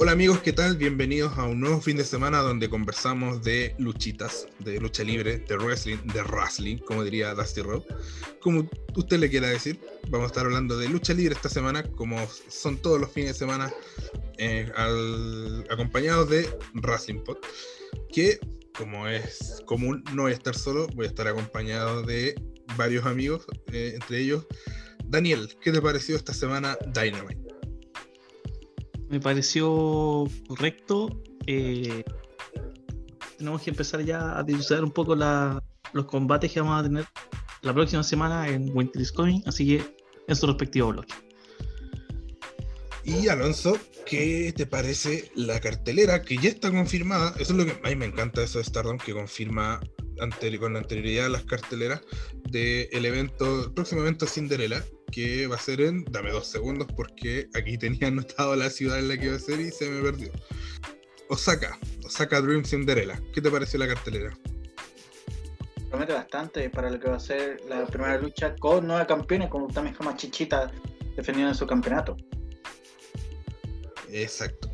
Hola 0.00 0.12
amigos, 0.12 0.38
¿qué 0.38 0.52
tal? 0.52 0.76
Bienvenidos 0.76 1.36
a 1.36 1.44
un 1.44 1.58
nuevo 1.58 1.80
fin 1.80 1.96
de 1.96 2.04
semana 2.04 2.38
donde 2.38 2.70
conversamos 2.70 3.42
de 3.42 3.74
luchitas, 3.78 4.46
de 4.60 4.78
lucha 4.78 5.02
libre, 5.02 5.38
de 5.38 5.56
wrestling, 5.56 5.96
de 6.14 6.22
wrestling, 6.22 6.76
como 6.78 7.02
diría 7.02 7.34
Dusty 7.34 7.62
Rowe. 7.62 7.84
Como 8.40 8.70
usted 8.94 9.18
le 9.18 9.28
quiera 9.28 9.48
decir, 9.48 9.80
vamos 10.08 10.26
a 10.26 10.28
estar 10.28 10.46
hablando 10.46 10.78
de 10.78 10.88
lucha 10.88 11.14
libre 11.14 11.34
esta 11.34 11.48
semana, 11.48 11.82
como 11.82 12.16
son 12.48 12.76
todos 12.76 13.00
los 13.00 13.10
fines 13.10 13.32
de 13.32 13.38
semana, 13.40 13.72
eh, 14.36 14.70
acompañados 15.68 16.30
de 16.30 16.48
Wrestling 16.74 17.24
Pod, 17.24 17.38
que 18.12 18.38
como 18.78 19.08
es 19.08 19.60
común, 19.66 20.04
no 20.14 20.22
voy 20.22 20.30
a 20.30 20.36
estar 20.36 20.54
solo, 20.54 20.86
voy 20.94 21.06
a 21.06 21.08
estar 21.08 21.26
acompañado 21.26 22.02
de 22.02 22.40
varios 22.76 23.04
amigos, 23.04 23.46
eh, 23.72 23.94
entre 23.96 24.20
ellos 24.20 24.46
Daniel, 25.06 25.48
¿qué 25.60 25.72
te 25.72 25.82
pareció 25.82 26.14
esta 26.14 26.32
semana 26.32 26.78
Dynamite? 26.94 27.47
Me 29.08 29.20
pareció 29.20 30.26
correcto. 30.46 31.22
Eh, 31.46 32.04
tenemos 33.36 33.62
que 33.62 33.70
empezar 33.70 34.04
ya 34.04 34.38
a 34.38 34.42
dilucidar 34.42 34.84
un 34.84 34.90
poco 34.90 35.14
los 35.14 36.04
combates 36.06 36.52
que 36.52 36.60
vamos 36.60 36.80
a 36.80 36.82
tener 36.82 37.04
la 37.62 37.72
próxima 37.72 38.02
semana 38.02 38.48
en 38.48 38.70
Winter 38.76 39.00
is 39.00 39.12
Coming, 39.12 39.42
así 39.46 39.66
que 39.66 39.96
en 40.26 40.36
su 40.36 40.46
respectivo 40.46 40.88
bloque. 40.88 41.14
Y 43.04 43.28
Alonso, 43.28 43.78
¿qué 44.04 44.52
te 44.54 44.66
parece 44.66 45.30
la 45.34 45.60
cartelera 45.60 46.22
que 46.22 46.36
ya 46.36 46.50
está 46.50 46.70
confirmada? 46.70 47.34
Eso 47.38 47.52
es 47.52 47.58
lo 47.58 47.64
que 47.64 47.80
a 47.82 47.88
mí 47.88 47.96
me 47.96 48.06
encanta 48.06 48.42
eso 48.42 48.58
de 48.58 48.64
Stardom, 48.64 48.98
que 48.98 49.14
confirma 49.14 49.80
con 50.60 50.76
anterioridad 50.76 51.28
las 51.30 51.44
carteleras 51.44 52.02
del 52.50 53.04
evento, 53.04 53.64
el 53.64 53.72
próximo 53.72 54.02
evento 54.02 54.26
Cinderella, 54.26 54.84
que 55.10 55.46
va 55.46 55.56
a 55.56 55.58
ser 55.58 55.80
en, 55.80 56.04
dame 56.04 56.30
dos 56.30 56.46
segundos 56.46 56.88
porque 56.96 57.48
aquí 57.54 57.78
tenía 57.78 58.08
anotado 58.08 58.54
la 58.56 58.70
ciudad 58.70 58.98
en 58.98 59.08
la 59.08 59.16
que 59.16 59.26
iba 59.26 59.36
a 59.36 59.40
ser 59.40 59.60
y 59.60 59.70
se 59.70 59.88
me 59.88 60.02
perdió. 60.02 60.30
Osaka, 61.28 61.78
Osaka 62.04 62.40
Dream 62.40 62.64
Cinderella. 62.64 63.20
¿Qué 63.34 63.40
te 63.40 63.50
pareció 63.50 63.78
la 63.78 63.88
cartelera? 63.88 64.30
Promete 65.90 66.12
bastante 66.12 66.70
para 66.70 66.90
lo 66.90 66.98
que 67.00 67.08
va 67.08 67.16
a 67.16 67.20
ser 67.20 67.60
la 67.68 67.86
primera 67.86 68.18
lucha 68.18 68.54
con 68.56 68.86
nueve 68.86 69.06
campeones, 69.06 69.48
como 69.48 69.68
también 69.68 69.94
como 69.94 70.16
Chichita 70.16 70.70
defendiendo 71.16 71.54
su 71.54 71.66
campeonato. 71.66 72.16
Exacto. 74.10 74.70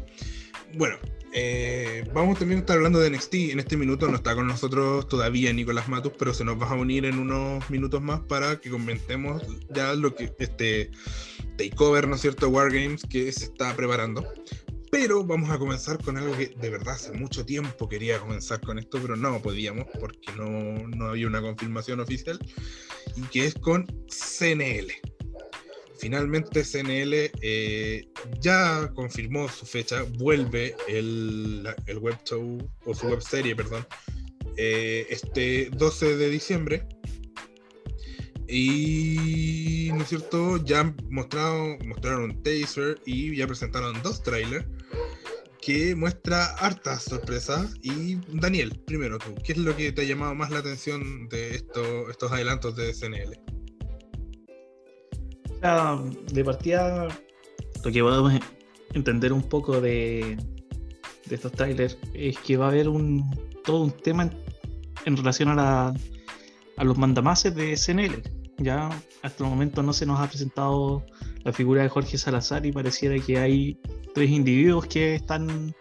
Bueno, 0.74 0.96
eh, 1.36 2.08
vamos 2.14 2.38
también 2.38 2.58
a 2.58 2.60
estar 2.60 2.76
hablando 2.76 3.00
de 3.00 3.10
NXT. 3.10 3.34
En 3.50 3.58
este 3.58 3.76
minuto 3.76 4.06
no 4.06 4.14
está 4.14 4.36
con 4.36 4.46
nosotros 4.46 5.08
todavía 5.08 5.52
Nicolás 5.52 5.88
Matus, 5.88 6.12
pero 6.16 6.32
se 6.32 6.44
nos 6.44 6.60
va 6.62 6.70
a 6.70 6.74
unir 6.74 7.04
en 7.04 7.18
unos 7.18 7.68
minutos 7.70 8.00
más 8.00 8.20
para 8.20 8.60
que 8.60 8.70
comentemos 8.70 9.42
ya 9.70 9.94
lo 9.94 10.14
que 10.14 10.32
este 10.38 10.92
takeover, 11.58 12.06
¿no 12.06 12.14
es 12.14 12.20
cierto? 12.20 12.48
Wargames 12.48 13.02
que 13.10 13.32
se 13.32 13.46
está 13.46 13.74
preparando. 13.74 14.24
Pero 14.92 15.24
vamos 15.24 15.50
a 15.50 15.58
comenzar 15.58 16.00
con 16.04 16.16
algo 16.16 16.36
que 16.36 16.54
de 16.56 16.70
verdad 16.70 16.94
hace 16.94 17.10
mucho 17.10 17.44
tiempo 17.44 17.88
quería 17.88 18.20
comenzar 18.20 18.60
con 18.60 18.78
esto, 18.78 19.00
pero 19.02 19.16
no 19.16 19.42
podíamos 19.42 19.86
porque 19.98 20.30
no, 20.36 20.86
no 20.86 21.06
había 21.06 21.26
una 21.26 21.40
confirmación 21.40 21.98
oficial. 21.98 22.38
Y 23.16 23.22
que 23.22 23.46
es 23.46 23.54
con 23.54 23.86
CNL 24.06 25.13
finalmente 26.04 26.64
CNL 26.64 27.30
eh, 27.40 28.06
ya 28.38 28.90
confirmó 28.94 29.48
su 29.48 29.64
fecha, 29.64 30.04
vuelve 30.18 30.76
el, 30.86 31.66
el 31.86 31.98
web 31.98 32.18
show, 32.26 32.58
o 32.84 32.94
su 32.94 33.06
web 33.06 33.22
serie, 33.22 33.56
perdón, 33.56 33.86
eh, 34.58 35.06
este 35.08 35.70
12 35.70 36.18
de 36.18 36.28
diciembre. 36.28 36.86
Y, 38.46 39.92
¿no 39.94 40.02
es 40.02 40.10
cierto? 40.10 40.62
Ya 40.62 40.94
mostrado, 41.08 41.78
mostraron 41.86 42.24
un 42.24 42.42
taser 42.42 43.00
y 43.06 43.34
ya 43.34 43.46
presentaron 43.46 44.02
dos 44.02 44.22
trailers 44.22 44.66
que 45.62 45.94
muestra 45.94 46.44
hartas 46.56 47.04
sorpresas. 47.04 47.72
Y 47.80 48.16
Daniel, 48.28 48.78
primero 48.86 49.18
tú, 49.18 49.34
¿qué 49.42 49.52
es 49.52 49.58
lo 49.58 49.74
que 49.74 49.90
te 49.90 50.02
ha 50.02 50.04
llamado 50.04 50.34
más 50.34 50.50
la 50.50 50.58
atención 50.58 51.30
de 51.30 51.54
estos 51.54 52.30
adelantos 52.30 52.76
de 52.76 52.92
CNL? 52.92 53.43
De 55.64 56.44
partida, 56.44 57.08
lo 57.82 57.90
que 57.90 58.02
podemos 58.02 58.34
entender 58.92 59.32
un 59.32 59.42
poco 59.42 59.80
de, 59.80 60.36
estos 61.30 61.52
trailers 61.52 61.96
es 62.12 62.38
que 62.38 62.58
va 62.58 62.66
a 62.66 62.68
haber 62.68 62.86
un 62.86 63.24
todo 63.64 63.84
un 63.84 63.90
tema 63.90 64.28
en, 65.06 65.16
relación 65.16 65.48
a, 65.48 65.54
la, 65.54 65.94
a 66.76 66.84
los 66.84 66.98
mandamases 66.98 67.54
de 67.54 67.74
SNL. 67.78 68.22
Ya 68.58 68.90
hasta 69.22 69.44
el 69.44 69.48
momento 69.48 69.82
no 69.82 69.94
se 69.94 70.04
nos 70.04 70.20
ha 70.20 70.28
presentado 70.28 71.02
la 71.44 71.52
figura 71.54 71.82
de 71.82 71.88
Jorge 71.88 72.18
Salazar 72.18 72.66
y 72.66 72.72
pareciera 72.72 73.18
que 73.24 73.38
hay 73.38 73.80
tres 74.12 74.30
individuos 74.30 74.86
que 74.86 75.14
están, 75.14 75.74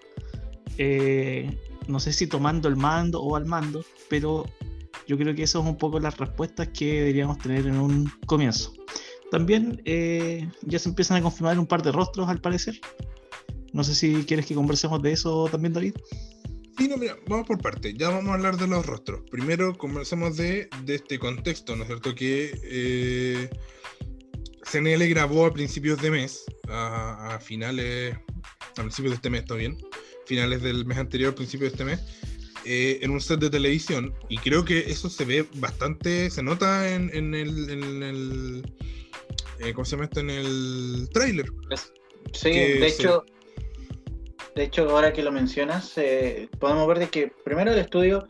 eh, 0.77 1.59
no 1.87 1.99
sé 1.99 2.13
si 2.13 2.25
tomando 2.27 2.69
el 2.69 2.77
mando 2.77 3.21
o 3.21 3.35
al 3.35 3.45
mando, 3.45 3.83
pero 4.09 4.45
yo 5.07 5.17
creo 5.17 5.35
que 5.35 5.43
eso 5.43 5.59
es 5.59 5.65
un 5.65 5.77
poco 5.77 5.99
las 5.99 6.17
respuestas 6.17 6.69
que 6.69 6.99
deberíamos 7.01 7.37
tener 7.39 7.67
en 7.67 7.75
un 7.75 8.09
comienzo. 8.25 8.73
También 9.33 9.81
eh, 9.85 10.47
ya 10.61 10.77
se 10.77 10.89
empiezan 10.89 11.17
a 11.17 11.23
confirmar 11.23 11.57
un 11.57 11.65
par 11.65 11.81
de 11.81 11.91
rostros 11.91 12.29
al 12.29 12.39
parecer. 12.39 12.79
No 13.71 13.83
sé 13.83 13.95
si 13.95 14.25
quieres 14.25 14.45
que 14.45 14.53
conversemos 14.53 15.01
de 15.01 15.11
eso 15.11 15.49
también, 15.51 15.73
David. 15.73 15.95
Sí, 16.77 16.87
no, 16.87 16.97
mira, 16.97 17.17
vamos 17.27 17.47
por 17.47 17.57
parte. 17.59 17.95
Ya 17.95 18.09
vamos 18.09 18.29
a 18.29 18.35
hablar 18.35 18.57
de 18.57 18.67
los 18.67 18.85
rostros. 18.85 19.21
Primero 19.31 19.75
conversemos 19.75 20.37
de, 20.37 20.69
este 20.87 21.17
contexto, 21.17 21.75
¿no 21.75 21.81
es 21.81 21.87
cierto? 21.87 22.13
Que 22.13 22.51
eh, 22.63 23.49
CNL 24.71 25.03
grabó 25.09 25.47
a 25.47 25.51
principios 25.51 25.99
de 25.99 26.11
mes, 26.11 26.45
a, 26.69 27.39
finales, 27.41 28.15
a 28.77 28.81
principios 28.81 29.13
de 29.13 29.15
este 29.15 29.31
mes, 29.31 29.41
¿está 29.41 29.55
bien? 29.55 29.79
Finales 30.27 30.61
del 30.61 30.85
mes 30.85 30.99
anterior, 30.99 31.33
principios 31.33 31.71
de 31.71 31.77
este 31.77 31.85
mes, 31.85 32.01
eh, 32.65 32.99
en 33.01 33.09
un 33.09 33.19
set 33.19 33.39
de 33.39 33.49
televisión. 33.49 34.13
Y 34.29 34.37
creo 34.37 34.63
que 34.63 34.91
eso 34.91 35.09
se 35.09 35.25
ve 35.25 35.47
bastante, 35.55 36.29
se 36.29 36.43
nota 36.43 36.93
en, 36.93 37.33
el 37.33 38.63
eh, 39.65 39.73
¿cómo 39.73 39.85
se 39.85 39.91
llama 39.91 40.05
esto? 40.05 40.19
En 40.19 40.29
el 40.29 41.09
trailer. 41.13 41.45
Sí, 42.33 42.49
de 42.51 42.87
hecho, 42.87 43.25
de 44.55 44.63
hecho, 44.63 44.89
ahora 44.89 45.13
que 45.13 45.23
lo 45.23 45.31
mencionas, 45.31 45.97
eh, 45.97 46.47
podemos 46.59 46.87
ver 46.87 46.99
de 46.99 47.09
que 47.09 47.31
primero 47.43 47.71
el 47.71 47.79
estudio 47.79 48.27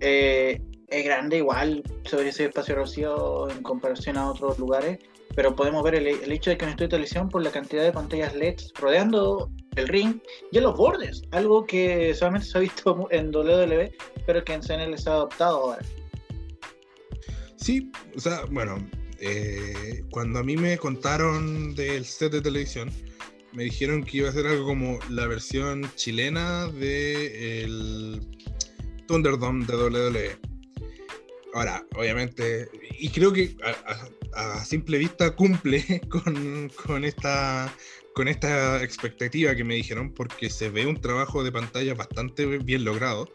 eh, 0.00 0.60
es 0.88 1.04
grande 1.04 1.38
igual 1.38 1.82
sobre 2.04 2.28
ese 2.28 2.44
espacio 2.44 2.76
rocío 2.76 3.50
en 3.50 3.62
comparación 3.62 4.16
a 4.16 4.30
otros 4.30 4.58
lugares, 4.58 4.98
pero 5.34 5.56
podemos 5.56 5.82
ver 5.82 5.96
el, 5.96 6.30
hecho 6.30 6.50
de 6.50 6.56
que 6.56 6.64
un 6.64 6.70
estudio 6.70 6.86
de 6.86 6.90
televisión 6.92 7.28
por 7.28 7.42
la 7.42 7.50
cantidad 7.50 7.82
de 7.82 7.90
pantallas 7.90 8.36
LEDs 8.36 8.72
rodeando 8.78 9.50
el 9.74 9.88
ring 9.88 10.20
y 10.52 10.58
en 10.58 10.64
los 10.64 10.76
bordes, 10.76 11.22
algo 11.32 11.66
que 11.66 12.14
solamente 12.14 12.46
se 12.46 12.58
ha 12.58 12.60
visto 12.60 13.08
en 13.10 13.34
WWE, 13.34 13.96
pero 14.26 14.44
que 14.44 14.52
en 14.52 14.62
CNL 14.62 14.96
se 14.96 15.10
ha 15.10 15.14
adoptado 15.14 15.56
ahora. 15.56 15.84
Sí, 17.56 17.90
o 18.14 18.20
sea, 18.20 18.42
bueno, 18.50 18.76
eh, 19.20 20.02
cuando 20.10 20.38
a 20.38 20.42
mí 20.42 20.56
me 20.56 20.78
contaron 20.78 21.74
del 21.74 22.04
set 22.04 22.32
de 22.32 22.40
televisión, 22.40 22.90
me 23.52 23.64
dijeron 23.64 24.02
que 24.02 24.18
iba 24.18 24.28
a 24.28 24.32
ser 24.32 24.46
algo 24.46 24.66
como 24.66 24.98
la 25.10 25.26
versión 25.26 25.88
chilena 25.94 26.66
de 26.68 28.20
Thunderdome 29.06 29.64
de 29.66 29.76
WWE. 29.76 30.36
Ahora, 31.54 31.86
obviamente, 31.94 32.68
y 32.98 33.08
creo 33.10 33.32
que 33.32 33.56
a, 34.34 34.64
simple 34.64 34.98
vista 34.98 35.36
cumple 35.36 36.00
con, 36.08 36.68
con, 36.84 37.04
esta, 37.04 37.72
con 38.14 38.26
esta 38.26 38.82
expectativa 38.82 39.54
que 39.54 39.62
me 39.62 39.76
dijeron, 39.76 40.12
porque 40.12 40.50
se 40.50 40.68
ve 40.68 40.86
un 40.86 41.00
trabajo 41.00 41.44
de 41.44 41.52
pantalla 41.52 41.94
bastante 41.94 42.44
bien 42.58 42.84
logrado. 42.84 43.28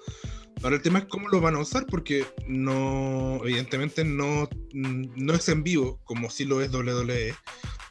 Ahora 0.61 0.75
el 0.75 0.81
tema 0.81 0.99
es 0.99 1.05
cómo 1.05 1.29
lo 1.29 1.39
van 1.39 1.55
a 1.55 1.59
usar, 1.59 1.85
porque 1.85 2.25
no, 2.45 3.39
evidentemente 3.43 4.03
no, 4.03 4.49
no 4.73 5.33
es 5.33 5.47
en 5.47 5.63
vivo, 5.63 5.99
como 6.03 6.29
si 6.29 6.45
lo 6.45 6.61
es 6.61 6.73
WWE. 6.73 7.33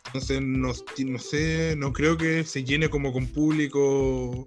Entonces 0.06 0.40
no, 0.42 0.72
no 1.06 1.19
sé, 1.19 1.75
no 1.76 1.93
creo 1.93 2.16
que 2.16 2.44
se 2.44 2.64
llene 2.64 2.88
como 2.88 3.12
con 3.12 3.26
público. 3.26 4.46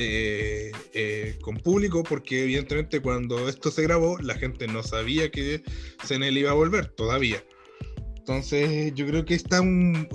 Eh, 0.00 0.70
eh, 0.94 1.36
con 1.42 1.56
público, 1.56 2.04
porque 2.04 2.44
evidentemente 2.44 3.00
cuando 3.00 3.48
esto 3.48 3.72
se 3.72 3.82
grabó, 3.82 4.16
la 4.18 4.34
gente 4.34 4.68
no 4.68 4.84
sabía 4.84 5.28
que 5.30 5.64
CNL 6.06 6.38
iba 6.38 6.52
a 6.52 6.54
volver 6.54 6.86
todavía. 6.86 7.42
Entonces, 8.16 8.92
yo 8.94 9.06
creo 9.06 9.24
que 9.24 9.34
esta 9.34 9.60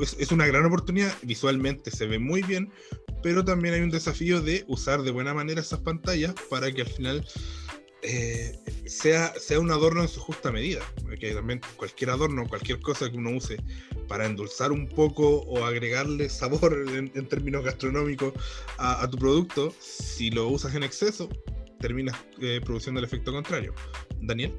es, 0.01 0.15
es, 0.19 0.31
una 0.31 0.45
gran 0.45 0.63
oportunidad. 0.65 1.13
Visualmente 1.23 1.91
se 1.91 2.05
ve 2.05 2.17
muy 2.17 2.43
bien, 2.43 2.71
pero 3.23 3.43
también 3.43 3.73
hay 3.73 3.81
un 3.81 3.89
desafío 3.89 4.41
de 4.41 4.65
usar 4.67 5.01
de 5.01 5.11
buena 5.11 5.33
manera 5.33 5.61
esas 5.61 5.79
pantallas 5.79 6.35
para 6.49 6.71
que 6.71 6.81
al 6.81 6.87
final 6.87 7.25
eh, 8.05 8.59
sea, 8.85 9.33
sea 9.39 9.61
un 9.61 9.71
adorno 9.71 10.01
en 10.01 10.09
su 10.09 10.19
justa 10.19 10.51
medida. 10.51 10.81
Porque 11.01 11.33
también 11.33 11.61
cualquier 11.77 12.09
adorno, 12.09 12.45
cualquier 12.47 12.79
cosa 12.81 13.09
que 13.09 13.17
uno 13.17 13.31
use 13.31 13.57
para 14.09 14.25
endulzar 14.25 14.73
un 14.73 14.89
poco 14.89 15.39
o 15.43 15.65
agregarle 15.65 16.29
sabor 16.29 16.85
en, 16.93 17.27
términos 17.27 17.63
gastronómicos 17.63 18.33
a, 18.77 19.09
tu 19.09 19.17
producto, 19.17 19.73
si 19.79 20.29
lo 20.29 20.49
usas 20.49 20.75
en 20.75 20.83
exceso, 20.83 21.29
terminas 21.79 22.15
eh, 22.41 22.59
produciendo 22.63 22.99
el 22.99 23.05
efecto 23.05 23.31
contrario. 23.31 23.73
Daniel. 24.21 24.53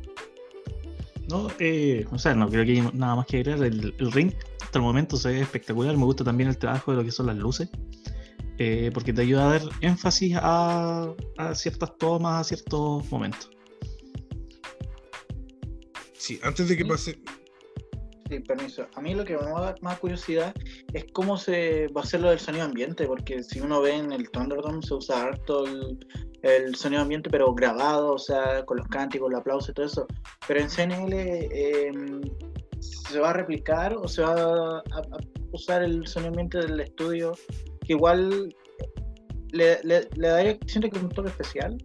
No, 1.29 1.49
eh, 1.59 2.07
o 2.11 2.19
sea, 2.19 2.35
no 2.35 2.49
creo 2.49 2.65
que 2.65 2.73
hay 2.73 2.91
nada 2.95 3.17
más 3.17 3.27
que 3.27 3.39
agregar. 3.39 3.63
El, 3.63 3.95
el, 3.99 4.13
ring 4.13 4.33
hasta 4.63 4.79
el 4.79 4.83
momento 4.83 5.17
se 5.17 5.29
ve 5.29 5.41
espectacular. 5.41 5.97
Me 5.97 6.05
gusta 6.05 6.25
también 6.25 6.49
el 6.49 6.57
trabajo 6.57 6.93
de 6.93 6.99
lo 6.99 7.05
que 7.05 7.13
son 7.13 7.27
las 7.27 7.37
luces. 7.37 7.69
Eh, 8.59 8.91
porque 8.95 9.13
te 9.13 9.23
ayuda 9.23 9.49
a 9.49 9.59
dar 9.59 9.63
énfasis 9.81 10.37
a, 10.41 11.15
ciertas 11.55 11.97
tomas, 11.99 12.41
a 12.41 12.45
ciertos 12.45 13.11
momentos. 13.11 13.51
Sí, 16.13 16.41
antes 16.43 16.69
de 16.69 16.77
que 16.77 16.85
pase. 16.85 17.19
Sí, 18.31 18.41
permiso. 18.41 18.87
A 18.95 19.01
mí 19.03 19.15
lo 19.15 19.25
que 19.25 19.37
me 19.37 19.43
da 19.43 19.75
más 19.83 19.99
curiosidad 19.99 20.55
es 20.93 21.05
cómo 21.13 21.37
se 21.37 21.89
va 21.89 22.01
a 22.01 22.05
hacer 22.05 22.21
lo 22.21 22.31
del 22.31 22.39
sonido 22.39 22.65
ambiente, 22.65 23.07
porque 23.07 23.43
si 23.43 23.61
uno 23.61 23.83
ve 23.83 23.97
en 23.97 24.13
el 24.13 24.31
Thunderdome 24.31 24.83
se 24.83 24.95
usa 24.95 25.25
harto 25.25 25.65
el, 26.43 26.75
sonido 26.75 27.03
ambiente, 27.03 27.29
pero 27.29 27.53
grabado, 27.55 28.15
o 28.15 28.19
sea, 28.19 28.65
con 28.65 28.79
los 28.79 28.89
cánticos, 28.89 29.31
el 29.31 29.37
aplauso 29.37 29.71
y 29.71 29.75
todo 29.75 29.87
eso. 29.87 30.07
Pero 30.47 30.61
en 30.61 30.71
CNL 30.71 31.13
em, 31.13 32.23
se 32.81 33.19
va 33.19 33.31
a 33.31 33.33
replicar 33.35 33.95
o 33.95 34.09
se 34.09 34.23
va 34.23 34.79
a, 34.79 34.83
usar 35.53 35.83
el 35.83 36.07
sonido 36.07 36.31
ambiente 36.31 36.59
del 36.59 36.81
estudio 36.81 37.33
que 37.85 37.93
igual 37.93 38.55
le, 39.53 39.79
le, 39.85 40.09
daría, 40.17 40.59
siento 40.67 40.91
que 40.91 40.99
un 40.99 41.09
toque 41.09 41.29
especial. 41.29 41.77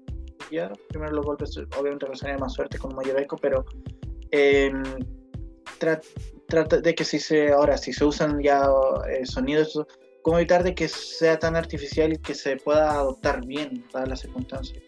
Ya, 0.52 0.72
primero 0.90 1.14
los 1.14 1.26
golpes, 1.26 1.56
obviamente 1.78 2.08
resonaría 2.08 2.40
más 2.40 2.54
suerte 2.54 2.80
con 2.80 2.96
mayor 2.96 3.20
eco, 3.20 3.38
pero 3.38 3.66
em, 4.32 4.84
trata 6.48 6.82
de 6.82 6.96
que 6.96 7.06
si 7.06 7.20
se, 7.20 7.52
ahora, 7.52 7.78
si 7.78 7.94
se 7.94 8.04
usan 8.04 8.42
ya 8.42 8.68
eh, 9.10 9.26
sonidos, 9.28 9.80
¿cómo 10.24 10.40
evitar 10.40 10.64
de 10.64 10.74
que 10.74 10.88
sea 10.88 11.38
tan 11.38 11.56
artificial 11.56 12.14
y 12.14 12.18
que 12.18 12.34
se 12.34 12.58
pueda 12.58 12.92
adoptar 12.92 13.46
bien 13.46 13.86
para 13.92 14.08
las 14.08 14.22
circunstancias? 14.22 14.82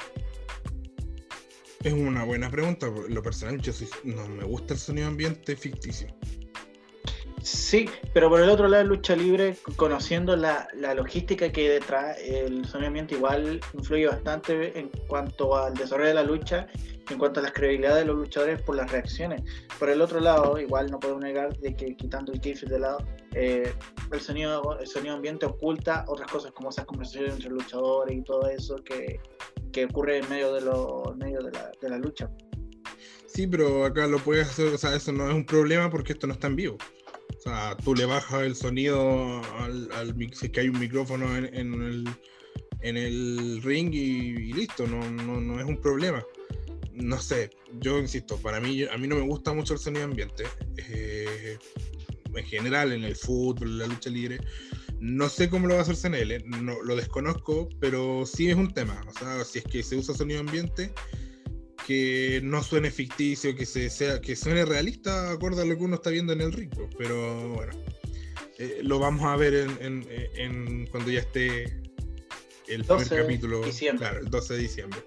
Es 1.84 1.94
una 1.94 2.24
buena 2.24 2.50
pregunta. 2.50 2.92
Lo 3.10 3.24
personal, 3.24 3.60
yo 3.60 3.74
no 4.04 4.28
me 4.28 4.44
gusta 4.44 4.74
el 4.74 4.80
sonido 4.80 5.08
ambiente 5.08 5.56
ficticio. 5.56 6.08
Sí, 7.44 7.90
pero 8.14 8.30
por 8.30 8.40
el 8.40 8.50
otro 8.50 8.68
lado, 8.68 8.84
lucha 8.84 9.16
libre, 9.16 9.58
conociendo 9.76 10.36
la, 10.36 10.68
logística 10.96 11.52
que 11.52 11.62
hay 11.62 11.68
detrás, 11.68 12.18
el 12.20 12.66
sonido 12.66 12.88
ambiente 12.88 13.16
igual 13.16 13.60
influye 13.74 14.08
bastante 14.08 14.78
en 14.78 14.90
cuanto 15.08 15.58
al 15.58 15.74
desarrollo 15.74 16.10
de 16.10 16.16
la 16.16 16.24
lucha, 16.24 16.68
en 17.10 17.18
cuanto 17.18 17.40
a 17.40 17.44
las 17.44 17.52
credibilidades 17.52 18.00
de 18.00 18.06
los 18.06 18.18
luchadores 18.18 18.62
por 18.62 18.76
las 18.76 18.92
reacciones. 18.92 19.42
Por 19.80 19.90
el 19.90 20.02
otro 20.02 20.20
lado, 20.20 20.60
igual 20.60 20.92
no 20.92 21.00
puedo 21.00 21.20
negar 21.20 21.58
de 21.58 21.76
que 21.76 21.96
quitando 21.96 22.32
el 22.32 22.40
keyframe 22.40 22.74
de 22.74 22.80
lado, 22.80 23.00
eh, 23.34 23.74
el, 24.12 24.22
sonido, 24.22 24.80
el 24.80 24.88
sonido 24.88 25.16
ambiente 25.16 25.48
oculta 25.48 26.06
otras 26.08 26.30
cosas 26.30 26.52
como 26.52 26.70
esas 26.70 26.86
conversaciones 26.86 27.34
entre 27.34 27.50
luchadores 27.50 28.16
y 28.16 28.22
todo 28.22 28.48
eso 28.50 28.76
que, 28.84 29.20
ocurre 29.86 30.20
en 30.20 30.30
medio, 30.30 30.54
de, 30.54 30.62
lo, 30.62 31.16
medio 31.18 31.42
de, 31.42 31.52
la, 31.52 31.72
de 31.82 31.90
la 31.90 31.98
lucha. 31.98 32.30
Sí, 33.26 33.48
pero 33.48 33.86
acá 33.86 34.06
lo 34.08 34.20
puedes 34.20 34.50
hacer, 34.50 34.68
o 34.68 34.78
sea, 34.78 34.94
eso 34.94 35.12
no 35.12 35.28
es 35.28 35.34
un 35.34 35.46
problema 35.46 35.90
porque 35.90 36.14
esto 36.14 36.28
no 36.28 36.34
está 36.34 36.48
en 36.48 36.58
vivo. 36.58 36.78
O 37.42 37.44
sea, 37.44 37.76
tú 37.84 37.96
le 37.96 38.06
bajas 38.06 38.44
el 38.44 38.56
sonido 38.56 39.42
al, 39.58 40.16
si 40.32 40.46
es 40.46 40.52
que 40.52 40.60
hay 40.60 40.70
un 40.70 40.80
micrófono 40.80 41.36
en, 41.36 41.46
el, 41.74 42.08
en 42.82 42.98
el 42.98 43.64
ring 43.64 43.92
y, 43.92 44.54
listo, 44.54 44.86
no, 44.86 45.10
no, 45.10 45.60
es 45.60 45.66
un 45.66 45.82
problema. 45.82 46.24
No 46.94 47.20
sé, 47.20 47.50
yo 47.80 47.98
insisto, 47.98 48.38
para 48.38 48.60
mí, 48.60 48.84
a 48.84 48.96
mí 48.96 49.08
no 49.08 49.16
me 49.16 49.24
gusta 49.24 49.54
mucho 49.54 49.74
el 49.74 49.80
sonido 49.80 50.06
ambiente. 50.06 50.44
Eh, 50.78 51.58
en 52.36 52.46
general, 52.46 52.92
en 52.92 53.06
el 53.06 53.16
fútbol, 53.16 53.70
en 53.70 53.78
la 53.80 53.88
lucha 53.88 54.12
libre. 54.12 54.40
No 55.00 55.28
sé 55.28 55.50
cómo 55.50 55.66
lo 55.66 55.74
va 55.74 55.80
a 55.80 55.84
hacer 55.84 55.96
CNL, 55.96 56.48
no, 56.64 56.80
lo 56.84 56.96
desconozco, 56.96 57.70
pero 57.80 58.24
sí 58.24 58.52
es 58.52 58.56
un 58.56 58.72
tema. 58.72 59.04
O 59.08 59.14
sea, 59.18 59.44
si 59.46 59.58
es 59.58 59.66
que 59.66 59.82
se 59.82 59.96
usa 59.96 60.14
sonido 60.14 60.42
ambiente, 60.42 60.94
que 61.88 62.42
no 62.44 62.64
suene 62.64 62.92
ficticio, 62.92 63.56
que 63.56 63.66
se 63.66 63.90
sea, 63.90 64.22
que 64.22 64.36
suene 64.36 64.66
realista, 64.66 65.32
acorde 65.32 65.62
a 65.62 65.66
lo 65.66 65.78
que 65.78 65.84
uno 65.84 65.96
está 65.96 66.10
viendo 66.10 66.34
en 66.34 66.42
el 66.42 66.54
ritmo. 66.54 66.90
Pero 66.98 67.50
bueno, 67.50 67.74
eh, 68.58 68.80
lo 68.84 69.00
vamos 69.00 69.24
a 69.24 69.36
ver 69.36 69.68
en, 69.80 70.88
cuando 70.88 71.12
ya 71.12 71.20
esté 71.20 71.64
el 72.68 72.86
primer 72.86 73.08
capítulo, 73.10 73.62
claro, 73.98 74.20
el 74.20 74.30
12 74.30 74.54
de 74.54 74.60
diciembre. 74.60 75.00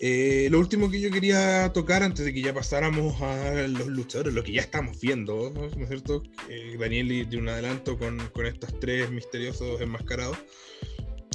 Eh, 0.00 0.46
lo 0.50 0.60
último 0.60 0.88
que 0.90 1.00
yo 1.00 1.10
quería 1.10 1.72
tocar 1.72 2.04
antes 2.04 2.24
de 2.24 2.32
que 2.32 2.40
ya 2.40 2.54
pasáramos 2.54 3.20
a 3.20 3.66
los 3.66 3.88
luchadores, 3.88 4.32
lo 4.32 4.44
que 4.44 4.52
ya 4.52 4.60
estamos 4.60 5.00
viendo, 5.00 5.50
¿no 5.52 5.66
es 5.66 5.88
cierto? 5.88 6.22
Eh, 6.48 6.76
Daniel 6.78 7.28
de 7.28 7.36
un 7.36 7.48
adelanto 7.48 7.98
con, 7.98 8.18
con 8.28 8.46
estos 8.46 8.78
tres 8.78 9.10
misteriosos 9.10 9.80
enmascarados 9.80 10.38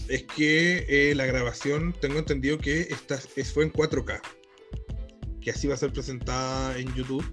es 0.07 0.23
que 0.23 0.85
eh, 0.87 1.15
la 1.15 1.25
grabación, 1.25 1.93
tengo 1.99 2.19
entendido 2.19 2.57
que 2.57 2.81
esta, 2.81 3.17
fue 3.17 3.65
en 3.65 3.71
4K, 3.71 4.21
que 5.41 5.51
así 5.51 5.67
va 5.67 5.75
a 5.75 5.77
ser 5.77 5.91
presentada 5.91 6.77
en 6.77 6.93
YouTube, 6.93 7.25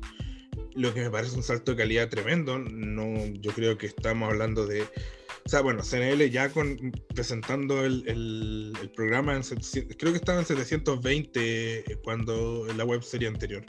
lo 0.74 0.94
que 0.94 1.00
me 1.00 1.10
parece 1.10 1.36
un 1.36 1.42
salto 1.42 1.72
de 1.72 1.78
calidad 1.78 2.08
tremendo. 2.08 2.58
No, 2.58 3.26
yo 3.40 3.52
creo 3.52 3.76
que 3.76 3.86
estamos 3.86 4.28
hablando 4.28 4.66
de, 4.66 4.82
o 4.82 5.48
sea, 5.48 5.60
bueno, 5.60 5.82
CNL 5.82 6.30
ya 6.30 6.50
con 6.50 6.92
presentando 7.14 7.84
el, 7.84 8.72
programa, 8.94 9.34
en, 9.34 9.42
creo 9.42 10.12
que 10.12 10.18
estaba 10.18 10.40
en 10.40 10.46
720 10.46 11.98
cuando 12.02 12.66
la 12.76 12.84
web 12.84 13.02
serie 13.02 13.28
anterior. 13.28 13.64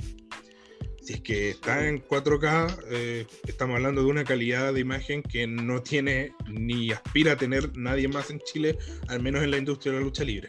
Si 1.01 1.13
es 1.13 1.21
que 1.21 1.49
está 1.49 1.87
en 1.87 2.03
4K, 2.07 2.85
eh, 2.91 3.25
estamos 3.47 3.75
hablando 3.75 4.01
de 4.03 4.07
una 4.07 4.23
calidad 4.23 4.71
de 4.71 4.81
imagen 4.81 5.23
que 5.23 5.47
no 5.47 5.81
tiene 5.81 6.33
ni 6.47 6.91
aspira 6.91 7.33
a 7.33 7.37
tener 7.37 7.75
nadie 7.75 8.07
más 8.07 8.29
en 8.29 8.39
Chile, 8.39 8.77
al 9.07 9.19
menos 9.19 9.43
en 9.43 9.49
la 9.49 9.57
industria 9.57 9.93
de 9.93 9.99
la 9.99 10.05
lucha 10.05 10.23
libre. 10.23 10.47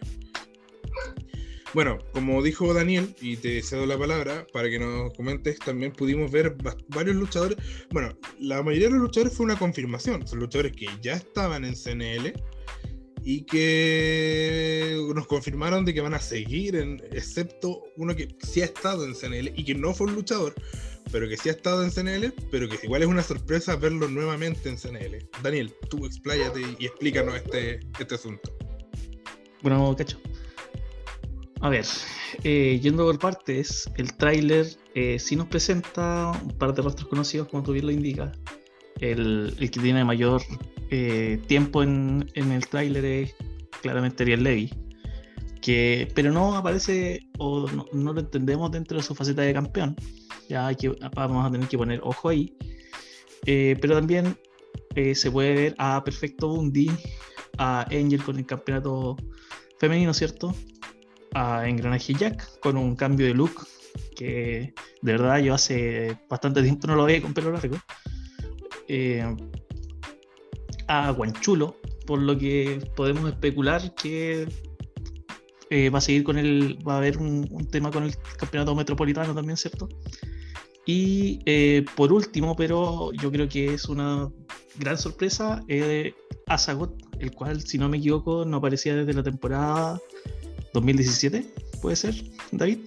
Bueno, 1.72 1.98
como 2.12 2.42
dijo 2.42 2.74
Daniel, 2.74 3.14
y 3.22 3.36
te 3.38 3.62
cedo 3.62 3.86
la 3.86 3.98
palabra 3.98 4.46
para 4.52 4.68
que 4.68 4.78
nos 4.78 5.14
comentes, 5.14 5.58
también 5.58 5.90
pudimos 5.92 6.30
ver 6.30 6.54
varios 6.88 7.16
luchadores. 7.16 7.56
Bueno, 7.90 8.14
la 8.38 8.62
mayoría 8.62 8.88
de 8.88 8.94
los 8.94 9.02
luchadores 9.04 9.34
fue 9.34 9.46
una 9.46 9.58
confirmación, 9.58 10.26
son 10.28 10.40
luchadores 10.40 10.72
que 10.72 10.86
ya 11.00 11.14
estaban 11.14 11.64
en 11.64 11.74
CNL 11.74 12.34
y 13.24 13.44
que 13.44 14.98
nos 15.14 15.26
confirmaron 15.26 15.84
de 15.84 15.94
que 15.94 16.00
van 16.00 16.14
a 16.14 16.20
seguir, 16.20 16.76
en, 16.76 17.02
excepto 17.12 17.84
uno 17.96 18.14
que 18.16 18.34
sí 18.40 18.62
ha 18.62 18.64
estado 18.64 19.04
en 19.04 19.14
CNL 19.14 19.52
y 19.56 19.64
que 19.64 19.74
no 19.74 19.94
fue 19.94 20.08
un 20.08 20.14
luchador, 20.14 20.54
pero 21.10 21.28
que 21.28 21.36
sí 21.36 21.48
ha 21.48 21.52
estado 21.52 21.84
en 21.84 21.90
CNL, 21.90 22.32
pero 22.50 22.68
que 22.68 22.78
igual 22.82 23.02
es 23.02 23.08
una 23.08 23.22
sorpresa 23.22 23.76
verlo 23.76 24.08
nuevamente 24.08 24.68
en 24.68 24.76
CNL. 24.76 25.28
Daniel, 25.42 25.72
tú 25.88 26.04
expláyate 26.06 26.62
y 26.78 26.86
explícanos 26.86 27.36
este, 27.36 27.80
este 27.98 28.14
asunto. 28.14 28.52
Bueno, 29.62 29.94
cacho. 29.96 30.18
A 31.60 31.68
ver, 31.68 31.86
eh, 32.42 32.80
yendo 32.82 33.04
por 33.04 33.18
partes, 33.20 33.88
el 33.96 34.12
tráiler 34.16 34.66
eh, 34.94 35.18
sí 35.20 35.36
nos 35.36 35.46
presenta 35.46 36.32
un 36.42 36.58
par 36.58 36.74
de 36.74 36.82
rostros 36.82 37.08
conocidos, 37.08 37.48
como 37.48 37.62
tú 37.62 37.72
bien 37.72 37.86
lo 37.86 37.92
indicas. 37.92 38.36
El, 38.98 39.54
el 39.58 39.70
que 39.70 39.80
tiene 39.80 40.04
mayor 40.04 40.42
eh, 40.94 41.40
tiempo 41.46 41.82
en, 41.82 42.28
el 42.34 42.68
tráiler 42.68 43.02
es 43.02 43.34
claramente 43.80 44.24
Ariel 44.24 44.42
Levy, 44.42 44.70
que, 45.62 46.06
pero 46.14 46.30
no 46.30 46.54
aparece 46.54 47.30
o 47.38 47.66
no, 47.70 48.12
lo 48.12 48.20
entendemos 48.20 48.70
dentro 48.70 48.98
de 48.98 49.02
su 49.02 49.14
faceta 49.14 49.40
de 49.40 49.54
campeón. 49.54 49.96
Ya 50.50 50.70
vamos 51.14 51.46
a 51.46 51.50
tener 51.50 51.66
que 51.66 51.78
poner 51.78 51.98
ojo 52.04 52.28
ahí. 52.28 52.54
Eh, 53.46 53.74
pero 53.80 53.94
también 53.94 54.36
eh, 54.94 55.14
se 55.14 55.30
puede 55.30 55.54
ver 55.54 55.74
a 55.78 56.04
Perfecto 56.04 56.48
Bundy, 56.48 56.90
a 57.56 57.86
Angel 57.90 58.22
con 58.22 58.36
el 58.36 58.44
campeonato 58.44 59.16
femenino, 59.78 60.12
¿cierto? 60.12 60.54
A 61.32 61.66
Engranaje 61.66 62.12
Jack 62.12 62.60
con 62.60 62.76
un 62.76 62.96
cambio 62.96 63.26
de 63.26 63.32
look 63.32 63.66
que 64.14 64.74
de 65.00 65.12
verdad 65.12 65.38
yo 65.38 65.54
hace 65.54 66.18
bastante 66.28 66.62
tiempo 66.62 66.86
no 66.86 66.96
lo 66.96 67.04
veía 67.04 67.22
con 67.22 67.32
pelo 67.32 67.50
largo. 67.50 67.78
Eh, 68.88 69.24
a 70.92 71.10
Guanchulo, 71.10 71.80
por 72.06 72.20
lo 72.20 72.36
que 72.36 72.78
podemos 72.94 73.30
especular 73.30 73.94
que 73.94 74.46
eh, 75.70 75.88
va 75.88 75.98
a 75.98 76.02
seguir 76.02 76.22
con 76.22 76.36
el, 76.36 76.76
va 76.86 76.94
a 76.94 76.98
haber 76.98 77.16
un, 77.16 77.66
tema 77.70 77.90
con 77.90 78.04
el 78.04 78.14
campeonato 78.36 78.74
metropolitano 78.74 79.34
también, 79.34 79.56
¿cierto? 79.56 79.88
Y 80.84 81.40
eh, 81.46 81.86
por 81.96 82.12
último, 82.12 82.54
pero 82.56 83.10
yo 83.12 83.32
creo 83.32 83.48
que 83.48 83.72
es 83.72 83.86
una 83.86 84.30
gran 84.78 84.98
sorpresa, 84.98 85.64
eh, 85.66 86.12
Asagot, 86.46 86.94
el 87.20 87.32
cual, 87.32 87.62
si 87.62 87.78
no 87.78 87.88
me 87.88 87.96
equivoco, 87.96 88.44
no 88.44 88.58
aparecía 88.58 88.94
desde 88.94 89.14
la 89.14 89.22
temporada 89.22 89.98
2017, 90.74 91.54
¿puede 91.80 91.96
ser, 91.96 92.14
David? 92.50 92.80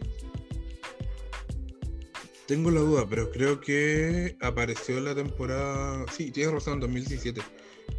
Tengo 2.45 2.69
la 2.69 2.81
duda, 2.81 3.07
pero 3.09 3.31
creo 3.31 3.59
que 3.59 4.38
apareció 4.41 5.00
en 5.00 5.05
la 5.05 5.15
temporada. 5.15 6.05
Sí, 6.15 6.29
tienes 6.29 6.53
razón, 6.53 6.79
2017 6.79 7.41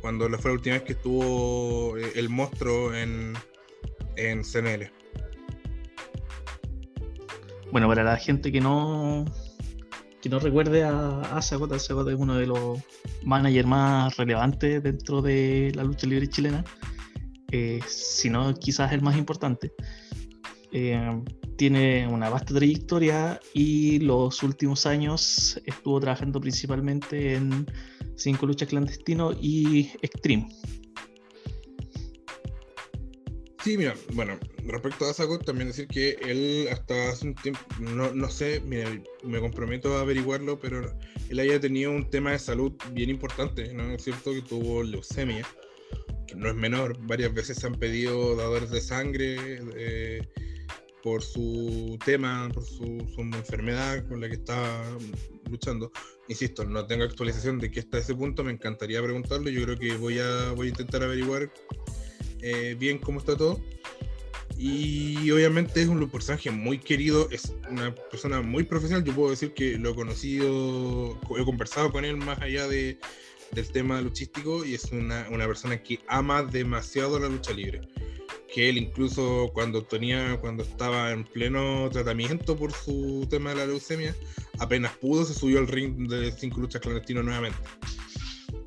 cuando 0.01 0.29
fue 0.39 0.51
la 0.51 0.55
última 0.55 0.75
vez 0.77 0.83
que 0.85 0.93
estuvo 0.93 1.97
eh, 1.97 2.13
el 2.15 2.29
monstruo 2.29 2.95
en, 2.95 3.35
en 4.17 4.43
CNL. 4.43 4.91
Bueno, 7.73 7.89
para 7.89 8.05
la 8.05 8.17
gente 8.17 8.51
que 8.53 8.61
no 8.61 9.25
que 10.21 10.31
no 10.31 10.39
recuerde 10.39 10.83
a 10.83 11.21
Asagot 11.37 11.73
es 11.73 11.91
uno 11.91 12.37
de 12.37 12.47
los 12.47 12.81
managers 13.23 13.69
más 13.69 14.17
relevantes 14.17 14.83
dentro 14.83 15.23
de 15.23 15.73
la 15.75 15.85
lucha 15.85 16.07
libre 16.07 16.27
chilena, 16.29 16.65
eh, 17.53 17.81
si 17.87 18.31
no 18.31 18.55
quizás 18.55 18.93
el 18.93 19.03
más 19.03 19.17
importante. 19.17 19.73
Eh, 20.73 21.23
tiene 21.57 22.07
una 22.07 22.29
vasta 22.29 22.55
trayectoria 22.55 23.41
y 23.55 23.99
los 24.01 24.43
últimos 24.43 24.87
años 24.87 25.61
estuvo 25.65 26.01
trabajando 26.01 26.41
principalmente 26.41 27.35
en 27.35 27.67
Cinco 28.17 28.47
Luchas 28.47 28.69
Clandestino 28.69 29.33
y 29.33 29.91
Extreme. 30.03 30.49
Sí, 33.67 33.77
mira, 33.77 33.97
bueno, 34.13 34.39
respecto 34.65 35.07
a 35.07 35.11
Asagot, 35.11 35.45
también 35.45 35.67
decir 35.67 35.89
que 35.89 36.17
él 36.23 36.69
hasta 36.71 37.11
hace 37.11 37.27
un 37.27 37.35
tiempo, 37.35 37.61
no, 37.81 38.15
no 38.15 38.31
sé, 38.31 38.61
mira, 38.61 38.89
me 39.25 39.41
comprometo 39.41 39.97
a 39.97 40.03
averiguarlo, 40.03 40.61
pero 40.61 40.97
él 41.29 41.39
haya 41.41 41.59
tenido 41.59 41.91
un 41.91 42.09
tema 42.09 42.31
de 42.31 42.39
salud 42.39 42.73
bien 42.93 43.11
importante, 43.11 43.75
¿no? 43.75 43.91
Es 43.91 44.05
cierto 44.05 44.33
que 44.33 44.43
tuvo 44.43 44.85
leucemia, 44.85 45.45
que 46.29 46.37
no 46.37 46.49
es 46.49 46.55
menor, 46.55 46.97
varias 47.09 47.35
veces 47.35 47.57
se 47.57 47.67
han 47.67 47.75
pedido 47.75 48.37
dadores 48.37 48.71
de 48.71 48.81
sangre 48.81 49.37
eh, 49.77 50.21
por 51.07 51.23
su 51.23 51.97
tema, 52.05 52.51
por 52.53 52.65
su, 52.65 53.07
su, 53.15 53.21
enfermedad 53.21 54.05
con 54.09 54.21
la 54.21 54.29
que 54.29 54.35
está 54.35 54.83
luchando. 55.49 55.93
Insisto, 56.27 56.65
no 56.65 56.85
tengo 56.85 57.05
actualización 57.05 57.61
de 57.61 57.71
que 57.71 57.79
está 57.79 57.99
ese 57.99 58.13
punto, 58.13 58.43
me 58.43 58.51
encantaría 58.51 59.01
preguntarlo, 59.01 59.49
yo 59.49 59.63
creo 59.63 59.79
que 59.79 59.97
voy 59.97 60.19
a, 60.19 60.51
voy 60.57 60.67
a 60.67 60.71
intentar 60.71 61.05
averiguar 61.05 61.49
eh, 62.43 62.75
bien 62.77 62.99
cómo 62.99 63.21
está 63.21 63.37
todo. 63.37 63.61
Y 64.59 65.31
obviamente 65.31 65.81
es 65.81 65.87
un 65.87 66.11
personaje 66.11 66.51
muy 66.51 66.81
querido, 66.81 67.29
es 67.31 67.55
una 67.71 67.95
persona 67.95 68.43
muy 68.43 68.65
profesional. 68.65 69.05
Yo 69.05 69.15
puedo 69.15 69.31
decir 69.31 69.55
que 69.55 69.79
lo 69.79 69.91
he 69.91 69.95
conocido, 69.95 71.21
he 71.39 71.45
conversado 71.45 71.93
con 71.93 72.05
él 72.05 72.17
más 72.17 72.41
allá 72.41 72.67
de, 72.67 72.99
del 73.53 73.71
tema 73.71 74.01
luchístico 74.01 74.65
y 74.65 74.75
es 74.75 74.91
una, 74.91 75.29
una, 75.31 75.47
persona 75.47 75.81
que 75.81 76.01
ama 76.09 76.43
demasiado 76.43 77.21
la 77.21 77.29
lucha 77.29 77.53
libre. 77.53 77.83
Que 78.53 78.69
él 78.69 78.79
incluso 78.79 79.51
cuando 79.53 79.83
tenía, 79.83 80.39
cuando 80.41 80.63
estaba 80.63 81.13
en 81.13 81.25
pleno 81.25 81.89
tratamiento 81.91 82.57
por 82.57 82.73
su 82.73 83.27
tema 83.29 83.51
de 83.51 83.57
la 83.57 83.67
leucemia, 83.67 84.15
apenas 84.59 84.97
pudo 84.97 85.25
se 85.25 85.35
subió 85.35 85.59
al 85.59 85.69
ring 85.69 86.09
de 86.09 86.33
cinco 86.33 86.61
luchas 86.61 86.81
clandestinos 86.81 87.25
nuevamente. 87.25 87.59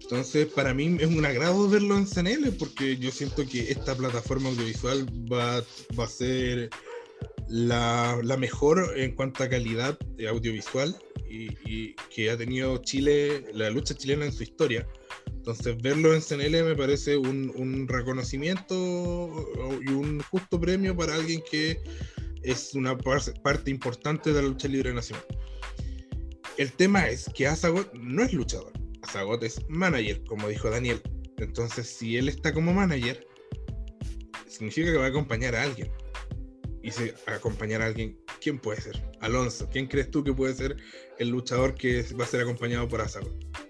Entonces, 0.01 0.48
para 0.48 0.74
mí 0.74 0.98
es 1.00 1.07
un 1.07 1.24
agrado 1.24 1.69
verlo 1.69 1.95
en 1.95 2.07
CNL 2.07 2.51
porque 2.57 2.98
yo 2.98 3.12
siento 3.12 3.45
que 3.48 3.71
esta 3.71 3.95
plataforma 3.95 4.50
audiovisual 4.50 5.05
va, 5.31 5.63
va 5.98 6.03
a 6.03 6.07
ser 6.07 6.69
la, 7.48 8.19
la, 8.24 8.36
mejor 8.36 8.93
en 8.98 9.13
cuanto 9.13 9.43
a 9.43 9.50
calidad 9.50 9.98
audiovisual 10.27 10.95
y, 11.29 11.93
que 12.09 12.29
ha 12.29 12.38
tenido 12.38 12.77
Chile, 12.79 13.45
la 13.53 13.69
lucha 13.69 13.93
chilena 13.93 14.25
en 14.25 14.31
su 14.31 14.43
historia. 14.43 14.88
Entonces, 15.50 15.82
verlo 15.82 16.13
en 16.13 16.22
CNL 16.22 16.63
me 16.63 16.75
parece 16.75 17.18
un, 17.18 17.51
un 17.56 17.88
reconocimiento 17.88 19.48
y 19.82 19.89
un 19.89 20.22
justo 20.29 20.62
premio 20.62 20.96
para 20.96 21.15
alguien 21.15 21.41
que 21.50 21.82
es 22.44 22.75
una 22.75 22.96
parte 22.96 23.72
importante 23.72 24.32
de 24.32 24.44
la 24.44 24.48
lucha 24.48 24.68
libre 24.68 24.94
nacional. 24.94 25.25
El 26.58 26.72
tema 26.74 27.08
es 27.08 27.32
que 27.34 27.48
Asagot 27.48 27.91
no 27.96 28.22
es 28.22 28.32
luchador 28.32 28.72
Azagot 29.01 29.41
es 29.41 29.68
manager, 29.70 30.24
como 30.25 30.48
dijo 30.50 30.70
Daniel. 30.70 31.01
Entonces, 31.38 31.88
si 31.88 32.15
él 32.18 32.29
está 32.29 32.53
como 32.53 32.72
manager, 32.72 33.25
significa 34.48 34.91
que 34.91 34.98
va 35.00 35.06
a 35.06 35.10
acompañar 35.10 35.56
a 35.56 35.63
alguien. 35.63 35.91
Y 36.84 36.91
si 36.91 37.12
acompañar 37.25 37.82
a 37.82 37.88
alguien, 37.88 38.20
¿quién 38.39 38.60
puede 38.60 38.82
ser? 38.82 39.03
Alonso, 39.20 39.68
¿quién 39.72 39.88
crees 39.88 40.12
tú 40.12 40.24
que 40.24 40.32
puede 40.32 40.53
ser 40.53 40.77
el 41.18 41.29
luchador 41.29 41.74
que 41.74 42.06
va 42.20 42.25
a 42.25 42.27
ser 42.27 42.41
acompañado 42.41 42.88
por 42.88 43.01
Azagot? 43.01 43.68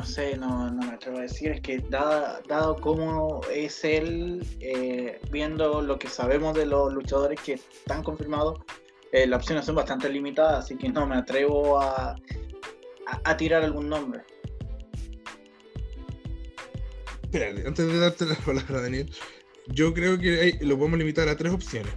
No 0.00 0.06
sé, 0.06 0.34
no, 0.38 0.72
me 0.72 0.86
atrevo 0.86 1.18
a 1.18 1.22
decir, 1.22 1.50
es 1.50 1.60
que 1.60 1.78
dado, 1.90 2.40
dado 2.48 2.76
cómo 2.76 3.42
es 3.52 3.84
él, 3.84 4.42
eh, 4.60 5.20
viendo 5.30 5.82
lo 5.82 5.98
que 5.98 6.08
sabemos 6.08 6.56
de 6.56 6.64
los 6.64 6.90
luchadores 6.90 7.38
que 7.38 7.52
están 7.52 8.02
confirmados, 8.02 8.60
eh, 9.12 9.26
las 9.26 9.40
opciones 9.40 9.66
son 9.66 9.74
bastante 9.74 10.08
limitadas, 10.08 10.64
así 10.64 10.78
que 10.78 10.88
no 10.88 11.06
me 11.06 11.16
atrevo 11.16 11.78
a, 11.78 12.16
a, 13.24 13.36
tirar 13.36 13.62
algún 13.62 13.90
nombre. 13.90 14.22
Espérate, 17.24 17.68
antes 17.68 17.86
de 17.86 17.98
darte 17.98 18.24
la 18.24 18.36
palabra, 18.36 18.80
Daniel, 18.80 19.12
yo 19.66 19.92
creo 19.92 20.18
que 20.18 20.56
lo 20.62 20.78
podemos 20.78 20.98
limitar 20.98 21.28
a 21.28 21.36
tres 21.36 21.52
opciones. 21.52 21.92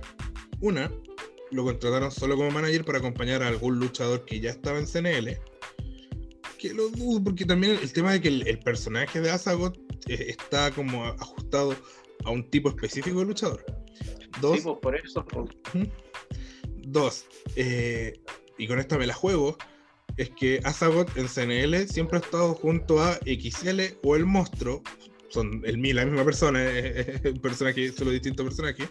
Una, 0.60 0.92
lo 1.52 1.64
contrataron 1.64 2.12
solo 2.12 2.36
como 2.36 2.52
manager 2.52 2.84
para 2.84 2.98
acompañar 2.98 3.44
a 3.44 3.48
algún 3.48 3.80
luchador 3.80 4.26
que 4.26 4.42
ya 4.42 4.50
estaba 4.50 4.78
en 4.78 4.88
CNL. 4.88 5.40
Que 6.64 6.74
lo 6.74 6.88
dudo, 6.88 7.22
porque 7.22 7.44
también 7.44 7.78
el 7.82 7.92
tema 7.92 8.14
de 8.14 8.22
que 8.22 8.30
el, 8.30 8.60
personaje 8.60 9.20
de 9.20 9.30
Asagot 9.30 9.78
eh, 10.08 10.28
está 10.30 10.72
como 10.72 11.04
ajustado 11.04 11.76
a 12.24 12.32
un 12.32 12.50
tipo 12.50 12.70
específico 12.70 13.20
de 13.20 13.26
luchador. 13.26 13.66
Dos, 14.40 14.56
sí, 14.56 14.64
pues 14.64 14.78
por 14.82 14.96
eso. 14.96 15.26
Dos, 16.86 17.26
eh, 17.58 18.14
y 18.58 18.66
con 18.66 18.80
esta 18.80 18.98
me 18.98 19.06
la 19.06 19.14
juego, 19.14 19.58
es 20.16 20.30
que 20.30 20.62
Azagot 20.64 21.12
en 21.18 21.28
CNL 21.28 21.86
siempre 21.90 22.20
ha 22.20 22.22
estado 22.22 22.54
junto 22.54 23.04
a 23.04 23.20
XL 23.26 23.98
o 24.02 24.16
el 24.16 24.26
monstruo. 24.26 24.82
Son 25.32 25.62
el, 25.66 25.82
la 25.94 26.06
misma 26.06 26.24
persona, 26.24 26.64
un 27.26 27.42
personaje, 27.42 27.92
solo 27.92 28.12
distinto 28.12 28.46
personaje. 28.46 28.88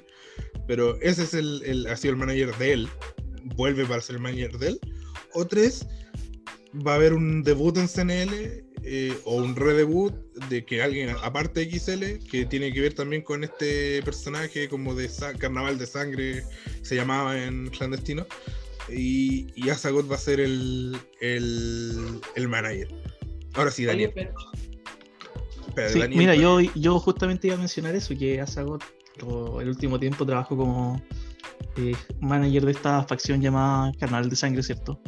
Pero 0.69 1.00
ese 1.00 1.23
es 1.23 1.33
el, 1.33 1.62
el, 1.64 1.87
ha 1.87 1.97
sido 1.97 2.12
el 2.12 2.19
manager 2.19 2.55
de 2.59 2.73
él. 2.75 2.88
Vuelve 3.57 3.87
para 3.87 4.02
ser 4.02 4.17
el 4.17 4.23
manager 4.23 4.59
de 4.59 4.69
él. 4.69 4.81
O 5.33 5.47
tres, 5.47 5.87
va 6.75 6.93
a 6.93 6.95
haber 6.97 7.12
un 7.12 7.43
debut 7.43 7.76
en 7.76 7.88
CNL 7.88 8.64
eh, 8.85 9.17
o 9.25 9.37
un 9.37 9.55
redebut 9.55 10.14
de 10.49 10.64
que 10.64 10.83
alguien, 10.83 11.14
aparte 11.23 11.64
de 11.64 11.79
XL, 11.79 12.29
que 12.29 12.47
tiene 12.47 12.73
que 12.73 12.81
ver 12.81 12.95
también 12.95 13.23
con 13.23 13.45
este 13.45 14.02
personaje 14.02 14.69
como 14.69 14.95
de 14.95 15.09
Carnaval 15.38 15.79
de 15.79 15.87
Sangre, 15.87 16.45
se 16.83 16.97
llamaba 16.97 17.43
en 17.43 17.69
clandestino, 17.69 18.26
y, 18.88 19.47
y 19.55 19.71
Asagot 19.71 20.11
va 20.11 20.17
a 20.17 20.19
ser 20.19 20.41
el, 20.41 20.99
el, 21.21 22.49
manager. 22.49 22.88
Ahora 23.55 23.71
sí, 23.71 23.85
Daniel. 23.85 24.12
mira, 26.11 26.35
yo, 26.35 26.61
yo 26.61 26.99
justamente 26.99 27.47
iba 27.47 27.57
a 27.57 27.61
mencionar 27.61 27.95
eso, 27.95 28.17
que 28.19 28.41
Asagot 28.41 28.83
el 29.61 29.69
último 29.69 29.99
tiempo 30.00 30.26
trabajó 30.26 30.57
como 30.57 31.00
eh, 31.76 31.95
manager 32.21 32.64
de 32.64 32.73
esta 32.73 33.05
facción 33.05 33.41
llamada 33.41 33.93
Carnaval 34.00 34.29
de 34.29 34.37
Sangre, 34.37 34.62
¿cierto? 34.62 35.00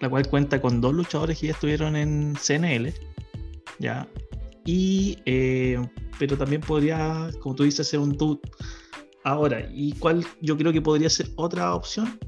La 0.00 0.08
cual 0.08 0.28
cuenta 0.28 0.60
con 0.60 0.80
dos 0.80 0.94
luchadores 0.94 1.38
que 1.38 1.46
ya 1.46 1.52
estuvieron 1.52 1.96
en 1.96 2.34
CNL, 2.34 2.92
¿ya? 3.78 4.08
Y, 4.64 5.18
eh, 5.26 5.78
pero 6.18 6.36
también 6.36 6.60
podría, 6.60 7.30
como 7.40 7.54
tú 7.54 7.64
dices, 7.64 7.88
ser 7.88 8.00
un 8.00 8.16
dude 8.16 8.40
ahora. 9.24 9.68
¿Y 9.72 9.92
cuál 9.92 10.26
yo 10.40 10.56
creo 10.56 10.72
que 10.72 10.82
podría 10.82 11.08
ser 11.08 11.28
otra 11.36 11.74
opción? 11.74 12.18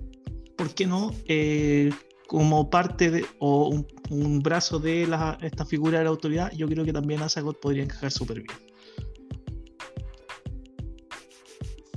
¿Por 0.57 0.75
qué 0.75 0.87
no? 0.87 1.13
Eh, 1.27 1.91
como 2.27 2.69
parte 2.69 3.11
de, 3.11 3.25
o 3.39 3.85
un, 4.11 4.39
brazo 4.41 4.79
de 4.79 5.07
la, 5.07 5.39
esta 5.41 5.65
figura 5.65 5.99
de 5.99 6.05
la 6.05 6.11
autoridad, 6.11 6.53
yo 6.53 6.69
creo 6.69 6.85
que 6.85 6.93
también 6.93 7.23
Asagot 7.23 7.59
podría 7.61 7.85
encajar 7.85 8.13
súper 8.13 8.43
bien. 8.43 8.59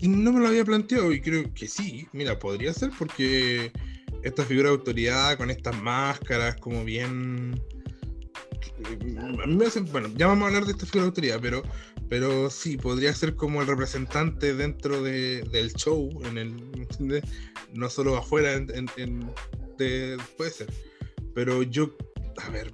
No 0.02 0.32
me 0.32 0.40
lo 0.40 0.48
había 0.48 0.66
planteado 0.66 1.12
y 1.12 1.22
creo 1.22 1.54
que 1.54 1.68
sí, 1.68 2.08
mira, 2.12 2.40
podría 2.40 2.74
ser 2.74 2.90
porque 2.98 3.72
esta 4.24 4.44
figura 4.44 4.70
de 4.70 4.76
autoridad 4.76 5.38
con 5.38 5.50
estas 5.50 5.80
máscaras 5.82 6.56
como 6.58 6.84
bien... 6.84 7.62
A 9.42 9.48
mí 9.48 9.56
me 9.56 9.66
hacen, 9.66 9.86
bueno, 9.92 10.10
ya 10.16 10.28
vamos 10.28 10.44
a 10.44 10.48
hablar 10.48 10.66
de 10.66 10.72
esta 10.72 10.86
figura 10.86 11.04
de 11.04 11.10
autoridad, 11.10 11.40
pero, 11.42 11.62
pero 12.10 12.50
sí, 12.50 12.78
podría 12.78 13.14
ser 13.14 13.36
como 13.36 13.62
el 13.62 13.68
representante 13.68 14.56
dentro 14.56 15.04
de, 15.04 15.44
del 15.52 15.74
show, 15.74 16.10
en 16.26 16.38
el, 16.38 16.88
no 17.74 17.90
solo 17.90 18.18
afuera, 18.18 18.54
en, 18.54 18.88
puede 20.38 20.52
ser. 20.52 20.68
Pero 21.34 21.64
yo, 21.64 21.96
a 22.38 22.50
ver, 22.50 22.74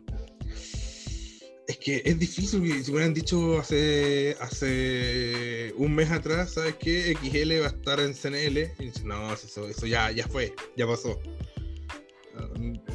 es 1.68 1.78
que 1.78 2.02
es 2.06 2.18
difícil, 2.18 2.84
si 2.84 2.92
hubieran 2.92 3.14
dicho 3.14 3.60
hace, 3.60 4.38
hace 4.40 5.74
un 5.76 5.94
mes 5.94 6.10
atrás, 6.12 6.54
¿sabes 6.54 6.76
qué? 6.76 7.14
XL 7.22 7.62
va 7.62 7.66
a 7.66 7.70
estar 7.70 8.00
en 8.00 8.14
CNL. 8.14 8.72
Y 8.80 8.86
dicen, 8.86 9.08
no, 9.08 9.34
eso, 9.34 9.68
eso 9.68 9.86
ya, 9.86 10.10
ya 10.12 10.26
fue, 10.28 10.54
ya 10.78 10.88
pasó. 10.88 11.20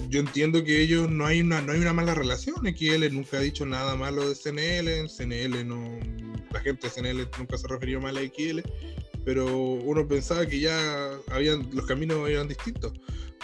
Yo 0.08 0.20
entiendo 0.20 0.64
que 0.64 0.80
ellos 0.80 1.10
no 1.10 1.26
hay 1.26 1.42
una, 1.42 1.60
no 1.60 1.72
hay 1.72 1.80
una 1.80 1.92
mala 1.92 2.14
relación. 2.14 2.56
XL 2.64 3.12
nunca 3.12 3.36
ha 3.38 3.40
dicho 3.40 3.66
nada 3.66 3.94
malo 3.94 4.26
de 4.26 4.34
CNL. 4.34 4.88
En 4.88 5.08
CNL 5.08 5.68
no, 5.68 5.98
la 6.50 6.60
gente 6.60 6.88
de 6.88 6.94
CNL 6.94 7.28
nunca 7.38 7.58
se 7.58 7.68
refirió 7.68 8.00
mal 8.00 8.16
a 8.16 8.22
XL. 8.22 8.60
Pero 9.24 9.54
uno 9.54 10.08
pensaba 10.08 10.46
que 10.46 10.60
ya 10.60 11.10
habían, 11.30 11.68
los 11.74 11.84
caminos 11.84 12.26
eran 12.28 12.48
distintos. 12.48 12.94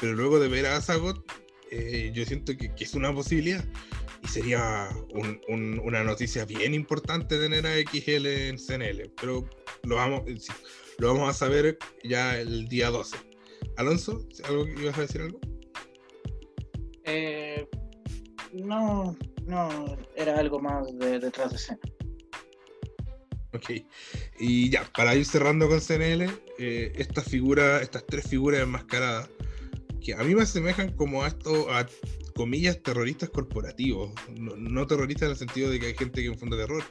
Pero 0.01 0.15
luego 0.15 0.41
de 0.41 0.49
ver 0.49 0.67
a 0.67 0.77
Azagot, 0.77 1.23
eh, 1.71 2.11
yo 2.15 2.25
siento 2.25 2.57
que, 2.57 2.75
que 2.75 2.85
es 2.85 2.95
una 2.95 3.13
posibilidad 3.13 3.63
y 4.23 4.29
sería 4.29 4.89
una 5.49 6.05
noticia 6.05 6.45
bien 6.45 6.75
importante 6.75 7.39
tener 7.39 7.67
a 7.67 7.77
XL 7.79 8.27
en 8.27 8.59
CNL, 8.59 9.13
pero 9.21 9.49
lo 9.85 9.97
vamos, 9.97 10.23
lo 10.99 11.15
vamos 11.15 11.31
a 11.31 11.33
saber 11.33 11.79
ya 12.05 12.39
el 12.39 12.69
día 12.69 12.91
12. 12.91 13.17
Alonso, 13.77 14.27
¿algo 14.45 14.67
ibas 14.67 14.99
a 14.99 15.03
decir 15.03 15.21
algo? 15.23 15.41
Eh, 17.05 17.67
no, 18.53 19.17
no, 19.47 19.97
era 20.17 20.39
algo 20.39 20.61
más 20.61 20.87
de, 20.99 21.19
detrás 21.19 21.51
de 21.51 21.57
escena. 21.57 21.81
Ok, 23.55 23.71
y 24.39 24.69
ya, 24.69 24.85
para 24.95 25.15
ir 25.15 25.25
cerrando 25.25 25.69
con 25.69 25.81
CNL, 25.81 26.29
eh, 26.59 26.93
esta 26.97 27.23
figura, 27.23 27.81
estas 27.81 28.05
tres 28.05 28.29
figuras 28.29 28.61
enmascaradas 28.61 29.31
que 30.03 30.15
a 30.15 30.19
mí 30.19 30.35
me 30.35 30.43
asemejan 30.43 30.93
como 30.93 31.23
a 31.23 31.29
esto, 31.29 31.71
a 31.73 31.87
comillas, 32.39 32.81
terroristas 32.81 33.31
corporativos. 33.31 34.13
No, 34.37 34.87
terroristas 34.87 35.25
en 35.25 35.31
el 35.33 35.37
sentido 35.37 35.71
de 35.71 35.81
que 35.81 35.87
hay 35.87 35.95
gente 35.95 36.23
que 36.23 36.29
infunde 36.29 36.57
terror, 36.57 36.85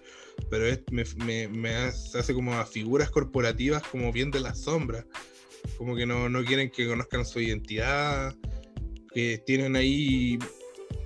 pero 0.50 0.66
me, 0.92 1.76
hace, 1.76 2.34
como 2.34 2.54
a 2.54 2.66
figuras 2.66 3.10
corporativas 3.10 3.82
como 3.84 4.12
bien 4.12 4.30
de 4.30 4.42
la 4.42 4.54
sombra. 4.54 5.08
Como 5.78 5.96
que 5.96 6.06
no, 6.06 6.30
quieren 6.44 6.70
que 6.70 6.86
conozcan 6.86 7.26
su 7.26 7.40
identidad, 7.40 8.36
que 9.14 9.42
tienen 9.46 9.78
ahí, 9.78 10.38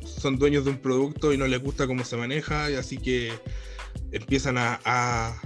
son 0.03 0.39
dueños 0.39 0.65
de 0.65 0.71
un 0.71 0.77
producto 0.79 1.33
y 1.33 1.37
no 1.37 1.45
les 1.45 1.61
gusta 1.61 1.85
cómo 1.85 2.03
se 2.03 2.17
maneja, 2.17 2.71
y 2.71 2.73
así 2.73 2.97
que 2.97 3.31
empiezan 4.11 4.57
a 4.57 5.39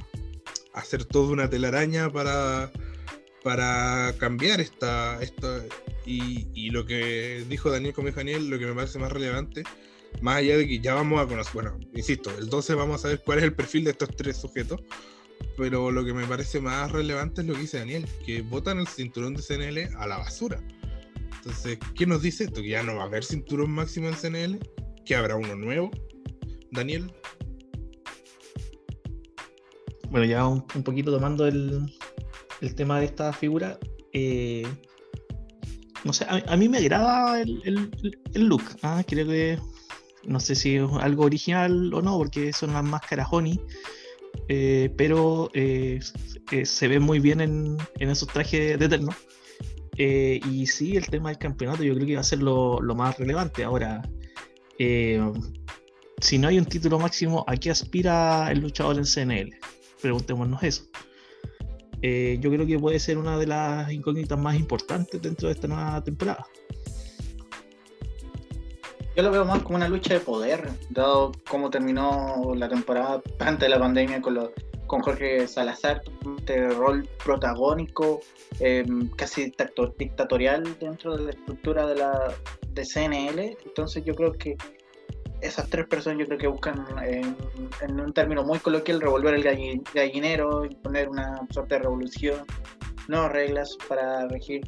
hacer 0.73 1.03
toda 1.03 1.33
una 1.33 1.49
telaraña 1.49 2.09
para, 2.09 2.71
para 3.45 4.11
cambiar 4.17 4.59
esta, 4.59 5.21
esta 5.21 5.61
y, 6.03 6.71
lo 6.71 6.83
que 6.87 7.45
dijo 7.47 7.69
Daniel 7.69 7.93
Daniel, 8.15 8.49
lo 8.49 8.57
que 8.57 8.65
me 8.65 8.73
parece 8.73 8.97
más 8.97 9.11
relevante, 9.11 9.61
más 10.19 10.37
allá 10.37 10.57
de 10.57 10.67
que 10.67 10.79
ya 10.79 10.95
vamos 10.95 11.21
a 11.21 11.27
conocer, 11.27 11.53
bueno, 11.53 11.79
insisto, 11.93 12.35
el 12.39 12.49
12 12.49 12.73
vamos 12.73 13.05
a 13.05 13.09
ver 13.09 13.21
cuál 13.23 13.37
es 13.37 13.43
el 13.43 13.53
perfil 13.53 13.83
de 13.83 13.91
estos 13.91 14.09
tres 14.17 14.37
sujetos, 14.37 14.81
pero 15.57 15.91
lo 15.91 16.03
que 16.03 16.11
me 16.11 16.25
parece 16.25 16.59
más 16.59 16.91
relevante 16.91 17.41
es 17.41 17.47
lo 17.47 17.53
que 17.53 17.59
dice 17.59 17.77
Daniel, 17.77 18.07
que 18.25 18.41
votan 18.41 18.79
el 18.79 18.87
cinturón 18.87 19.35
de 19.35 19.43
CNL 19.43 19.95
a 19.95 20.07
la 20.07 20.17
basura. 20.17 20.59
Entonces, 21.37 21.77
¿qué 21.93 22.07
nos 22.07 22.23
dice 22.23 22.45
esto? 22.45 22.63
Que 22.63 22.69
ya 22.69 22.81
no 22.81 22.95
va 22.95 23.03
a 23.03 23.05
haber 23.05 23.23
cinturón 23.23 23.69
máximo 23.69 24.07
en 24.07 24.15
CNL, 24.15 24.59
que 25.05 25.13
habrá 25.13 25.35
uno 25.35 25.55
nuevo. 25.55 25.91
Daniel, 26.71 27.13
bueno, 30.09 30.25
ya 30.25 30.47
un, 30.47 30.65
poquito 30.65 31.11
tomando 31.11 31.45
el, 31.45 31.93
tema 32.75 32.99
de 32.99 33.05
esta 33.05 33.33
figura, 33.33 33.77
eh, 34.13 34.65
no 36.03 36.13
sé, 36.13 36.25
a, 36.27 36.55
mí 36.57 36.69
me 36.69 36.77
agrada 36.77 37.41
el, 37.41 37.91
look. 38.33 38.63
¿ah? 38.83 39.03
Creo 39.07 39.27
que 39.27 39.59
no 40.25 40.39
sé 40.39 40.55
si 40.55 40.75
es 40.75 40.89
algo 40.99 41.25
original 41.25 41.93
o 41.93 42.01
no, 42.01 42.17
porque 42.17 42.53
son 42.53 42.73
las 42.73 42.83
máscaras 42.83 43.27
Honey, 43.31 43.59
eh, 44.47 44.91
pero 44.97 45.49
eh, 45.53 45.99
se 46.63 46.87
ve 46.87 46.99
muy 46.99 47.19
bien 47.19 47.41
en, 47.41 47.77
esos 47.99 48.27
trajes 48.27 48.79
de 48.79 48.85
Eterno. 48.85 49.11
y 49.97 50.67
sí, 50.67 50.95
el 50.95 51.07
tema 51.07 51.29
del 51.29 51.37
campeonato 51.37 51.83
yo 51.83 51.93
creo 51.95 52.07
que 52.07 52.15
va 52.15 52.21
a 52.21 52.23
ser 52.23 52.41
lo, 52.41 52.81
lo 52.81 52.95
más 52.95 53.17
relevante. 53.17 53.63
Ahora, 53.63 54.01
si 56.21 56.37
no 56.37 56.47
hay 56.47 56.59
un 56.59 56.65
título 56.65 56.99
máximo, 56.99 57.43
¿a 57.47 57.55
qué 57.57 57.71
aspira 57.71 58.51
el 58.51 58.59
luchador 58.59 58.97
en 58.97 59.05
CNL? 59.05 59.57
preguntémonos 60.01 60.61
eso. 60.61 60.83
Eh, 62.01 62.37
yo 62.39 62.51
creo 62.51 62.65
que 62.65 62.77
puede 62.77 62.99
ser 62.99 63.17
una 63.17 63.37
de 63.37 63.47
las 63.47 63.91
incógnitas 63.91 64.37
más 64.37 64.55
importantes 64.55 65.21
dentro 65.21 65.47
de 65.47 65.53
esta 65.53 65.67
nueva 65.67 66.03
temporada. 66.03 66.45
Yo 69.15 69.23
lo 69.23 69.31
veo 69.31 69.45
más 69.45 69.63
como 69.63 69.77
una 69.77 69.87
lucha 69.87 70.13
de 70.13 70.19
poder, 70.19 70.69
dado 70.89 71.31
cómo 71.49 71.69
terminó 71.69 72.53
la 72.53 72.67
temporada 72.67 73.21
antes 73.39 73.61
de 73.61 73.69
la 73.69 73.79
pandemia 73.79 74.21
con, 74.21 74.51
con 74.87 75.01
Jorge 75.01 75.47
Salazar, 75.47 76.01
este 76.37 76.69
rol 76.69 77.07
protagónico, 77.23 78.19
em, 78.59 79.09
casi 79.11 79.53
dictatorial 79.97 80.77
dentro 80.79 81.15
de 81.15 81.23
la 81.23 81.29
estructura 81.29 81.87
de 81.87 81.95
la 81.95 82.33
de 82.71 82.85
CNL. 82.85 83.57
Entonces 83.65 84.03
yo 84.03 84.13
creo 84.15 84.33
que 84.33 84.57
esas 85.45 85.69
tres 85.69 85.87
personas 85.87 86.19
yo 86.19 86.25
creo 86.25 86.37
que 86.37 86.47
buscan, 86.47 86.85
en 87.01 87.99
un 87.99 88.13
término 88.13 88.43
muy 88.43 88.59
coloquial, 88.59 89.01
revolver 89.01 89.35
el 89.35 89.81
gallinero, 89.93 90.65
imponer 90.65 91.09
una 91.09 91.39
suerte 91.51 91.75
de 91.75 91.81
revolución, 91.81 92.45
nuevas 93.07 93.31
reglas 93.31 93.77
para 93.87 94.27
regir 94.27 94.61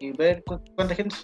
y 0.00 0.12
ver 0.12 0.42
cuánta 0.44 0.94
gente, 0.94 1.16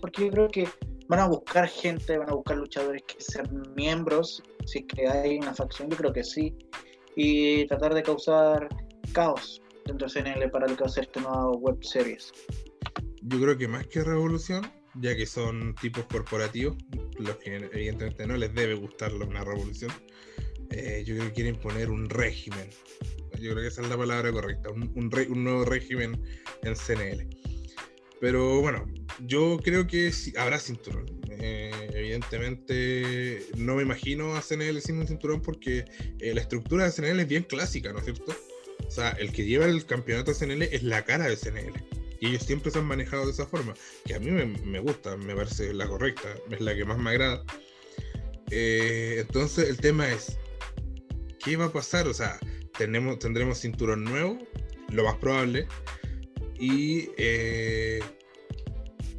porque 0.00 0.26
yo 0.26 0.30
creo 0.30 0.48
que 0.48 0.68
van 1.08 1.20
a 1.20 1.28
buscar 1.28 1.68
gente, 1.68 2.18
van 2.18 2.30
a 2.30 2.34
buscar 2.34 2.56
luchadores 2.56 3.02
que 3.04 3.20
sean 3.20 3.62
miembros, 3.76 4.42
si 4.64 4.82
que 4.84 5.06
hay 5.06 5.38
una 5.38 5.54
facción, 5.54 5.88
yo 5.88 5.96
creo 5.96 6.12
que 6.12 6.24
sí, 6.24 6.54
y 7.14 7.66
tratar 7.66 7.94
de 7.94 8.02
causar 8.02 8.68
caos 9.12 9.62
dentro 9.84 10.08
de 10.08 10.22
CNL 10.22 10.50
para 10.50 10.66
lo 10.66 10.76
que 10.76 10.82
va 10.82 10.86
a 10.88 10.90
ser 10.90 11.04
esta 11.04 11.20
nueva 11.20 11.52
web 11.52 11.78
series. 11.82 12.32
Yo 13.22 13.40
creo 13.40 13.56
que 13.56 13.68
más 13.68 13.86
que 13.86 14.02
revolución, 14.02 14.62
ya 15.00 15.16
que 15.16 15.26
son 15.26 15.74
tipos 15.74 16.04
corporativos, 16.06 16.76
los 17.18 17.36
que 17.36 17.56
evidentemente 17.56 18.26
no 18.26 18.36
les 18.36 18.54
debe 18.54 18.74
gustar 18.74 19.12
una 19.14 19.44
revolución, 19.44 19.92
eh, 20.70 21.04
yo 21.06 21.14
creo 21.14 21.28
que 21.28 21.34
quieren 21.34 21.56
poner 21.56 21.90
un 21.90 22.08
régimen. 22.08 22.68
Yo 23.40 23.52
creo 23.52 23.62
que 23.62 23.68
esa 23.68 23.82
es 23.82 23.88
la 23.88 23.98
palabra 23.98 24.32
correcta, 24.32 24.70
un, 24.70 24.90
un, 24.94 25.44
nuevo 25.44 25.64
régimen 25.64 26.20
en 26.62 26.74
CNL. 26.74 27.28
Pero 28.18 28.60
bueno, 28.62 28.86
yo 29.26 29.58
creo 29.62 29.86
que 29.86 30.10
habrá 30.38 30.58
cinturón. 30.58 31.04
Eh, 31.38 31.70
evidentemente 31.92 33.46
no 33.56 33.76
me 33.76 33.82
imagino 33.82 34.36
a 34.36 34.40
CNL 34.40 34.80
sin 34.80 34.98
un 34.98 35.06
cinturón 35.06 35.42
porque 35.42 35.84
eh, 36.20 36.32
la 36.34 36.40
estructura 36.40 36.86
de 36.86 36.92
CNL 36.92 37.20
es 37.20 37.28
bien 37.28 37.42
clásica, 37.42 37.92
¿no 37.92 37.98
es 37.98 38.06
cierto? 38.06 38.34
O 38.86 38.90
sea, 38.90 39.10
el 39.10 39.32
que 39.32 39.44
lleva 39.44 39.66
el 39.66 39.84
campeonato 39.84 40.32
de 40.32 40.38
CNL 40.38 40.62
es 40.62 40.82
la 40.82 41.04
cara 41.04 41.28
de 41.28 41.36
CNL 41.36 41.96
y 42.20 42.28
ellos 42.28 42.42
siempre 42.42 42.70
se 42.70 42.78
han 42.78 42.86
manejado 42.86 43.26
de 43.26 43.32
esa 43.32 43.46
forma, 43.46 43.74
que 44.04 44.14
a 44.14 44.20
mí 44.20 44.30
me, 44.30 44.78
gusta, 44.80 45.16
me 45.16 45.34
parece 45.34 45.72
la 45.74 45.86
correcta, 45.86 46.28
es 46.50 46.60
la 46.60 46.74
que 46.74 46.84
más 46.84 46.98
me 46.98 47.10
agrada. 47.10 47.44
Eh, 48.50 49.16
entonces 49.20 49.68
el 49.68 49.78
tema 49.78 50.08
es, 50.08 50.38
¿qué 51.44 51.56
va 51.56 51.66
a 51.66 51.72
pasar? 51.72 52.06
O 52.06 52.14
sea, 52.14 52.38
tenemos, 52.78 53.18
tendremos 53.18 53.58
cinturón 53.58 54.04
nuevo, 54.04 54.38
lo 54.90 55.04
más 55.04 55.16
probable, 55.16 55.66
y 56.58 57.10
eh, 57.18 58.00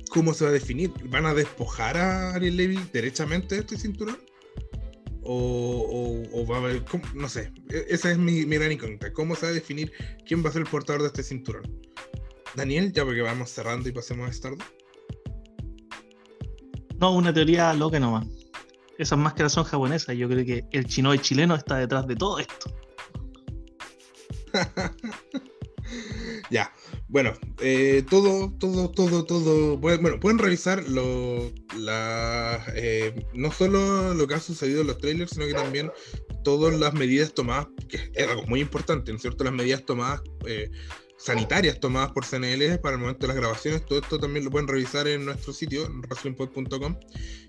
¿cómo 0.09 0.33
se 0.33 0.45
va 0.45 0.49
a 0.49 0.53
definir? 0.53 0.91
¿Van 1.05 1.25
a 1.25 1.33
despojar 1.33 1.97
a 1.97 2.33
Ariel 2.33 2.57
Levy 2.57 2.79
derechamente 2.93 3.55
de 3.55 3.61
este 3.61 3.77
cinturón? 3.77 4.17
O, 5.29 6.45
va 6.49 6.55
a 6.55 6.59
haber, 6.59 6.85
no 7.13 7.27
sé, 7.27 7.51
e, 7.69 7.85
esa 7.89 8.11
es 8.11 8.17
mi, 8.17 8.45
mi 8.45 8.55
gran 8.55 8.71
incógnita. 8.71 9.11
¿Cómo 9.11 9.35
se 9.35 9.45
va 9.45 9.51
a 9.51 9.53
definir 9.53 9.91
quién 10.25 10.43
va 10.43 10.49
a 10.49 10.53
ser 10.53 10.61
el 10.61 10.69
portador 10.69 11.01
de 11.01 11.07
este 11.07 11.21
cinturón? 11.21 11.63
Daniel, 12.57 12.91
ya 12.91 13.05
porque 13.05 13.21
vamos 13.21 13.51
cerrando 13.51 13.87
y 13.87 13.91
pasemos 13.91 14.27
a 14.27 14.33
Stardom. 14.33 14.67
No, 16.99 17.13
una 17.13 17.31
teoría 17.31 17.71
loca 17.75 17.99
nomás. 17.99 18.25
Esas 18.97 19.19
máscaras 19.19 19.53
son 19.53 19.63
japonesas. 19.63 20.17
Yo 20.17 20.27
creo 20.27 20.43
que 20.43 20.65
el 20.71 20.87
chino 20.87 21.13
y 21.13 21.19
chileno 21.19 21.53
está 21.53 21.77
detrás 21.77 22.07
de 22.07 22.15
todo 22.15 22.39
esto. 22.39 22.75
ya, 26.49 26.73
bueno, 27.09 27.33
eh, 27.61 28.03
todo, 28.09 28.51
todo, 28.57 28.89
todo, 28.89 29.23
todo. 29.23 29.77
Bueno, 29.77 30.19
pueden 30.19 30.39
revisar 30.39 30.83
lo, 30.89 31.51
la, 31.77 32.65
eh, 32.73 33.23
no 33.35 33.51
solo 33.51 34.15
lo 34.15 34.27
que 34.27 34.33
ha 34.33 34.39
sucedido 34.39 34.81
en 34.81 34.87
los 34.87 34.97
trailers, 34.97 35.29
sino 35.29 35.45
que 35.45 35.53
también 35.53 35.91
todas 36.43 36.73
las 36.79 36.95
medidas 36.95 37.35
tomadas, 37.35 37.67
que 37.87 38.09
es 38.15 38.27
algo 38.27 38.47
muy 38.47 38.61
importante, 38.61 39.11
¿no 39.11 39.17
es 39.17 39.21
cierto? 39.21 39.43
Las 39.43 39.53
medidas 39.53 39.85
tomadas 39.85 40.21
eh, 40.47 40.71
sanitarias 41.17 41.79
tomadas 41.79 42.11
por 42.11 42.25
CNL 42.25 42.79
para 42.79 42.95
el 42.95 43.01
momento 43.01 43.21
de 43.21 43.27
las 43.27 43.37
grabaciones. 43.37 43.85
Todo 43.85 43.99
esto 43.99 44.19
también 44.19 44.45
lo 44.45 44.51
pueden 44.51 44.67
revisar 44.67 45.07
en 45.07 45.25
nuestro 45.25 45.51
sitio, 45.51 45.89
wrestlingpod.com. 45.89 46.95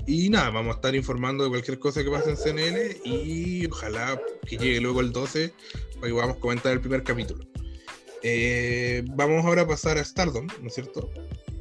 Y 0.07 0.31
nada, 0.31 0.51
vamos 0.51 0.73
a 0.73 0.77
estar 0.77 0.95
informando 0.95 1.45
de 1.45 1.51
cualquier 1.51 1.79
cosa 1.79 2.03
que 2.03 2.11
pase 2.11 2.31
en 2.31 2.37
CNL 2.37 2.97
y 3.05 3.67
ojalá 3.67 4.21
que 4.47 4.57
llegue 4.57 4.81
luego 4.81 5.01
el 5.01 5.13
12 5.13 5.53
para 5.95 6.07
que 6.07 6.13
podamos 6.13 6.37
comentar 6.39 6.73
el 6.73 6.81
primer 6.81 7.03
capítulo. 7.03 7.45
Eh, 8.23 9.05
vamos 9.15 9.45
ahora 9.45 9.63
a 9.63 9.67
pasar 9.67 9.99
a 9.99 10.05
Stardom, 10.05 10.47
¿no 10.61 10.69
es 10.69 10.75
cierto? 10.75 11.11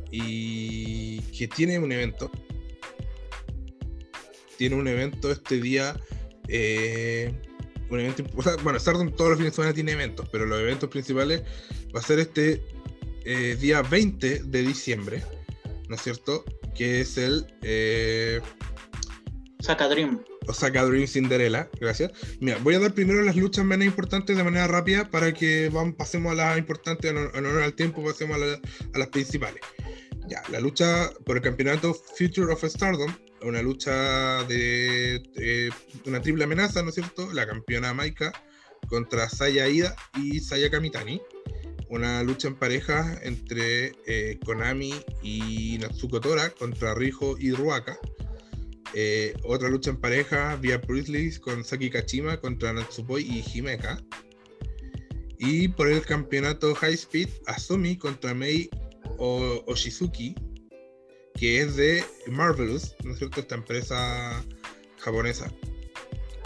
Y 0.09 1.19
que 1.37 1.47
tiene 1.47 1.77
un 1.77 1.91
evento. 1.91 2.31
Tiene 4.57 4.75
un 4.75 4.87
evento 4.87 5.31
este 5.31 5.59
día. 5.59 5.99
Eh, 6.47 7.33
un 7.89 7.99
evento, 7.99 8.23
bueno, 8.63 8.79
Stardom 8.79 9.11
todos 9.11 9.31
los 9.31 9.37
fines 9.37 9.53
de 9.53 9.55
semana 9.55 9.73
tiene 9.73 9.91
eventos, 9.93 10.27
pero 10.29 10.45
los 10.45 10.59
eventos 10.59 10.89
principales 10.89 11.43
va 11.95 11.99
a 11.99 12.03
ser 12.03 12.19
este 12.19 12.61
eh, 13.25 13.57
día 13.59 13.81
20 13.81 14.43
de 14.43 14.61
diciembre, 14.61 15.23
¿no 15.87 15.95
es 15.95 16.01
cierto? 16.01 16.43
Que 16.75 17.01
es 17.01 17.17
el... 17.17 17.45
Eh, 17.61 18.41
Saca 19.59 19.87
Dream. 19.87 20.21
Osaka 20.47 20.85
Dream 20.85 21.07
Cinderella, 21.07 21.69
gracias. 21.79 22.11
Mira, 22.39 22.57
voy 22.61 22.75
a 22.75 22.79
dar 22.79 22.93
primero 22.93 23.21
las 23.21 23.35
luchas 23.35 23.65
menos 23.65 23.85
importantes 23.85 24.35
de 24.35 24.43
manera 24.43 24.67
rápida 24.67 25.09
para 25.09 25.33
que 25.33 25.69
vamos, 25.69 25.95
pasemos 25.95 26.31
a 26.31 26.35
las 26.35 26.57
importantes 26.57 27.11
en 27.11 27.17
honor 27.17 27.61
al 27.61 27.73
tiempo, 27.73 28.03
pasemos 28.03 28.37
a, 28.37 28.97
las 28.97 29.07
principales. 29.09 29.61
Ya, 30.27 30.41
la 30.49 30.59
lucha 30.59 31.09
por 31.25 31.37
el 31.37 31.43
campeonato 31.43 31.93
Future 31.93 32.51
of 32.51 32.63
Stardom, 32.63 33.13
una 33.41 33.61
lucha 33.61 34.43
de, 34.45 35.19
de, 35.35 35.71
una 36.05 36.21
triple 36.21 36.43
amenaza, 36.43 36.81
¿no 36.83 36.89
es 36.89 36.95
cierto? 36.95 37.31
La 37.33 37.45
campeona 37.47 37.93
Maika 37.93 38.31
contra 38.87 39.29
Saya 39.29 39.67
Ida 39.67 39.95
y 40.15 40.39
Saya 40.39 40.69
Kamitani 40.69 41.21
una 41.89 42.23
lucha 42.23 42.47
en 42.47 42.55
pareja 42.55 43.19
entre 43.23 43.93
eh, 44.05 44.39
Konami 44.45 44.93
y 45.21 45.77
Natsuko 45.79 46.19
Tora 46.19 46.49
contra 46.49 46.93
Rijo 46.93 47.37
y 47.39 47.51
Ruaka. 47.51 47.97
Eh, 48.93 49.33
otra 49.43 49.69
lucha 49.69 49.91
en 49.91 49.97
pareja 49.97 50.55
vía 50.57 50.81
Priestley 50.81 51.37
con 51.39 51.63
Saki 51.63 51.89
Kachima 51.89 52.37
contra 52.37 52.73
Natsupoi 52.73 53.23
y 53.23 53.43
Himeka. 53.53 54.01
Y 55.39 55.67
por 55.67 55.87
el 55.87 56.01
campeonato 56.01 56.73
High 56.75 56.95
Speed, 56.95 57.29
Asumi 57.45 57.97
contra 57.97 58.33
Mei 58.33 58.69
o 59.17 59.63
Oshizuki. 59.67 60.35
Que 61.37 61.61
es 61.61 61.75
de 61.75 62.03
Marvelous, 62.27 62.95
¿no 63.03 63.13
es 63.13 63.19
cierto? 63.19 63.39
Esta 63.39 63.55
empresa 63.55 64.43
japonesa. 64.99 65.51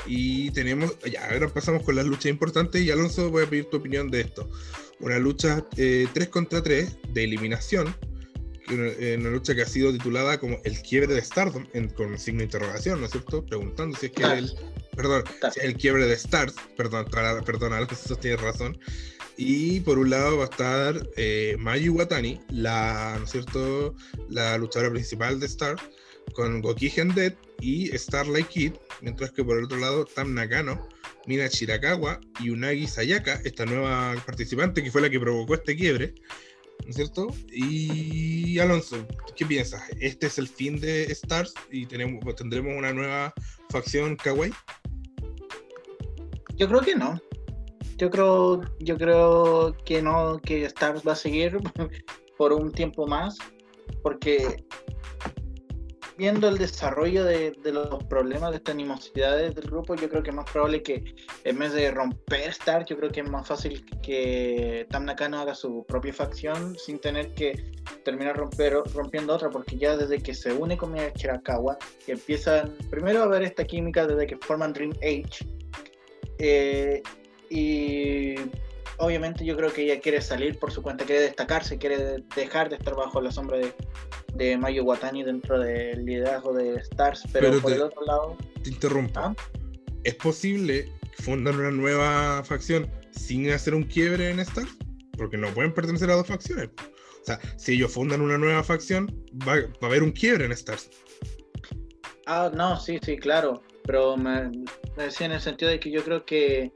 Y 0.05 0.51
tenemos, 0.51 0.97
ya, 1.09 1.29
ahora 1.29 1.47
pasamos 1.47 1.83
con 1.83 1.95
las 1.95 2.05
luchas 2.05 2.25
importantes 2.25 2.81
y 2.81 2.91
Alonso, 2.91 3.29
voy 3.29 3.43
a 3.43 3.49
pedir 3.49 3.65
tu 3.65 3.77
opinión 3.77 4.09
de 4.09 4.21
esto. 4.21 4.49
Una 4.99 5.19
lucha 5.19 5.65
3 5.75 5.79
eh, 5.79 6.29
contra 6.29 6.61
3 6.61 6.97
de 7.09 7.23
eliminación, 7.23 7.95
una, 8.69 9.29
lucha 9.29 9.53
que 9.55 9.63
ha 9.63 9.65
sido 9.65 9.91
titulada 9.91 10.39
como 10.39 10.57
el 10.63 10.81
quiebre 10.81 11.13
de 11.13 11.21
Stardom, 11.21 11.65
con 11.95 12.17
signo 12.17 12.39
de 12.39 12.45
interrogación, 12.45 12.99
¿no 12.99 13.05
es 13.05 13.11
cierto? 13.11 13.45
Preguntando 13.45 13.97
si 13.97 14.07
es 14.07 14.11
que 14.11 14.23
el, 14.23 14.51
perdón, 14.95 15.23
el 15.61 15.75
quiebre 15.75 16.05
de 16.05 16.13
Stars, 16.13 16.55
perdón, 16.77 17.05
perdón, 17.45 17.73
Alonso, 17.73 18.15
tienes 18.21 18.41
razón. 18.41 18.79
Y 19.43 19.79
por 19.79 19.97
un 19.97 20.11
lado 20.11 20.37
va 20.37 20.43
a 20.43 20.49
estar 20.49 21.09
eh, 21.17 21.55
Mayu 21.57 21.95
Watani, 21.95 22.39
la, 22.49 23.15
¿no 23.17 23.23
es 23.25 23.31
cierto? 23.31 23.95
la 24.29 24.55
luchadora 24.59 24.91
principal 24.91 25.39
de 25.39 25.47
Stars, 25.47 25.81
con 26.35 26.61
Goki 26.61 26.93
Hendet 26.95 27.35
y 27.59 27.87
Starlight 27.97 28.47
Kid, 28.49 28.73
mientras 29.01 29.31
que 29.31 29.43
por 29.43 29.57
el 29.57 29.63
otro 29.63 29.79
lado 29.79 30.05
Tam 30.05 30.35
Nakano, 30.35 30.87
Mina 31.25 31.49
Chirakawa 31.49 32.21
y 32.39 32.51
Unagi 32.51 32.85
Sayaka, 32.85 33.41
esta 33.43 33.65
nueva 33.65 34.13
participante 34.27 34.83
que 34.83 34.91
fue 34.91 35.01
la 35.01 35.09
que 35.09 35.19
provocó 35.19 35.55
este 35.55 35.75
quiebre, 35.75 36.13
¿no 36.83 36.89
es 36.91 36.95
cierto? 36.97 37.35
Y 37.51 38.59
Alonso, 38.59 39.07
¿qué 39.35 39.47
piensas? 39.47 39.81
¿Este 39.99 40.27
es 40.27 40.37
el 40.37 40.49
fin 40.49 40.79
de 40.79 41.05
Stars 41.05 41.55
y 41.71 41.87
tenemos, 41.87 42.35
tendremos 42.35 42.77
una 42.77 42.93
nueva 42.93 43.33
facción 43.71 44.17
kawaii? 44.17 44.53
Yo 46.57 46.67
creo 46.67 46.81
que 46.81 46.95
no. 46.95 47.19
Yo 48.01 48.09
creo, 48.09 48.61
yo 48.79 48.97
creo 48.97 49.77
que 49.85 50.01
no, 50.01 50.39
que 50.39 50.65
Stars 50.65 51.03
va 51.07 51.11
a 51.11 51.15
seguir 51.15 51.59
por 52.35 52.51
un 52.51 52.71
tiempo 52.71 53.05
más, 53.05 53.37
porque 54.01 54.65
viendo 56.17 56.49
el 56.49 56.57
desarrollo 56.57 57.23
de, 57.23 57.55
los 57.63 58.03
problemas 58.05 58.49
de 58.49 58.57
estas 58.57 58.73
animosidades 58.73 59.53
del 59.53 59.69
grupo, 59.69 59.93
yo 59.93 60.09
creo 60.09 60.23
que 60.23 60.31
es 60.31 60.35
más 60.35 60.49
probable 60.51 60.81
que 60.81 61.13
en 61.43 61.59
vez 61.59 61.73
de 61.73 61.91
romper 61.91 62.49
Star, 62.49 62.85
yo 62.85 62.97
creo 62.97 63.11
que 63.11 63.19
es 63.19 63.29
más 63.29 63.47
fácil 63.47 63.85
que 64.01 64.87
Tam 64.89 65.05
Nakano 65.05 65.39
haga 65.39 65.53
su 65.53 65.85
propia 65.87 66.11
facción 66.11 66.75
sin 66.79 66.97
tener 66.97 67.35
que 67.35 67.53
terminar 68.03 68.35
romper, 68.35 68.81
rompiendo 68.95 69.35
otra, 69.35 69.51
porque 69.51 69.77
ya 69.77 69.95
desde 69.95 70.23
que 70.23 70.33
se 70.33 70.51
une 70.51 70.75
con 70.75 70.95
Chirakawa, 71.17 71.77
que 72.03 72.13
empiezan 72.13 72.75
primero 72.89 73.21
a 73.21 73.27
ver 73.27 73.43
esta 73.43 73.63
química 73.63 74.07
desde 74.07 74.25
que 74.25 74.37
forman 74.37 74.73
Dream 74.73 74.93
Age, 75.03 75.45
eh, 76.39 77.03
y 77.51 78.35
obviamente 78.97 79.43
yo 79.43 79.57
creo 79.57 79.73
que 79.73 79.83
ella 79.83 79.99
quiere 79.99 80.21
salir 80.21 80.57
por 80.57 80.71
su 80.71 80.81
cuenta, 80.81 81.03
quiere 81.03 81.21
destacarse, 81.21 81.77
quiere 81.77 82.23
dejar 82.33 82.69
de 82.69 82.77
estar 82.77 82.95
bajo 82.95 83.19
la 83.19 83.29
sombra 83.29 83.57
de, 83.57 83.73
de 84.35 84.57
Mayu 84.57 84.83
Watani 84.83 85.23
dentro 85.23 85.59
del 85.59 86.05
liderazgo 86.05 86.53
de 86.53 86.75
Stars, 86.75 87.23
pero, 87.33 87.59
por 87.59 87.73
el 87.73 87.81
otro 87.81 88.05
lado... 88.05 88.37
Te 88.63 88.69
interrumpo. 88.69 89.19
¿Ah? 89.19 89.35
¿Es 90.05 90.15
posible 90.15 90.89
fundar 91.19 91.55
una 91.55 91.71
nueva 91.71 92.41
facción 92.45 92.89
sin 93.11 93.51
hacer 93.51 93.75
un 93.75 93.83
quiebre 93.83 94.29
en 94.29 94.39
Stars? 94.39 94.77
Porque 95.17 95.37
no 95.37 95.49
pueden 95.49 95.73
pertenecer 95.73 96.09
a 96.09 96.15
dos 96.15 96.27
facciones. 96.27 96.69
O 97.21 97.25
sea, 97.25 97.39
si 97.57 97.73
ellos 97.73 97.91
fundan 97.91 98.21
una 98.21 98.37
nueva 98.37 98.63
facción, 98.63 99.07
va, 99.47 99.55
a 99.55 99.85
haber 99.85 100.03
un 100.03 100.11
quiebre 100.11 100.45
en 100.45 100.53
Stars. 100.53 100.89
Ah, 102.27 102.49
no, 102.53 102.79
sí, 102.79 102.97
sí, 103.03 103.17
claro. 103.17 103.61
Pero 103.83 104.15
me, 104.15 104.51
decía 104.95 105.25
en 105.25 105.33
el 105.33 105.41
sentido 105.41 105.69
de 105.69 105.79
que 105.79 105.91
yo 105.91 106.03
creo 106.03 106.25
que 106.25 106.71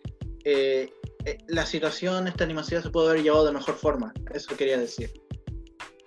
eh, 0.45 0.93
eh, 1.25 1.39
la 1.47 1.65
situación, 1.65 2.27
esta 2.27 2.43
animación 2.43 2.83
se 2.83 2.91
puede 2.91 3.09
haber 3.09 3.23
llevado 3.23 3.45
de 3.45 3.51
mejor 3.51 3.75
forma. 3.75 4.13
Eso 4.33 4.55
quería 4.55 4.77
decir. 4.77 5.11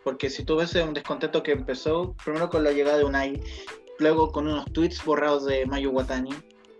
Porque 0.05 0.31
si 0.31 0.45
tú 0.45 0.57
ves 0.57 0.75
un 0.77 0.95
descontento 0.95 1.43
que 1.43 1.53
empezó 1.53 2.15
primero 2.25 2.49
con 2.49 2.63
la 2.63 2.71
llegada 2.71 2.99
de 2.99 3.05
Unai, 3.05 3.43
luego 3.99 4.31
con 4.31 4.47
unos 4.47 4.65
tweets 4.73 5.05
borrados 5.05 5.45
de 5.45 5.67
Mayu 5.67 5.91
Watani, 5.91 6.31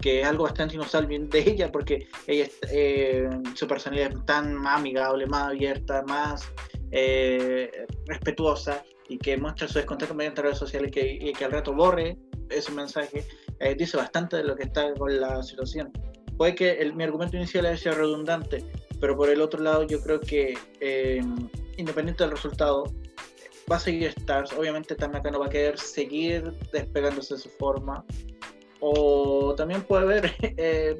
que 0.01 0.21
es 0.21 0.27
algo 0.27 0.45
bastante 0.45 0.77
inusual 0.77 1.09
de 1.09 1.39
ella, 1.41 1.73
porque 1.73 2.09
ella 2.29 2.47
eh, 2.71 3.29
su 3.55 3.67
personalidad 3.67 4.13
es 4.13 4.25
tan 4.25 4.55
más 4.55 4.79
amigable, 4.79 5.27
más 5.27 5.49
abierta, 5.49 6.05
más 6.07 6.49
eh, 6.93 7.87
respetuosa 8.07 8.85
y 9.09 9.19
que 9.19 9.37
muestra 9.37 9.67
su 9.67 9.79
descontento 9.79 10.15
mediante 10.15 10.43
redes 10.43 10.59
sociales 10.59 10.93
que, 10.93 11.19
y 11.21 11.33
que 11.33 11.45
al 11.45 11.51
rato 11.51 11.75
borre 11.75 12.17
ese 12.51 12.71
mensaje, 12.73 13.27
dice 13.77 13.97
bastante 13.97 14.37
de 14.37 14.45
lo 14.45 14.55
que 14.55 14.63
está 14.63 14.95
con 14.95 15.21
la 15.21 15.43
situación 15.43 15.93
puede 16.39 16.55
que 16.55 16.71
el, 16.71 16.95
mi 16.95 17.05
argumento 17.05 17.37
inicial 17.37 17.77
sido 17.77 17.97
redundante, 17.97 18.65
pero 19.01 19.17
por 19.17 19.29
el 19.29 19.43
otro 19.43 19.63
lado 19.63 19.83
yo 19.83 20.01
creo 20.01 20.21
que 20.21 20.57
eh, 20.81 21.21
independiente 21.77 22.25
del 22.25 22.31
resultado, 22.31 22.85
va 23.71 23.77
a 23.77 23.81
seguir 23.81 24.09
Stars. 24.17 24.53
Obviamente 24.53 24.95
Tanaka 24.95 25.31
no 25.31 25.41
va 25.41 25.47
a 25.47 25.51
querer 25.51 25.79
seguir 25.79 26.53
despegándose 26.73 27.35
de 27.35 27.41
su 27.41 27.51
forma. 27.51 28.05
O 28.81 29.55
también 29.57 29.83
puede 29.83 30.03
haber, 30.03 30.35
eh, 30.57 30.97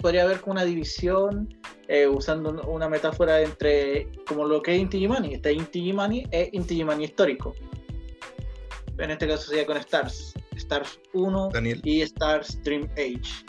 podría 0.00 0.24
haber 0.24 0.40
una 0.46 0.64
división 0.64 1.48
eh, 1.88 2.06
usando 2.06 2.50
una 2.68 2.88
metáfora 2.88 3.40
entre 3.40 4.08
como 4.26 4.44
lo 4.44 4.62
que 4.62 4.74
es 4.74 4.80
Inti 4.80 4.98
Gimani. 4.98 5.34
Está 5.34 5.50
Inti 5.50 5.80
Gimani 5.80 6.24
e 6.30 6.50
Inti 6.52 6.76
Gimani 6.76 7.04
histórico. 7.04 7.54
En 8.98 9.10
este 9.10 9.26
caso 9.26 9.48
sería 9.48 9.66
con 9.66 9.76
Stars. 9.76 10.34
Stars 10.56 11.00
1 11.14 11.50
y 11.82 12.02
Stars 12.02 12.62
Dream 12.62 12.88
Age. 12.92 13.44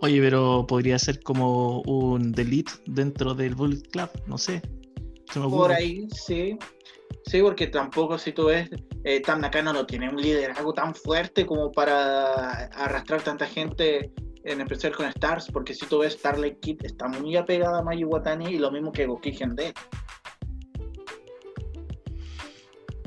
Oye, 0.00 0.20
pero 0.20 0.64
podría 0.66 0.98
ser 0.98 1.20
como 1.20 1.80
un 1.82 2.32
delete 2.32 2.72
dentro 2.86 3.34
del 3.34 3.54
Bullet 3.54 3.82
Club, 3.90 4.10
no 4.26 4.38
sé. 4.38 4.62
Por 5.34 5.72
ahí, 5.72 6.08
sí. 6.10 6.56
Sí, 7.24 7.42
porque 7.42 7.66
tampoco 7.66 8.16
si 8.16 8.32
tú 8.32 8.46
ves, 8.46 8.70
eh, 9.04 9.20
Tam 9.20 9.40
Nakano 9.40 9.72
no 9.72 9.84
tiene 9.84 10.08
un 10.08 10.16
liderazgo 10.16 10.72
tan 10.72 10.94
fuerte 10.94 11.44
como 11.44 11.70
para 11.72 12.66
arrastrar 12.66 13.22
tanta 13.22 13.46
gente, 13.46 14.12
en 14.44 14.60
especial 14.60 14.94
con 14.96 15.06
Stars, 15.06 15.50
porque 15.52 15.74
si 15.74 15.84
tú 15.86 15.98
ves, 15.98 16.14
Starlight 16.14 16.60
Kid 16.60 16.84
está 16.84 17.08
muy 17.08 17.36
apegada 17.36 17.80
a 17.80 17.82
Mayu 17.82 18.08
Watani 18.08 18.54
y 18.54 18.58
lo 18.58 18.70
mismo 18.70 18.92
que 18.92 19.06
Goki 19.06 19.32
Gende. 19.32 19.74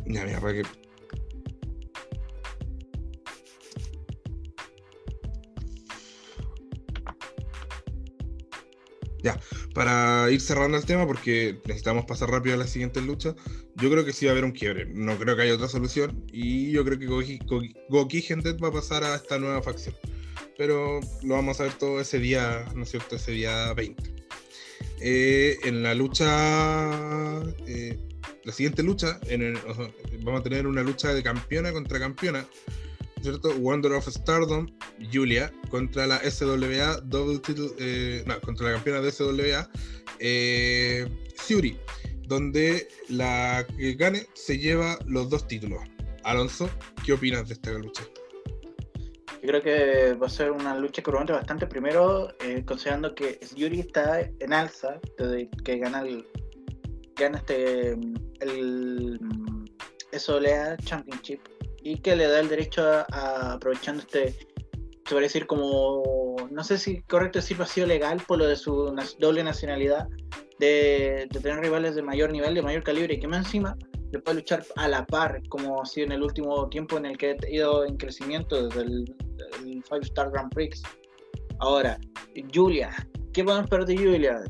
Ya, 0.06 0.26
mira, 0.26 0.40
para 0.42 0.54
que 0.54 0.64
Ya, 9.24 9.40
para 9.74 10.32
ir 10.32 10.42
cerrando 10.42 10.78
el 10.78 10.86
tema, 10.86 11.06
porque 11.06 11.60
necesitamos 11.66 12.06
pasar 12.06 12.30
rápido 12.30 12.56
a 12.56 12.58
la 12.58 12.68
siguiente 12.68 13.02
lucha, 13.02 13.36
yo 13.76 13.92
creo 13.92 14.04
que 14.04 14.14
sí 14.14 14.26
va 14.26 14.32
a 14.32 14.34
haber 14.34 14.46
un 14.46 14.52
quiebre. 14.52 14.88
No 14.88 15.18
creo 15.18 15.36
que 15.36 15.44
haya 15.44 15.56
otra 15.56 15.68
solución. 15.68 16.26
Y 16.32 16.72
yo 16.72 16.84
creo 16.84 16.98
que 16.98 17.06
Goki, 17.06 17.40
Goki, 17.90 18.26
va 18.64 18.68
a 18.70 18.72
pasar 18.72 19.04
a 19.04 19.16
esta 19.16 19.38
nueva 19.38 19.62
facción. 19.62 19.96
Pero 20.58 21.00
lo 21.24 21.36
vamos 21.36 21.60
a 21.60 21.64
ver 21.64 21.74
todo 21.74 22.02
ese 22.02 22.20
día, 22.20 22.66
¿no 22.76 22.84
es 22.84 22.90
cierto? 22.90 23.16
Ese 23.16 23.32
día 23.32 23.74
20. 23.74 24.22
Eh, 25.02 25.58
en 25.64 25.84
la 25.84 25.96
lucha, 25.96 27.42
eh, 27.68 28.00
la 28.44 28.52
siguiente 28.52 28.84
lucha, 28.84 29.20
vamos 30.24 30.42
a 30.42 30.44
tener 30.44 30.68
una 30.68 30.84
lucha 30.84 31.14
de 31.14 31.24
campeona 31.24 31.72
contra 31.72 32.00
campeona 32.00 32.46
¿cierto? 33.22 33.54
Wonder 33.60 33.94
of 33.94 34.08
Stardom, 34.08 34.68
Julia, 35.12 35.52
contra 35.70 36.08
la 36.08 36.20
SWA, 36.20 37.02
Double 37.04 37.40
Title, 37.40 37.70
eh, 37.80 38.24
no, 38.26 38.40
contra 38.42 38.68
la 38.68 38.74
campeona 38.74 39.02
de 39.02 39.12
SWA, 39.12 39.70
eh, 40.20 41.08
donde 42.28 42.88
la 43.10 43.66
que 43.78 43.94
gane 43.94 44.26
se 44.34 44.58
lleva 44.58 44.98
los 45.06 45.30
dos 45.30 45.48
títulos. 45.48 45.82
Alonso, 46.24 46.70
¿qué 47.06 47.14
opinas 47.14 47.48
de 47.48 47.56
esta 47.56 47.72
lucha? 47.72 48.04
Yo 49.42 49.48
creo 49.48 49.62
que 49.64 50.14
va 50.14 50.28
a 50.28 50.30
ser 50.30 50.52
una 50.52 50.78
lucha 50.78 51.02
que 51.02 51.10
bastante. 51.12 51.66
Primero, 51.66 52.30
eh, 52.42 52.64
considerando 52.64 53.16
que 53.16 53.40
Yuri 53.56 53.80
está 53.80 54.22
en 54.22 54.54
alza, 54.54 55.00
desde 55.18 55.50
que 55.64 55.80
gana 55.80 56.02
el, 56.02 56.26
gana 57.16 57.40
este 57.40 57.98
el 58.40 59.20
SWA 60.14 60.78
Championship 60.78 61.40
y 61.84 61.98
que 61.98 62.16
le 62.16 62.28
da 62.28 62.40
el 62.40 62.50
derecho 62.50 62.84
a, 62.84 63.54
aprovechando 63.54 64.04
este, 64.04 64.32
se 64.32 65.16
puede 65.16 65.24
decir 65.24 65.48
como, 65.48 66.36
no 66.50 66.64
sé 66.64 66.78
si 66.78 67.02
correcto 67.04 67.40
decirlo 67.40 67.64
ha 67.64 67.68
sido 67.68 67.88
legal 67.88 68.22
por 68.28 68.38
lo 68.38 68.48
de 68.48 68.56
su 68.56 68.96
doble 69.20 69.44
nacionalidad, 69.44 70.08
de, 70.60 71.28
tener 71.32 71.60
rivales 71.60 71.96
de 71.96 72.04
mayor 72.04 72.32
nivel, 72.32 72.54
de 72.54 72.62
mayor 72.62 72.84
calibre 72.84 73.16
y 73.16 73.20
que 73.20 73.28
más 73.28 73.46
encima 73.46 73.76
le 74.12 74.20
puede 74.20 74.38
luchar 74.38 74.64
a 74.76 74.88
la 74.88 75.06
par, 75.06 75.42
como 75.50 75.82
ha 75.82 75.86
sido 75.86 76.08
en 76.08 76.14
el 76.14 76.22
último 76.22 76.70
tiempo 76.70 76.98
en 76.98 77.06
el 77.06 77.18
que 77.18 77.32
ha 77.32 77.50
ido 77.50 77.86
en 77.86 77.98
crecimiento 77.98 78.68
desde 78.68 78.82
el, 78.82 79.16
el 79.66 79.84
Five 79.84 80.02
Star 80.02 80.30
Grand 80.32 80.54
Prix. 80.54 80.84
Ahora, 81.60 81.98
Julia, 82.54 82.92
¿qué 83.34 83.44
podemos 83.44 83.66
esperar 83.66 83.86
de 83.86 83.98
Julia? 83.98 84.44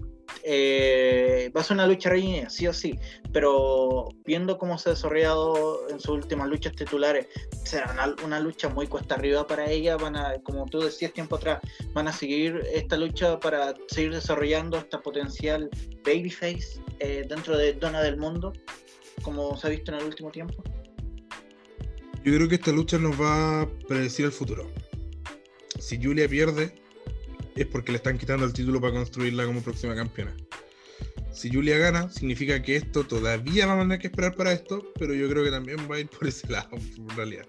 Eh, 0.44 1.52
va 1.56 1.62
a 1.62 1.64
ser 1.64 1.76
una 1.76 1.88
lucha 1.88 2.10
reñida, 2.10 2.50
sí 2.50 2.68
o 2.68 2.74
sí, 2.74 2.98
pero 3.32 4.10
viendo 4.26 4.58
cómo 4.58 4.78
se 4.78 4.90
ha 4.90 4.94
desarrollado 4.94 5.88
en 5.90 6.00
sus 6.00 6.12
últimas 6.12 6.48
luchas 6.48 6.76
titulares, 6.76 7.28
será 7.64 8.16
una, 8.24 8.40
lucha 8.40 8.70
muy 8.70 8.88
cuesta 8.88 9.16
arriba 9.16 9.46
para 9.46 9.70
ella, 9.70 9.98
van 9.98 10.16
a, 10.16 10.40
como 10.44 10.66
tú 10.66 10.80
decías 10.80 11.14
tiempo 11.14 11.36
atrás, 11.36 11.60
van 11.94 12.08
a 12.08 12.14
seguir 12.14 12.62
esta 12.74 12.98
lucha 12.98 13.40
para 13.40 13.74
seguir 13.88 14.14
desarrollando 14.14 14.78
esta 14.78 15.02
potencial 15.02 15.70
babyface 16.04 16.82
eh, 17.00 17.26
dentro 17.28 17.58
de 17.58 17.74
Dona 17.74 18.02
del 18.02 18.18
Mundo, 18.18 18.54
como 19.22 19.56
se 19.58 19.68
ha 19.68 19.70
visto 19.70 19.92
en 19.92 20.00
el 20.00 20.06
último 20.06 20.32
tiempo. 20.32 20.64
Yo 22.24 22.36
creo 22.36 22.48
que 22.48 22.56
esta 22.56 22.72
lucha 22.72 22.98
nos 23.00 23.20
va 23.20 23.62
a 23.62 23.70
predecir 23.88 24.26
el 24.26 24.32
futuro. 24.32 24.70
Si 25.80 26.02
Julia 26.02 26.28
pierde, 26.28 26.76
es 27.56 27.68
porque 27.68 27.92
le 27.92 27.98
están 27.98 28.18
quitando 28.18 28.46
el 28.46 28.54
título 28.54 28.80
para 28.80 28.94
construirla 28.94 29.46
como 29.46 29.62
próxima 29.62 29.96
campeona. 29.96 30.36
Si 31.32 31.52
Julia 31.52 31.78
gana, 31.78 32.10
significa 32.10 32.62
que 32.62 32.76
esto 32.76 33.06
todavía 33.06 33.66
vamos 33.66 33.86
a 33.86 33.86
tener 33.86 34.00
que 34.00 34.08
esperar 34.08 34.36
para 34.36 34.52
esto, 34.52 34.92
pero 35.00 35.14
yo 35.14 35.30
creo 35.30 35.44
que 35.44 35.52
también 35.52 35.78
va 35.90 35.96
a 35.96 36.00
ir 36.00 36.10
por 36.10 36.28
ese 36.28 36.48
lado, 36.50 36.70
en 36.98 37.10
realidad. 37.10 37.46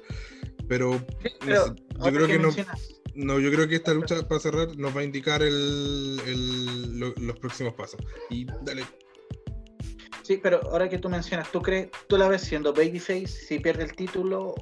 Pero, 0.68 1.04
yo 1.44 2.12
creo 2.12 2.26
que, 2.26 2.38
no, 2.38 2.50
no, 3.14 3.40
yo 3.40 3.50
creo 3.50 3.68
que 3.68 3.76
esta 3.76 3.92
lucha 3.92 4.26
para 4.26 4.40
cerrar 4.40 4.76
nos 4.76 4.96
va 4.96 5.00
a 5.00 5.04
indicar 5.04 5.42
el, 5.42 6.98
los 6.98 7.38
próximos 7.38 7.74
pasos. 7.74 8.00
Y 8.30 8.46
dale. 8.62 8.84
Sí, 10.22 10.38
pero 10.40 10.62
ahora 10.70 10.88
que 10.88 10.98
tú 10.98 11.08
mencionas, 11.08 11.50
¿tú 11.50 11.60
crees, 11.60 11.88
tú 12.06 12.16
la 12.16 12.28
ves 12.28 12.42
siendo 12.42 12.72
babyface 12.72 13.26
si 13.26 13.58
pierde 13.58 13.84
el 13.84 13.94
título? 13.94 14.54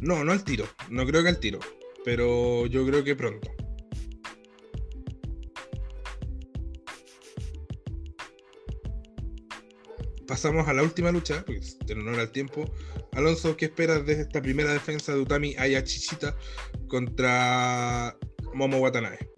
No, 0.00 0.24
no 0.24 0.32
al 0.32 0.44
tiro. 0.44 0.66
No 0.88 1.04
creo 1.04 1.22
que 1.22 1.28
al 1.28 1.40
tiro. 1.40 1.58
Pero 2.04 2.66
yo 2.66 2.86
creo 2.86 3.04
que 3.04 3.14
pronto. 3.14 3.50
pasamos 10.32 10.66
a 10.66 10.72
la 10.72 10.82
última 10.82 11.12
lucha, 11.12 11.44
porque 11.44 11.60
en 11.88 12.00
honor 12.00 12.18
al 12.18 12.32
tiempo. 12.32 12.64
Alonso, 13.12 13.54
¿qué 13.54 13.66
esperas 13.66 14.06
de 14.06 14.14
esta 14.14 14.40
primera 14.40 14.72
defensa 14.72 15.12
de 15.12 15.20
Utami 15.20 15.54
Ayachichita 15.58 16.34
contra 16.88 18.16
Momo 18.54 18.78
Watanabe? 18.78 19.31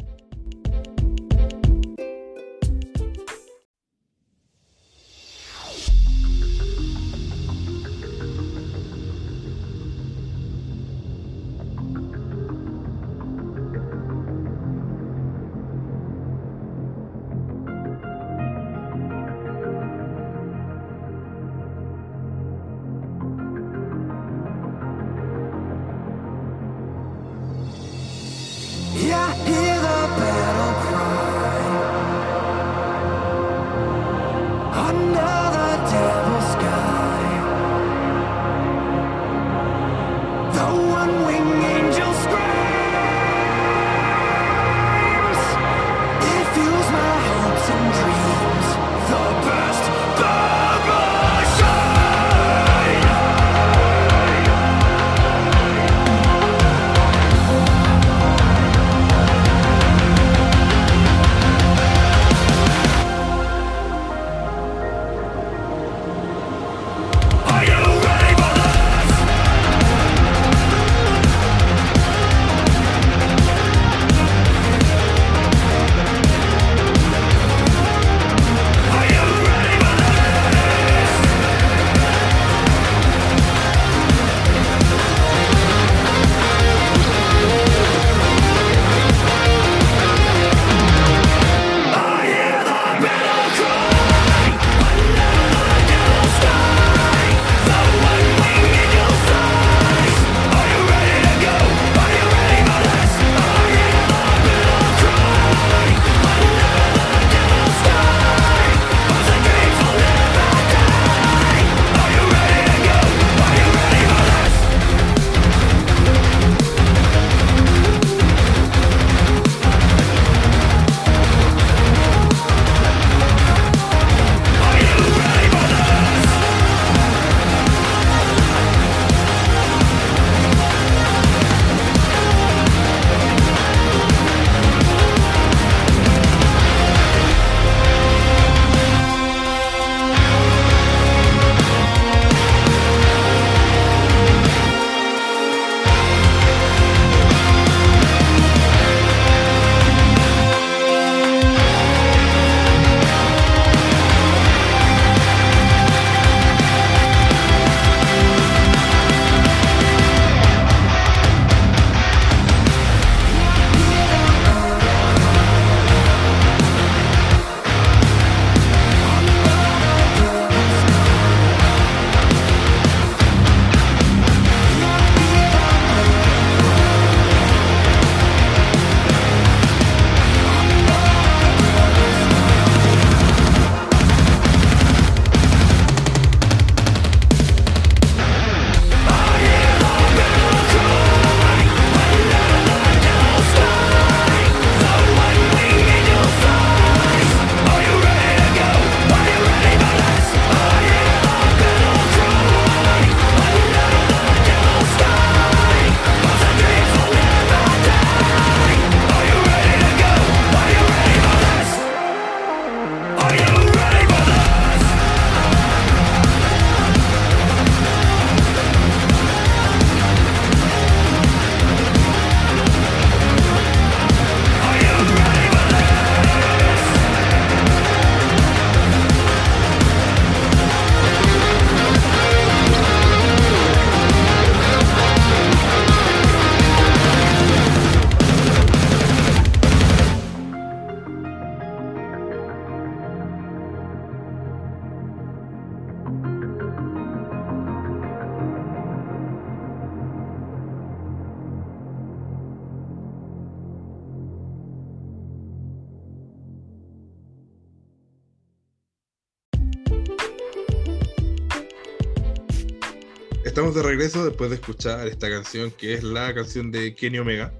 De 263.74 263.82
regreso 263.82 264.24
después 264.24 264.50
de 264.50 264.56
escuchar 264.56 265.08
esta 265.08 265.28
canción 265.28 265.72
que 265.72 265.94
es 265.94 266.04
la 266.04 266.32
canción 266.32 266.70
de 266.70 266.94
Kenny 266.94 267.18
Omega. 267.18 267.52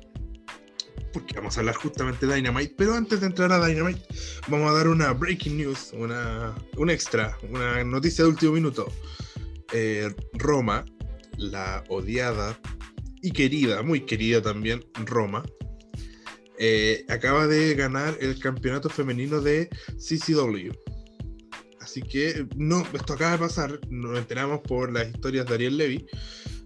Porque 1.13 1.35
vamos 1.35 1.57
a 1.57 1.61
hablar 1.61 1.75
justamente 1.75 2.25
de 2.25 2.37
Dynamite. 2.37 2.73
Pero 2.79 2.95
antes 2.95 3.21
de 3.21 3.27
entrar 3.27 3.51
a 3.51 3.67
Dynamite, 3.67 4.01
vamos 4.47 4.71
a 4.71 4.75
dar 4.75 4.87
una 4.87 5.13
breaking 5.13 5.57
news, 5.57 5.91
una, 5.93 6.55
un 6.77 6.89
extra, 6.89 7.37
una 7.51 7.83
noticia 7.83 8.23
de 8.23 8.31
último 8.31 8.53
minuto. 8.53 8.87
Eh, 9.73 10.15
Roma, 10.35 10.85
la 11.37 11.83
odiada 11.89 12.61
y 13.21 13.33
querida, 13.33 13.83
muy 13.83 14.03
querida 14.03 14.41
también, 14.41 14.85
Roma, 15.07 15.43
eh, 16.61 17.05
acaba 17.09 17.49
de 17.49 17.75
ganar 17.75 18.17
el 18.21 18.39
campeonato 18.39 18.89
femenino 18.89 19.41
de 19.41 19.69
CCW. 19.97 20.84
Así 21.95 22.03
que 22.03 22.45
no, 22.57 22.85
esto 22.93 23.13
acaba 23.13 23.31
de 23.31 23.39
pasar, 23.39 23.79
nos 23.89 24.19
enteramos 24.19 24.63
por 24.63 24.93
las 24.93 25.07
historias 25.07 25.47
de 25.47 25.55
Ariel 25.55 25.77
Levy. 25.77 26.05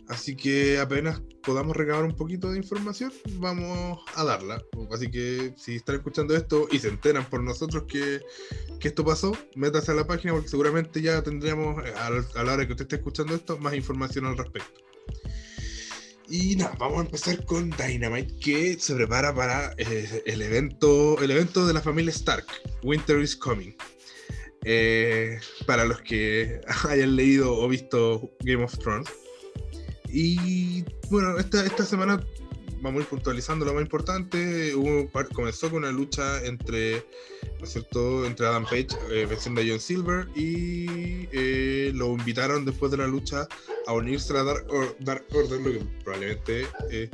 Así 0.09 0.35
que 0.35 0.79
apenas 0.79 1.21
podamos 1.43 1.77
recabar 1.77 2.07
un 2.07 2.17
poquito 2.17 2.51
de 2.51 2.57
información, 2.57 3.13
vamos 3.35 4.01
a 4.15 4.25
darla. 4.25 4.65
Así 4.91 5.11
que 5.11 5.53
si 5.55 5.77
están 5.77 5.97
escuchando 5.97 6.35
esto 6.35 6.67
y 6.73 6.79
se 6.79 6.89
enteran 6.89 7.29
por 7.29 7.43
nosotros 7.43 7.85
que, 7.87 8.23
que 8.81 8.89
esto 8.89 9.05
pasó, 9.05 9.37
métase 9.55 9.93
a 9.93 9.97
la 9.97 10.07
página 10.07 10.33
porque 10.33 10.49
seguramente 10.49 11.03
ya 11.03 11.23
tendremos, 11.23 11.77
a, 11.95 12.43
la 12.43 12.53
hora 12.55 12.65
que 12.65 12.73
usted 12.73 12.87
esté 12.87 12.97
escuchando 12.97 13.35
esto, 13.35 13.59
más 13.59 13.75
información 13.75 14.25
al 14.25 14.39
respecto. 14.39 14.81
Y 16.31 16.57
nada, 16.57 16.75
vamos 16.79 17.01
a 17.01 17.05
empezar 17.05 17.45
con 17.45 17.69
Dynamite, 17.69 18.35
que 18.37 18.79
se 18.79 18.95
prepara 18.95 19.35
para 19.35 19.75
eh, 19.77 20.23
el, 20.25 20.41
evento, 20.41 21.21
el 21.21 21.31
evento 21.33 21.67
de 21.67 21.75
la 21.75 21.83
familia 21.83 22.13
Stark, 22.13 22.47
Winter 22.83 23.21
is 23.21 23.37
Coming. 23.37 23.77
Eh, 24.65 25.39
para 25.67 25.85
los 25.85 26.01
que 26.03 26.61
hayan 26.89 27.17
leído 27.17 27.55
o 27.55 27.69
visto 27.69 28.31
Game 28.41 28.65
of 28.65 28.77
Thrones. 28.79 29.09
Y 30.11 30.85
bueno, 31.11 31.39
esta, 31.39 31.65
esta 31.65 31.85
semana 31.85 32.21
vamos 32.81 33.01
a 33.01 33.03
ir 33.03 33.09
puntualizando 33.09 33.65
lo 33.65 33.75
más 33.75 33.83
importante. 33.83 34.75
Hubo, 34.75 35.11
comenzó 35.35 35.71
con 35.71 35.79
una 35.79 35.93
lucha 35.93 36.45
entre, 36.45 37.05
¿no 37.59 37.65
es 37.65 37.73
cierto?, 37.73 38.25
entre 38.27 38.47
Adam 38.47 38.65
Page 38.65 38.89
eh, 39.11 39.27
venciendo 39.27 39.61
a 39.61 39.65
John 39.67 39.81
Silver 39.81 40.29
y 40.35 41.29
eh, 41.33 41.93
lo 41.95 42.13
invitaron 42.13 42.65
después 42.65 42.91
de 42.91 42.99
la 42.99 43.07
lucha 43.07 43.47
a 43.87 43.93
unirse 43.93 44.37
a 44.37 44.45
Dark, 44.45 44.67
Order, 44.69 45.61
lo 45.61 45.73
que 45.73 45.85
probablemente 46.05 46.67
eh, 46.91 47.11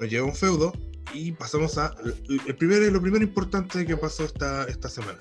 nos 0.00 0.10
lleva 0.10 0.26
a 0.26 0.30
un 0.30 0.36
feudo. 0.36 0.72
Y 1.14 1.32
pasamos 1.32 1.78
a 1.78 1.94
el 2.46 2.56
primero, 2.56 2.84
lo 2.90 3.00
primero 3.00 3.24
importante 3.24 3.86
que 3.86 3.96
pasó 3.96 4.24
esta, 4.24 4.64
esta 4.64 4.90
semana. 4.90 5.18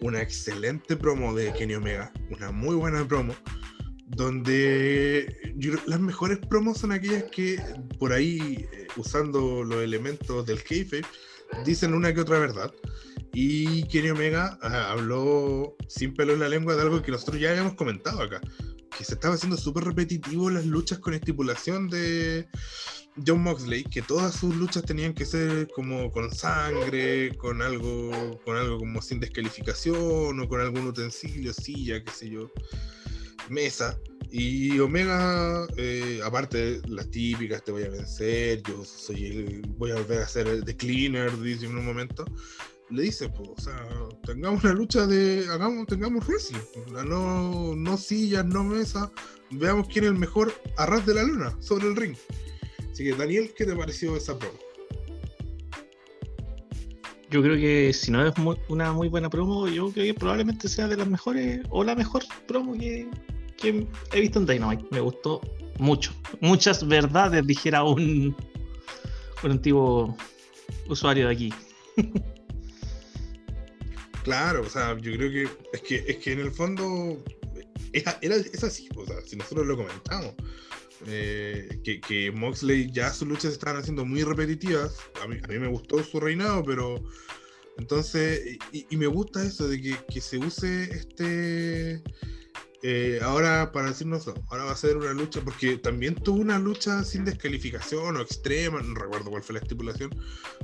Una 0.00 0.20
excelente 0.20 0.96
promo 0.96 1.34
de 1.34 1.52
Kenny 1.52 1.74
Omega, 1.74 2.12
una 2.30 2.52
muy 2.52 2.74
buena 2.74 3.06
promo 3.06 3.34
donde 4.06 5.54
las 5.86 6.00
mejores 6.00 6.38
promos 6.38 6.78
son 6.78 6.92
aquellas 6.92 7.24
que 7.24 7.60
por 7.98 8.12
ahí, 8.12 8.66
eh, 8.72 8.86
usando 8.96 9.64
los 9.64 9.82
elementos 9.82 10.46
del 10.46 10.62
kayfabe, 10.62 11.02
dicen 11.64 11.92
una 11.92 12.14
que 12.14 12.20
otra 12.20 12.38
verdad. 12.38 12.72
Y 13.32 13.84
Kenny 13.88 14.10
Omega 14.10 14.58
ah, 14.62 14.92
habló 14.92 15.76
sin 15.88 16.14
pelo 16.14 16.34
en 16.34 16.40
la 16.40 16.48
lengua 16.48 16.74
de 16.74 16.82
algo 16.82 17.02
que 17.02 17.10
nosotros 17.10 17.40
ya 17.40 17.50
habíamos 17.50 17.74
comentado 17.74 18.22
acá, 18.22 18.40
que 18.96 19.04
se 19.04 19.14
estaba 19.14 19.34
haciendo 19.34 19.56
súper 19.56 19.84
repetitivo 19.84 20.50
las 20.50 20.64
luchas 20.64 21.00
con 21.00 21.12
estipulación 21.12 21.88
de 21.88 22.48
John 23.24 23.42
Moxley, 23.42 23.84
que 23.84 24.02
todas 24.02 24.34
sus 24.34 24.54
luchas 24.56 24.82
tenían 24.84 25.14
que 25.14 25.24
ser 25.24 25.68
como 25.74 26.10
con 26.10 26.34
sangre, 26.34 27.34
con 27.36 27.62
algo, 27.62 28.40
con 28.44 28.56
algo 28.56 28.78
como 28.78 29.00
sin 29.00 29.20
descalificación 29.20 30.40
o 30.40 30.48
con 30.48 30.60
algún 30.60 30.86
utensilio, 30.86 31.52
silla, 31.52 32.02
qué 32.02 32.10
sé 32.10 32.30
yo 32.30 32.50
mesa. 33.48 33.98
Y 34.30 34.78
Omega, 34.80 35.66
eh, 35.76 36.20
aparte 36.24 36.80
de 36.80 36.88
las 36.88 37.10
típicas, 37.10 37.62
te 37.64 37.72
voy 37.72 37.84
a 37.84 37.90
vencer, 37.90 38.62
yo 38.64 38.84
soy 38.84 39.26
el, 39.26 39.62
voy 39.78 39.92
a 39.92 39.94
volver 39.94 40.22
a 40.22 40.28
ser 40.28 40.48
el 40.48 40.64
The 40.64 40.76
Cleaner, 40.76 41.40
dice 41.40 41.66
en 41.66 41.76
un 41.76 41.86
momento, 41.86 42.24
le 42.90 43.02
dice, 43.02 43.28
pues, 43.28 43.68
o 43.68 44.08
tengamos 44.24 44.64
una 44.64 44.72
lucha 44.72 45.06
de, 45.06 45.46
hagamos, 45.48 45.86
tengamos 45.86 46.26
wrestling, 46.26 46.58
no, 47.06 47.74
no 47.76 47.96
sillas, 47.96 48.44
no 48.44 48.64
mesa, 48.64 49.10
veamos 49.50 49.88
quién 49.88 50.04
es 50.04 50.10
el 50.10 50.18
mejor 50.18 50.52
a 50.76 50.86
ras 50.86 51.06
de 51.06 51.14
la 51.14 51.22
luna, 51.22 51.56
sobre 51.60 51.86
el 51.86 51.96
ring. 51.96 52.16
Así 52.96 53.04
que, 53.04 53.12
Daniel, 53.12 53.52
¿qué 53.54 53.66
te 53.66 53.76
pareció 53.76 54.16
esa 54.16 54.38
promo? 54.38 54.58
Yo 57.28 57.42
creo 57.42 57.54
que 57.56 57.92
si 57.92 58.10
no 58.10 58.26
es 58.26 58.32
una 58.68 58.94
muy 58.94 59.08
buena 59.08 59.28
promo, 59.28 59.68
yo 59.68 59.92
creo 59.92 60.06
que 60.06 60.18
probablemente 60.18 60.66
sea 60.66 60.88
de 60.88 60.96
las 60.96 61.06
mejores 61.06 61.60
o 61.68 61.84
la 61.84 61.94
mejor 61.94 62.24
promo 62.48 62.72
que, 62.72 63.06
que 63.58 63.86
he 64.12 64.20
visto 64.22 64.38
en 64.38 64.46
Dynamite. 64.46 64.86
Me 64.92 65.00
gustó 65.00 65.42
mucho. 65.78 66.14
Muchas 66.40 66.88
verdades, 66.88 67.46
dijera 67.46 67.84
un, 67.84 68.34
un 69.42 69.50
antiguo 69.50 70.16
usuario 70.88 71.26
de 71.26 71.34
aquí. 71.34 71.54
claro, 74.24 74.62
o 74.62 74.70
sea, 74.70 74.96
yo 74.98 75.12
creo 75.12 75.30
que 75.30 75.48
es 75.74 75.82
que, 75.82 75.96
es 76.08 76.16
que 76.16 76.32
en 76.32 76.40
el 76.40 76.50
fondo 76.50 77.22
era, 77.92 78.18
es 78.22 78.64
así, 78.64 78.88
o 78.96 79.04
sea, 79.04 79.20
si 79.20 79.36
nosotros 79.36 79.66
lo 79.66 79.76
comentamos. 79.76 80.32
Eh, 81.06 81.80
que, 81.84 82.00
que, 82.00 82.32
Moxley 82.32 82.90
ya 82.90 83.12
sus 83.12 83.28
luchas 83.28 83.52
estaban 83.52 83.80
haciendo 83.80 84.04
muy 84.04 84.22
repetitivas. 84.22 84.96
A 85.22 85.26
mí, 85.26 85.38
a 85.42 85.48
mí 85.48 85.58
me 85.58 85.68
gustó 85.68 86.02
su 86.02 86.20
reinado, 86.20 86.64
pero 86.64 87.02
entonces, 87.78 88.58
y, 88.72 88.86
y 88.88 88.96
me 88.96 89.06
gusta 89.06 89.44
eso 89.44 89.68
de 89.68 89.80
que, 89.80 89.96
que 90.08 90.20
se 90.20 90.38
use 90.38 90.84
este 90.84 92.02
eh, 92.88 93.18
ahora, 93.22 93.72
para 93.72 93.88
decirnos, 93.88 94.28
ahora 94.48 94.64
va 94.64 94.70
a 94.70 94.76
ser 94.76 94.96
una 94.96 95.12
lucha, 95.12 95.40
porque 95.40 95.76
también 95.78 96.14
tuvo 96.14 96.40
una 96.40 96.58
lucha 96.58 97.02
sin 97.04 97.24
descalificación 97.24 98.16
o 98.16 98.20
extrema, 98.20 98.80
no 98.80 98.94
recuerdo 98.94 99.30
cuál 99.30 99.42
fue 99.42 99.54
la 99.54 99.60
estipulación, 99.60 100.10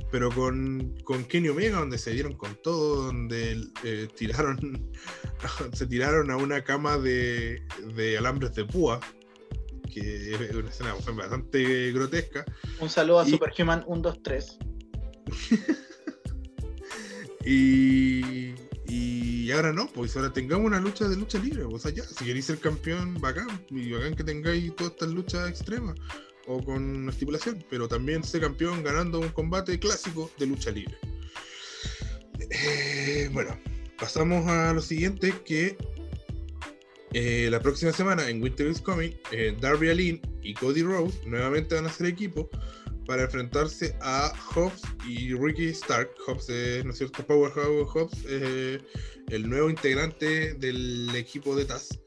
pero 0.09 0.29
con, 0.31 0.95
con 1.03 1.25
Kenny 1.25 1.49
Omega, 1.49 1.79
donde 1.79 1.97
se 1.97 2.11
dieron 2.11 2.33
con 2.37 2.55
todo, 2.61 3.07
donde 3.07 3.61
eh, 3.83 4.07
tiraron, 4.15 4.89
se 5.73 5.87
tiraron 5.87 6.29
a 6.31 6.37
una 6.37 6.63
cama 6.63 6.97
de, 6.97 7.61
de 7.95 8.17
alambres 8.17 8.53
de 8.53 8.63
púa, 8.63 9.01
que 9.93 10.33
es 10.33 10.55
una 10.55 10.69
escena 10.69 10.95
bastante 11.15 11.91
grotesca. 11.91 12.45
Un 12.79 12.89
saludo 12.89 13.19
a 13.19 13.25
Superhuman 13.25 13.83
123. 13.85 14.57
y 17.45 18.53
y 19.43 19.51
ahora 19.51 19.73
no, 19.73 19.87
pues 19.87 20.15
ahora 20.15 20.31
tengamos 20.31 20.65
una 20.67 20.79
lucha 20.79 21.07
de 21.09 21.17
lucha 21.17 21.37
libre. 21.37 21.63
O 21.63 21.77
sea, 21.77 21.91
ya, 21.91 22.03
si 22.03 22.23
queréis 22.23 22.45
ser 22.45 22.59
campeón, 22.59 23.19
bacán. 23.19 23.47
Y 23.69 23.91
bacán 23.91 24.15
que 24.15 24.23
tengáis 24.23 24.73
todas 24.75 24.93
estas 24.93 25.09
luchas 25.09 25.49
extremas 25.49 25.95
o 26.47 26.63
con 26.63 27.09
estipulación. 27.09 27.61
Pero 27.69 27.89
también 27.89 28.23
ser 28.23 28.39
campeón 28.39 28.83
ganando 28.83 29.19
un 29.19 29.27
combate 29.29 29.77
clásico 29.79 30.31
de 30.37 30.45
lucha 30.47 30.71
libre. 30.71 30.97
Eh, 32.39 33.29
bueno, 33.33 33.59
pasamos 33.99 34.47
a 34.47 34.71
lo 34.71 34.81
siguiente: 34.81 35.33
que 35.43 35.75
eh, 37.13 37.47
la 37.51 37.59
próxima 37.59 37.91
semana 37.91 38.27
en 38.29 38.41
Winter 38.41 38.67
is 38.67 38.81
Coming, 38.81 39.11
eh, 39.31 39.55
Darby 39.61 39.89
Allin 39.89 40.21
y 40.41 40.53
Cody 40.53 40.81
Rose 40.81 41.19
nuevamente 41.27 41.75
van 41.75 41.85
a 41.85 41.89
ser 41.89 42.07
equipo 42.07 42.49
para 43.05 43.23
enfrentarse 43.23 43.95
a 44.01 44.33
Hobbs 44.53 44.81
y 45.07 45.33
Ricky 45.33 45.67
Stark. 45.67 46.09
Hobbs 46.25 46.49
es, 46.49 46.83
¿no 46.85 46.91
es? 46.91 47.03
Powerhouse 47.11 47.89
Hobbs, 47.93 48.17
eh, 48.27 48.79
el 49.29 49.47
nuevo 49.47 49.69
integrante 49.69 50.53
del 50.55 51.09
equipo 51.15 51.55
de 51.55 51.65
Taz. 51.65 51.99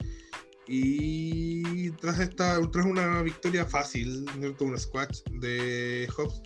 Y 0.67 1.91
tras 1.93 2.19
esta, 2.19 2.61
tras 2.73 2.87
una 2.87 3.23
victoria 3.23 3.65
fácil, 3.65 4.25
¿no? 4.41 4.57
un 4.59 4.77
squash 4.77 5.23
de 5.41 6.09
Hobbs, 6.17 6.43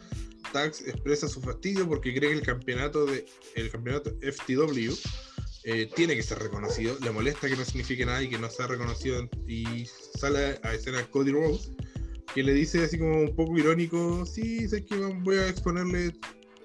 Tax 0.52 0.86
expresa 0.86 1.28
su 1.28 1.40
fastidio 1.40 1.88
porque 1.88 2.14
cree 2.14 2.30
que 2.30 2.38
el 2.38 2.42
campeonato 2.42 3.06
de 3.06 3.24
el 3.54 3.70
campeonato 3.70 4.10
FTW 4.20 4.92
eh, 5.64 5.88
tiene 5.94 6.16
que 6.16 6.22
ser 6.22 6.38
reconocido. 6.38 6.96
Le 7.00 7.10
molesta 7.10 7.48
que 7.48 7.56
no 7.56 7.64
signifique 7.64 8.06
nada 8.06 8.22
y 8.22 8.28
que 8.28 8.38
no 8.38 8.48
sea 8.50 8.66
reconocido 8.66 9.28
y 9.46 9.86
sale 10.18 10.58
a 10.62 10.74
escena 10.74 11.04
Cody 11.10 11.32
Rose 11.32 11.72
que 12.34 12.42
le 12.42 12.54
dice 12.54 12.84
así 12.84 12.98
como 12.98 13.22
un 13.22 13.34
poco 13.34 13.58
irónico, 13.58 14.24
sí, 14.24 14.68
sé 14.68 14.84
que 14.84 14.96
voy 14.96 15.38
a 15.38 15.48
exponerle 15.48 16.12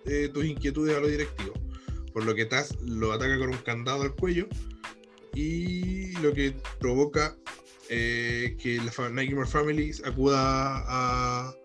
eh, 0.06 0.30
tus 0.34 0.46
inquietudes 0.46 0.96
a 0.96 1.00
los 1.00 1.10
directivos. 1.10 1.60
Por 2.14 2.26
lo 2.26 2.36
que 2.36 2.46
Taz 2.46 2.76
lo 2.82 3.12
ataca 3.12 3.38
con 3.38 3.50
un 3.50 3.58
candado 3.58 4.04
al 4.04 4.16
cuello 4.16 4.48
y 5.34 6.12
lo 6.20 6.34
que 6.34 6.56
provoca 6.80 7.36
eh, 7.90 8.56
que 8.62 8.78
la 8.78 9.10
Nightmare 9.10 9.48
Family 9.48 9.92
acuda 10.06 10.84
a, 10.88 11.56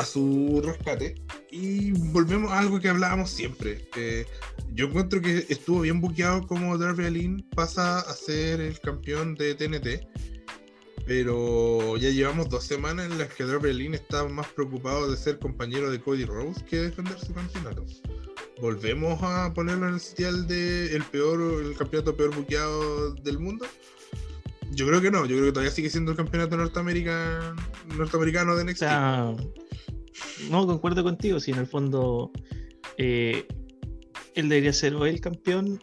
a 0.00 0.04
su 0.04 0.62
rescate. 0.64 1.14
Y 1.50 1.92
volvemos 1.92 2.50
a 2.52 2.58
algo 2.58 2.80
que 2.80 2.88
hablábamos 2.88 3.30
siempre. 3.30 3.88
Eh, 3.96 4.26
yo 4.72 4.86
encuentro 4.86 5.20
que 5.20 5.46
estuvo 5.48 5.80
bien 5.80 6.00
buqueado 6.00 6.46
como 6.46 6.76
Darby 6.78 7.04
Allin 7.04 7.46
pasa 7.54 8.00
a 8.00 8.12
ser 8.14 8.60
el 8.60 8.78
campeón 8.80 9.34
de 9.34 9.54
TNT 9.54 10.06
pero 11.10 11.96
ya 11.96 12.10
llevamos 12.10 12.48
dos 12.48 12.62
semanas 12.62 13.10
en 13.10 13.18
las 13.18 13.34
que 13.34 13.44
Darby 13.44 13.90
está 13.92 14.28
más 14.28 14.46
preocupado 14.48 15.10
de 15.10 15.16
ser 15.16 15.40
compañero 15.40 15.90
de 15.90 16.00
Cody 16.00 16.24
Rose 16.24 16.64
que 16.64 16.76
defender 16.76 17.18
su 17.18 17.34
campeonato. 17.34 17.84
¿Volvemos 18.60 19.18
a 19.20 19.52
ponerlo 19.52 19.88
en 19.88 19.94
el 19.94 20.00
sitial 20.00 20.46
de 20.46 20.94
el 20.94 21.02
peor, 21.02 21.64
el 21.64 21.76
campeonato 21.76 22.16
peor 22.16 22.32
buqueado 22.32 23.12
del 23.14 23.40
mundo? 23.40 23.66
Yo 24.70 24.86
creo 24.86 25.00
que 25.00 25.10
no, 25.10 25.26
yo 25.26 25.34
creo 25.34 25.46
que 25.46 25.52
todavía 25.52 25.72
sigue 25.72 25.90
siendo 25.90 26.12
el 26.12 26.16
campeonato 26.16 26.56
norteamericano, 26.56 27.56
norteamericano 27.96 28.54
de 28.54 28.64
NXT. 28.66 29.69
No 30.50 30.66
concuerdo 30.66 31.02
contigo, 31.02 31.40
si 31.40 31.50
en 31.50 31.58
el 31.58 31.66
fondo 31.66 32.30
eh, 32.98 33.46
él 34.34 34.48
debería 34.48 34.72
ser 34.72 34.94
o 34.94 35.06
el 35.06 35.20
campeón 35.20 35.80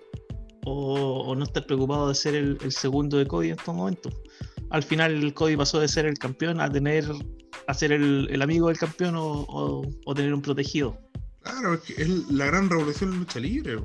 o, 0.66 1.34
no 1.36 1.44
estar 1.44 1.66
preocupado 1.66 2.10
de 2.10 2.16
ser 2.16 2.36
el, 2.36 2.72
segundo 2.72 3.18
de 3.18 3.26
Cody 3.26 3.50
en 3.50 3.58
estos 3.58 3.74
momentos. 3.74 4.14
Al 4.70 4.84
final 4.84 5.12
el 5.12 5.34
Cody 5.34 5.56
pasó 5.56 5.80
de 5.80 5.88
ser 5.88 6.06
el 6.06 6.18
campeón 6.18 6.60
a 6.60 6.70
tener 6.70 7.06
a 7.68 7.74
ser 7.74 7.92
el, 7.92 8.42
amigo 8.42 8.68
del 8.68 8.78
campeón 8.78 9.16
o, 9.18 10.14
tener 10.16 10.34
un 10.34 10.42
protegido. 10.42 10.98
Claro, 11.42 11.74
es, 11.74 11.82
que 11.82 12.02
es 12.02 12.10
la 12.30 12.46
gran 12.46 12.70
revolución 12.70 13.12
de 13.12 13.18
lucha 13.18 13.40
libre. 13.40 13.78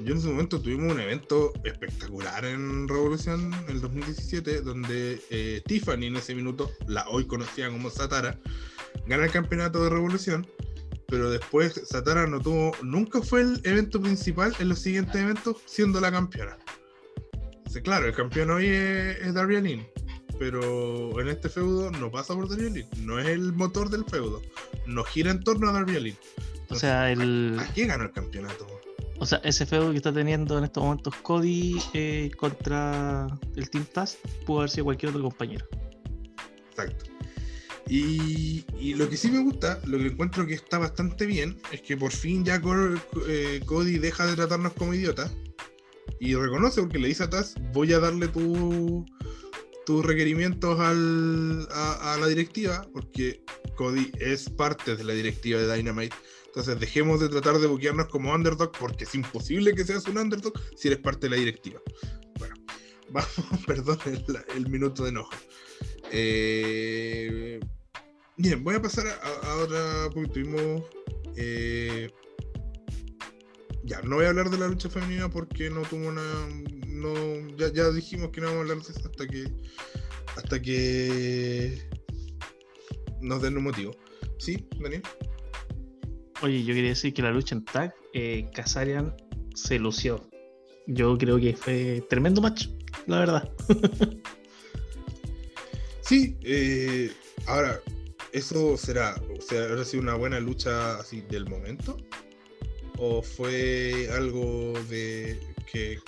Yo 0.00 0.12
en 0.12 0.18
ese 0.18 0.26
momento 0.26 0.60
tuvimos 0.60 0.92
un 0.92 1.00
evento 1.00 1.52
espectacular 1.62 2.44
en 2.44 2.88
Revolución 2.88 3.52
en 3.54 3.76
el 3.76 3.80
2017, 3.80 4.62
donde 4.62 5.22
eh, 5.30 5.62
Tiffany 5.66 6.06
en 6.06 6.16
ese 6.16 6.34
minuto, 6.34 6.72
la 6.88 7.08
hoy 7.08 7.26
conocida 7.26 7.70
como 7.70 7.90
Satara, 7.90 8.38
gana 9.06 9.24
el 9.24 9.30
campeonato 9.30 9.82
de 9.82 9.90
Revolución 9.90 10.46
pero 11.08 11.30
después 11.30 11.80
Satara 11.84 12.26
no 12.26 12.40
tuvo, 12.40 12.72
nunca 12.82 13.20
fue 13.20 13.42
el 13.42 13.60
evento 13.64 14.00
principal 14.00 14.54
en 14.58 14.70
los 14.70 14.78
siguientes 14.78 15.14
eventos 15.14 15.58
siendo 15.66 16.00
la 16.00 16.10
campeona. 16.10 16.56
claro, 17.82 18.06
el 18.06 18.14
campeón 18.14 18.50
hoy 18.50 18.66
es, 18.66 19.18
es 19.20 19.34
Darby 19.34 19.86
pero 20.38 21.20
en 21.20 21.28
este 21.28 21.48
feudo 21.48 21.90
no 21.92 22.10
pasa 22.10 22.34
por 22.34 22.48
Darby 22.48 22.84
no 23.00 23.20
es 23.20 23.26
el 23.28 23.52
motor 23.52 23.90
del 23.90 24.04
feudo, 24.04 24.42
no 24.86 25.04
gira 25.04 25.30
en 25.30 25.42
torno 25.42 25.68
a 25.68 25.72
Darby 25.72 26.16
o 26.70 26.74
sea, 26.74 27.10
el... 27.10 27.56
¿a 27.60 27.66
quién 27.72 27.88
ganó 27.88 28.04
el 28.04 28.12
campeonato? 28.12 28.66
O 29.18 29.26
sea, 29.26 29.38
ese 29.44 29.64
feudo 29.64 29.92
que 29.92 29.98
está 29.98 30.12
teniendo 30.12 30.58
en 30.58 30.64
estos 30.64 30.82
momentos 30.82 31.14
Cody 31.22 31.80
eh, 31.92 32.30
contra 32.36 33.28
el 33.54 33.70
Team 33.70 33.86
Taz 33.92 34.18
pudo 34.44 34.60
haber 34.60 34.70
sido 34.70 34.84
cualquier 34.84 35.10
otro 35.10 35.22
compañero. 35.22 35.66
Exacto. 36.70 37.13
Y, 37.88 38.64
lo 38.94 39.08
que 39.08 39.16
sí 39.16 39.30
me 39.30 39.42
gusta, 39.42 39.80
lo 39.86 39.98
que 39.98 40.06
encuentro 40.06 40.46
que 40.46 40.54
está 40.54 40.78
bastante 40.78 41.26
bien, 41.26 41.58
es 41.72 41.82
que 41.82 41.96
por 41.96 42.12
fin 42.12 42.44
ya 42.44 42.60
eh, 43.28 43.60
Cody 43.66 43.98
deja 43.98 44.26
de 44.26 44.36
tratarnos 44.36 44.72
como 44.74 44.94
idiotas 44.94 45.34
y 46.20 46.34
reconoce 46.34 46.80
porque 46.80 46.98
le 46.98 47.08
dice 47.08 47.24
a 47.24 47.30
Taz, 47.30 47.54
voy 47.72 47.92
a 47.92 47.98
darle 47.98 48.28
tus 48.28 50.04
requerimientos 50.06 50.78
al, 50.80 51.68
a, 51.70 52.16
la 52.18 52.26
directiva, 52.26 52.86
porque 52.92 53.42
Cody 53.76 54.10
es 54.18 54.48
parte 54.48 54.96
de 54.96 55.04
la 55.04 55.12
directiva 55.12 55.60
de 55.60 55.76
Dynamite. 55.76 56.14
Entonces 56.46 56.78
dejemos 56.78 57.20
de 57.20 57.28
tratar 57.28 57.58
de 57.58 57.66
buquearnos 57.66 58.08
como 58.08 58.32
underdog, 58.32 58.70
porque 58.78 59.04
es 59.04 59.14
imposible 59.14 59.74
que 59.74 59.84
seas 59.84 60.06
un 60.06 60.18
underdog 60.18 60.52
si 60.76 60.88
eres 60.88 61.00
parte 61.00 61.26
de 61.26 61.30
la 61.30 61.36
directiva. 61.36 61.80
Bueno, 62.38 62.54
vamos, 63.10 63.64
perdón 63.66 63.98
el 64.54 64.70
minuto 64.70 65.02
de 65.02 65.10
enojo. 65.10 65.32
Eh, 66.16 67.58
bien, 68.36 68.62
voy 68.62 68.76
a 68.76 68.82
pasar 68.82 69.04
a, 69.08 69.54
otra 69.56 70.08
porque. 70.14 70.44
Eh, 71.36 72.08
ya, 73.82 74.00
no 74.02 74.16
voy 74.16 74.26
a 74.26 74.28
hablar 74.28 74.48
de 74.48 74.58
la 74.58 74.68
lucha 74.68 74.88
femenina 74.88 75.28
porque 75.28 75.70
no 75.70 75.82
tuvo 75.82 76.08
una. 76.08 76.22
No, 76.86 77.12
ya, 77.56 77.90
dijimos 77.90 78.30
que 78.30 78.40
no 78.40 78.46
vamos 78.46 78.58
a 78.58 78.62
hablar 78.62 78.76
de 78.86 78.92
eso 78.92 79.08
hasta 79.08 79.26
que. 79.26 79.44
Hasta 80.36 80.62
que. 80.62 81.82
Nos 83.20 83.42
den 83.42 83.56
un 83.56 83.64
motivo. 83.64 83.96
¿Sí, 84.38 84.68
Daniel? 84.78 85.02
Oye, 86.42 86.62
yo 86.62 86.74
quería 86.74 86.90
decir 86.90 87.12
que 87.12 87.22
la 87.22 87.32
lucha 87.32 87.56
en 87.56 87.64
tag, 87.64 87.92
eh, 88.12 88.48
se 89.54 89.78
lució. 89.80 90.28
Yo 90.86 91.18
creo 91.18 91.40
que 91.40 91.56
fue 91.56 92.04
tremendo 92.08 92.40
match, 92.40 92.68
la 93.06 93.18
verdad. 93.18 93.52
Sí, 96.04 96.36
eh, 96.42 97.10
ahora, 97.46 97.80
¿eso 98.32 98.76
será, 98.76 99.14
o 99.34 99.40
sea, 99.40 99.64
habrá 99.64 99.84
sido 99.84 100.02
una 100.02 100.14
buena 100.14 100.38
lucha 100.38 100.98
así 100.98 101.22
del 101.30 101.48
momento? 101.48 101.96
¿O 102.98 103.22
fue 103.22 104.08
algo 104.12 104.74
de 104.90 105.40
que, 105.70 105.98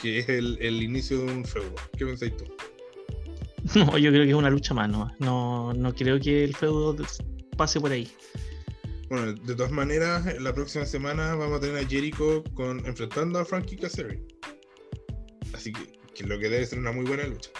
que 0.00 0.20
es 0.20 0.28
el, 0.28 0.80
inicio 0.80 1.24
de 1.24 1.32
un 1.32 1.44
feudo? 1.44 1.74
¿Qué 1.98 2.06
pensáis 2.06 2.36
tú? 2.36 2.44
No, 3.74 3.96
yo 3.96 4.10
creo 4.10 4.24
que 4.24 4.30
es 4.30 4.34
una 4.34 4.50
lucha 4.50 4.74
más, 4.74 4.88
¿no? 4.88 5.10
No, 5.20 5.72
no 5.72 5.94
creo 5.94 6.18
que 6.18 6.42
el 6.42 6.54
feudo 6.54 6.96
pase 7.56 7.80
por 7.80 7.92
ahí. 7.92 8.10
Bueno, 9.08 9.32
de 9.34 9.54
todas 9.54 9.70
maneras, 9.70 10.40
la 10.40 10.52
próxima 10.52 10.84
semana 10.84 11.34
vamos 11.36 11.58
a 11.58 11.60
tener 11.60 11.84
a 11.84 11.88
Jericho 11.88 12.42
con, 12.54 12.84
enfrentando 12.86 13.38
a 13.38 13.44
Frankie 13.44 13.76
Casseri. 13.76 14.20
Así 15.52 15.72
que, 15.72 15.98
que 16.14 16.24
lo 16.24 16.38
que 16.38 16.48
debe 16.48 16.66
ser 16.66 16.80
una 16.80 16.92
muy 16.92 17.04
buena 17.04 17.24
lucha. 17.24 17.50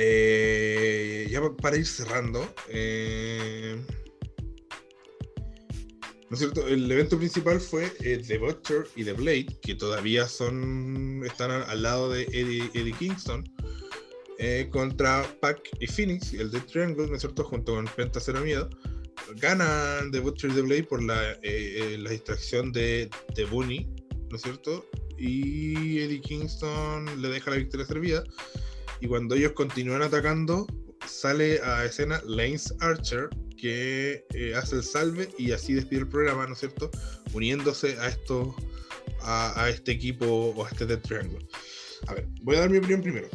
Eh, 0.00 1.26
ya 1.28 1.42
para 1.60 1.76
ir 1.76 1.84
cerrando, 1.84 2.54
eh, 2.68 3.76
¿no 6.30 6.34
es 6.34 6.38
cierto? 6.38 6.68
El 6.68 6.88
evento 6.88 7.18
principal 7.18 7.60
fue 7.60 7.92
eh, 8.02 8.22
The 8.24 8.38
Butcher 8.38 8.86
y 8.94 9.02
The 9.02 9.14
Blade, 9.14 9.58
que 9.60 9.74
todavía 9.74 10.28
son 10.28 11.24
están 11.26 11.50
al, 11.50 11.82
lado 11.82 12.12
de 12.12 12.22
Eddie, 12.32 12.92
Kingston, 12.96 13.42
contra 14.70 15.26
Pac 15.40 15.68
y 15.80 15.88
Phoenix, 15.88 16.32
el 16.32 16.52
de 16.52 16.60
Triangle, 16.60 17.08
¿no 17.08 17.16
es 17.16 17.22
cierto? 17.22 17.42
Junto 17.42 17.74
con 17.74 17.86
Penta 17.86 18.20
Cero 18.20 18.40
Miedo. 18.42 18.70
Ganan 19.34 20.12
The 20.12 20.20
Butcher 20.20 20.52
y 20.52 20.54
The 20.54 20.62
Blade 20.62 20.84
por 20.84 21.02
la, 21.02 21.36
la 21.42 22.10
distracción 22.10 22.70
de, 22.70 23.10
de 23.34 23.44
Bunny, 23.46 23.92
¿no 24.30 24.36
es 24.36 24.42
cierto? 24.42 24.88
Y 25.18 25.98
Eddie 25.98 26.20
Kingston 26.20 27.20
le 27.20 27.30
deja 27.30 27.50
la 27.50 27.56
victoria 27.56 27.84
servida 27.84 28.22
y 29.00 29.06
cuando 29.06 29.34
ellos 29.34 29.52
continúan 29.52 30.02
atacando, 30.02 30.66
sale 31.06 31.60
a 31.62 31.84
escena 31.84 32.20
Lance 32.26 32.74
Archer, 32.80 33.28
que 33.56 34.24
eh, 34.34 34.54
hace 34.54 34.76
el 34.76 34.82
salve 34.82 35.28
y 35.38 35.52
así 35.52 35.74
despide 35.74 36.00
el 36.00 36.08
programa, 36.08 36.46
¿no 36.46 36.52
es 36.52 36.60
cierto? 36.60 36.90
Uniéndose 37.32 37.98
a 37.98 38.08
esto, 38.08 38.54
a, 39.22 39.68
este 39.68 39.92
equipo 39.92 40.26
o 40.26 40.64
a 40.64 40.68
este 40.68 40.86
Dead 40.86 41.00
Triangle. 41.00 41.46
A 42.06 42.14
ver, 42.14 42.28
voy 42.42 42.56
a 42.56 42.60
dar 42.60 42.70
mi 42.70 42.78
opinión 42.78 43.02
primero. 43.02 43.28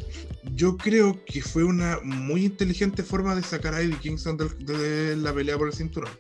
Yo 0.54 0.78
creo 0.78 1.24
que 1.26 1.42
fue 1.42 1.64
una 1.64 2.00
muy 2.04 2.46
inteligente 2.46 3.04
forma 3.04 3.36
de 3.36 3.44
sacar 3.44 3.74
a 3.74 3.82
Eddie 3.82 3.98
Kingston 3.98 4.38
de, 4.38 5.16
la 5.18 5.34
pelea 5.34 5.58
por 5.58 5.68
el 5.68 5.74
cinturón. 5.74 6.12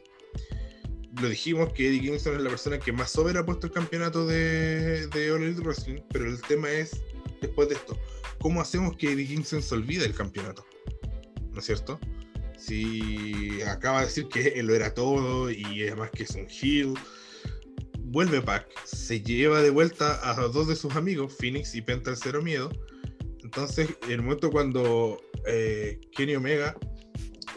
Lo 1.21 1.29
dijimos 1.29 1.71
que 1.73 1.87
Eddie 1.87 2.01
Kingston 2.01 2.35
es 2.35 2.41
la 2.41 2.49
persona 2.49 2.79
que 2.79 2.91
más 2.91 3.11
sobre 3.11 3.37
ha 3.37 3.45
puesto 3.45 3.67
el 3.67 3.73
campeonato 3.73 4.25
de, 4.25 5.07
de 5.07 5.31
All 5.31 5.43
Elite 5.43 5.61
Wrestling, 5.61 6.01
pero 6.11 6.25
el 6.25 6.41
tema 6.41 6.69
es, 6.71 7.01
después 7.39 7.69
de 7.69 7.75
esto, 7.75 7.97
¿cómo 8.43 8.59
hacemos 8.59 8.97
que 8.97 9.13
Eddie 9.13 9.25
Kingston 9.25 9.63
se 9.63 9.73
olvide 9.73 10.03
del 10.03 10.13
campeonato? 10.13 10.65
¿No 11.51 11.59
es 11.59 11.65
cierto? 11.65 11.97
Si 12.57 13.61
acaba 13.61 14.01
de 14.01 14.07
decir 14.07 14.27
que 14.27 14.49
él 14.59 14.67
lo 14.67 14.75
era 14.75 14.93
todo 14.93 15.49
y 15.49 15.81
además 15.87 16.11
que 16.11 16.23
es 16.23 16.35
un 16.35 16.45
heel, 16.49 16.93
vuelve 17.99 18.41
Pac, 18.41 18.67
se 18.83 19.21
lleva 19.21 19.61
de 19.61 19.69
vuelta 19.69 20.19
a 20.29 20.35
dos 20.49 20.67
de 20.67 20.75
sus 20.75 20.93
amigos, 20.97 21.33
Phoenix 21.39 21.73
y 21.73 21.81
Penta 21.81 22.11
el 22.11 22.17
Cero 22.17 22.41
Miedo. 22.41 22.69
Entonces, 23.43 23.89
en 24.03 24.11
el 24.11 24.21
momento 24.21 24.51
cuando 24.51 25.21
eh, 25.47 26.01
Kenny 26.11 26.35
Omega 26.35 26.75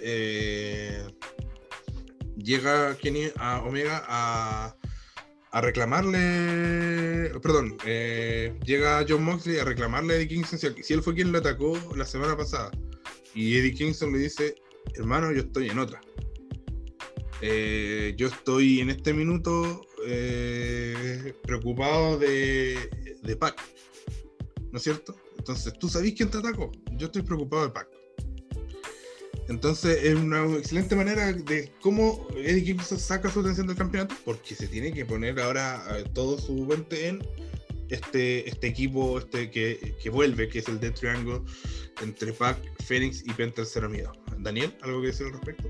eh, 0.03 1.05
llega 2.37 2.97
Kenny 2.97 3.31
a 3.37 3.61
Omega 3.63 4.05
a, 4.07 4.77
a 5.53 5.61
reclamarle, 5.61 7.31
perdón, 7.41 7.77
eh, 7.87 8.59
llega 8.65 9.05
John 9.09 9.25
Moxley 9.25 9.59
a 9.59 9.65
reclamarle 9.65 10.15
a 10.15 10.17
Eddie 10.17 10.29
Kingston 10.29 10.59
si, 10.59 10.93
él 10.93 11.03
fue 11.03 11.15
quien 11.15 11.33
lo 11.33 11.39
atacó 11.39 11.79
la 11.97 12.05
semana 12.05 12.37
pasada. 12.37 12.71
Y 13.35 13.57
Eddie 13.57 13.75
Kingston 13.75 14.13
le 14.13 14.19
dice, 14.19 14.57
hermano, 14.95 15.33
yo 15.33 15.41
estoy 15.41 15.69
en 15.69 15.79
otra. 15.79 16.01
Eh, 17.43 18.15
yo 18.17 18.29
estoy 18.29 18.81
en 18.81 18.91
este 18.91 19.13
minuto 19.13 19.83
eh, 20.07 21.35
preocupado 21.43 22.19
de, 22.19 22.91
de 23.23 23.37
Pac. 23.37 23.61
¿No 24.73 24.79
es 24.79 24.83
cierto? 24.83 25.15
Entonces, 25.39 25.73
tú 25.79 25.89
sabes 25.89 26.15
quién 26.15 26.31
te 26.31 26.39
atacó. 26.39 26.73
Yo 26.93 27.07
estoy 27.07 27.23
preocupado 27.23 27.67
de 27.67 27.73
Pac. 27.73 27.96
Entonces 29.49 30.03
es 30.03 30.15
una 30.15 30.45
excelente 30.57 30.97
manera 30.97 31.33
de 31.33 31.73
cómo 31.81 32.27
Eddie 32.37 32.65
Kingston 32.65 32.99
saca 32.99 33.31
su 33.31 33.41
atención 33.41 33.67
del 33.69 33.77
campeonato, 33.77 34.15
porque 34.25 34.55
se 34.55 34.67
tiene 34.67 34.93
que 34.93 35.05
poner 35.05 35.39
ahora 35.39 35.85
eh, 35.91 36.05
todo 36.13 36.39
su 36.39 36.67
puente 36.67 37.09
en 37.09 37.27
este, 37.91 38.49
este 38.49 38.67
equipo 38.67 39.19
este 39.19 39.51
que, 39.51 39.95
que, 40.03 40.11
vuelve, 40.11 40.49
que 40.49 40.59
es 40.59 40.69
el 40.69 40.81
Dead 40.81 40.93
Triangle 40.93 41.41
entre 42.03 42.33
Pac, 42.33 42.59
Phoenix 42.85 43.23
y 43.25 43.33
Penta 43.33 43.65
Cero 43.65 43.89
Miedo. 43.89 44.13
Daniel, 44.39 44.77
¿algo 44.83 45.01
que 45.01 45.09
decir 45.09 45.27
al 45.27 45.33
respecto? 45.35 45.69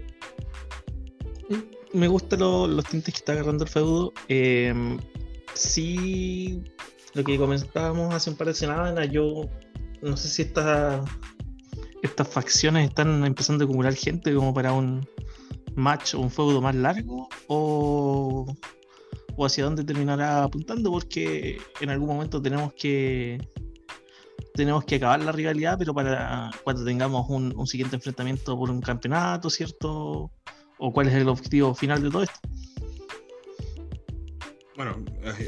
Mm, 1.50 1.98
me 1.98 2.08
gustan 2.08 2.40
los 2.40 2.84
tintes 2.86 3.12
que 3.14 3.18
está 3.18 3.32
agarrando 3.32 3.64
el 3.64 3.70
feudo. 3.70 4.12
Em, 4.28 4.98
sí, 5.54 6.62
lo 7.14 7.24
que 7.24 7.36
comentábamos 7.36 8.14
hace 8.14 8.30
un 8.30 8.36
par 8.36 8.48
de 8.48 8.54
semanas, 8.54 9.08
yo 9.10 9.48
no 10.02 10.16
sé 10.16 10.28
si 10.28 10.42
está 10.42 11.04
estas 12.02 12.28
facciones 12.28 12.88
están 12.88 13.24
empezando 13.24 13.64
a 13.64 13.66
acumular 13.66 13.94
gente 13.94 14.34
como 14.34 14.52
para 14.52 14.72
un 14.72 15.06
match 15.74 16.14
o 16.14 16.20
un 16.20 16.30
feudo 16.30 16.60
más 16.60 16.74
largo 16.74 17.28
o, 17.48 18.46
o 19.36 19.46
hacia 19.46 19.64
dónde 19.64 19.84
terminará 19.84 20.44
apuntando 20.44 20.90
porque 20.90 21.58
en 21.80 21.90
algún 21.90 22.08
momento 22.08 22.40
tenemos 22.40 22.72
que 22.74 23.38
tenemos 24.56 24.84
que 24.84 24.96
acabar 24.96 25.22
la 25.22 25.32
rivalidad, 25.32 25.78
pero 25.78 25.94
para 25.94 26.50
cuando 26.64 26.84
tengamos 26.84 27.28
un, 27.28 27.66
siguiente 27.66 27.96
enfrentamiento 27.96 28.58
por 28.58 28.70
un 28.70 28.80
campeonato, 28.80 29.50
¿cierto? 29.50 30.30
¿O 30.78 30.92
cuál 30.92 31.08
es 31.08 31.14
el 31.14 31.28
objetivo 31.28 31.74
final 31.74 32.02
de 32.02 32.10
todo 32.10 32.22
esto? 32.22 32.40
Bueno, 34.76 35.04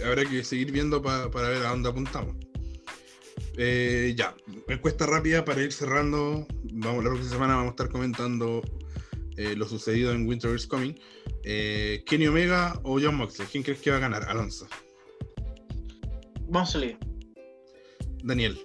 habrá 0.07 0.24
que 0.24 0.44
seguir 0.44 0.72
viendo 0.72 1.03
para 1.03 1.26
ver 1.28 1.64
a 1.64 1.70
dónde 1.70 1.88
apuntamos. 1.88 2.36
Eh, 3.61 4.15
ya, 4.17 4.37
encuesta 4.69 5.05
rápida 5.05 5.45
para 5.45 5.61
ir 5.61 5.73
cerrando. 5.73 6.47
Vamos, 6.75 7.03
la 7.03 7.11
próxima 7.11 7.33
semana 7.33 7.57
vamos 7.57 7.71
a 7.71 7.71
estar 7.71 7.89
comentando 7.89 8.63
eh, 9.37 9.57
lo 9.57 9.67
sucedido 9.67 10.13
en 10.13 10.29
Winter 10.29 10.55
is 10.55 10.69
Coming. 10.69 10.95
Eh, 11.43 12.05
Kenny 12.07 12.29
Omega 12.29 12.79
o 12.85 13.01
John 13.01 13.17
Moxley, 13.17 13.49
¿quién 13.51 13.65
crees 13.65 13.81
que 13.81 13.91
va 13.91 13.97
a 13.97 14.01
ganar? 14.01 14.23
Alonso. 14.29 14.69
Moxley. 16.49 16.97
Daniel. 18.23 18.61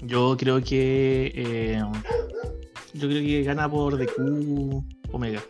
Yo 0.00 0.36
creo 0.36 0.60
que 0.60 1.80
yo 2.92 3.08
creo 3.08 3.22
que 3.22 3.42
gana 3.44 3.70
por 3.70 3.96
DQ 3.96 5.12
Omega. 5.12 5.44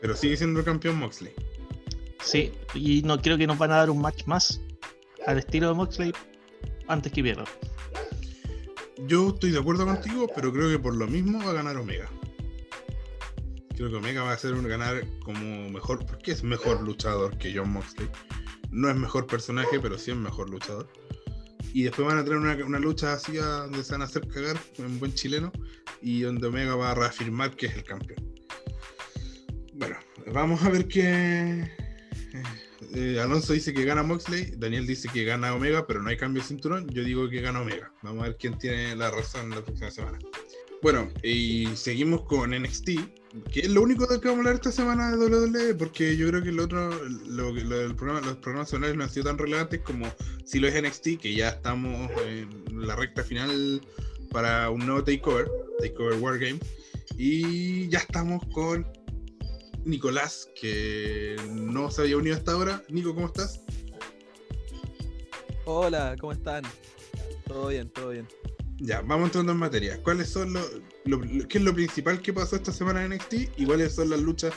Pero 0.00 0.16
sigue 0.16 0.36
siendo 0.36 0.58
el 0.58 0.64
campeón 0.64 0.98
Moxley. 0.98 1.32
Sí, 2.20 2.52
y 2.74 3.02
no 3.02 3.22
creo 3.22 3.38
que 3.38 3.46
nos 3.46 3.58
van 3.58 3.70
a 3.70 3.76
dar 3.76 3.90
un 3.90 4.00
match 4.00 4.24
más 4.26 4.60
al 5.26 5.38
estilo 5.38 5.68
de 5.68 5.74
Moxley 5.74 6.12
antes 6.88 7.12
que 7.12 7.22
pierda. 7.22 7.44
Yo 9.06 9.30
estoy 9.30 9.50
de 9.50 9.58
acuerdo 9.58 9.86
contigo, 9.86 10.26
pero 10.34 10.52
creo 10.52 10.68
que 10.68 10.78
por 10.78 10.94
lo 10.94 11.06
mismo 11.06 11.38
va 11.38 11.50
a 11.50 11.54
ganar 11.54 11.76
Omega. 11.76 12.08
Creo 13.76 13.88
que 13.88 13.96
Omega 13.96 14.22
va 14.22 14.32
a 14.32 14.38
ser 14.38 14.52
un 14.52 14.68
ganar 14.68 15.02
como 15.24 15.70
mejor, 15.70 16.04
porque 16.04 16.32
es 16.32 16.42
mejor 16.42 16.82
luchador 16.82 17.38
que 17.38 17.56
John 17.56 17.72
Moxley. 17.72 18.08
No 18.70 18.90
es 18.90 18.96
mejor 18.96 19.26
personaje, 19.26 19.80
pero 19.80 19.96
sí 19.96 20.10
es 20.10 20.16
mejor 20.16 20.50
luchador. 20.50 20.86
Y 21.72 21.84
después 21.84 22.06
van 22.06 22.18
a 22.18 22.24
tener 22.24 22.38
una, 22.38 22.78
lucha 22.78 23.14
así 23.14 23.36
donde 23.36 23.82
se 23.82 23.92
van 23.92 24.02
a 24.02 24.04
hacer 24.04 24.26
cagar, 24.28 24.58
un 24.78 24.98
buen 24.98 25.14
chileno, 25.14 25.50
y 26.02 26.20
donde 26.20 26.48
Omega 26.48 26.74
va 26.74 26.90
a 26.90 26.94
reafirmar 26.94 27.56
que 27.56 27.66
es 27.66 27.76
el 27.76 27.84
campeón. 27.84 28.34
Bueno, 29.74 29.96
vamos 30.32 30.62
a 30.62 30.68
ver 30.68 30.88
qué. 30.88 31.70
Eh, 32.94 33.20
Alonso 33.20 33.52
dice 33.52 33.72
que 33.72 33.84
gana 33.84 34.02
Moxley, 34.02 34.52
Daniel 34.56 34.86
dice 34.86 35.08
que 35.12 35.24
gana 35.24 35.54
Omega, 35.54 35.86
pero 35.86 36.02
no 36.02 36.08
hay 36.08 36.16
cambio 36.16 36.42
de 36.42 36.48
cinturón. 36.48 36.88
Yo 36.88 37.04
digo 37.04 37.28
que 37.28 37.40
gana 37.40 37.60
Omega. 37.60 37.92
Vamos 38.02 38.24
a 38.24 38.28
ver 38.28 38.36
quién 38.36 38.58
tiene 38.58 38.96
la 38.96 39.10
razón 39.10 39.50
la 39.50 39.62
próxima 39.62 39.90
semana. 39.90 40.18
Bueno, 40.82 41.12
y 41.22 41.66
seguimos 41.74 42.22
con 42.22 42.50
NXT, 42.50 42.88
que 43.52 43.60
es 43.60 43.68
lo 43.68 43.82
único 43.82 44.06
de 44.06 44.18
que 44.18 44.28
vamos 44.28 44.38
a 44.38 44.48
hablar 44.48 44.54
esta 44.54 44.72
semana 44.72 45.14
de 45.14 45.18
WWE, 45.18 45.74
porque 45.74 46.16
yo 46.16 46.28
creo 46.28 46.42
que 46.42 46.48
el 46.48 46.58
otro, 46.58 46.90
lo, 47.28 47.52
lo, 47.52 47.96
programa, 47.96 48.26
los 48.26 48.38
programas 48.38 48.70
semanales 48.70 48.96
no 48.96 49.04
han 49.04 49.10
sido 49.10 49.26
tan 49.26 49.36
relevantes 49.36 49.80
como 49.82 50.10
si 50.44 50.58
lo 50.58 50.68
es 50.68 50.82
NXT, 50.82 51.20
que 51.20 51.34
ya 51.34 51.50
estamos 51.50 52.10
en 52.26 52.86
la 52.86 52.96
recta 52.96 53.22
final 53.22 53.82
para 54.30 54.70
un 54.70 54.86
nuevo 54.86 55.04
takeover, 55.04 55.50
takeover 55.80 56.18
Wargame, 56.18 56.60
y 57.18 57.86
ya 57.88 57.98
estamos 57.98 58.42
con 58.54 58.86
Nicolás, 59.84 60.48
que 60.58 61.36
no 61.50 61.90
se 61.90 62.02
había 62.02 62.16
unido 62.16 62.36
hasta 62.36 62.52
ahora. 62.52 62.82
Nico, 62.88 63.14
¿cómo 63.14 63.26
estás? 63.26 63.60
Hola, 65.64 66.16
¿cómo 66.20 66.32
están? 66.32 66.64
Todo 67.46 67.68
bien, 67.68 67.88
todo 67.90 68.10
bien. 68.10 68.26
Ya, 68.78 69.02
vamos 69.02 69.26
entrando 69.26 69.52
en 69.52 69.58
materia. 69.58 70.02
¿Cuáles 70.02 70.28
son 70.28 70.52
los, 70.52 70.66
qué 71.48 71.58
es 71.58 71.64
lo 71.64 71.74
principal 71.74 72.20
que 72.20 72.32
pasó 72.32 72.56
esta 72.56 72.72
semana 72.72 73.04
en 73.04 73.12
NXT 73.14 73.58
y 73.58 73.66
cuáles 73.66 73.94
son 73.94 74.10
las 74.10 74.20
luchas 74.20 74.54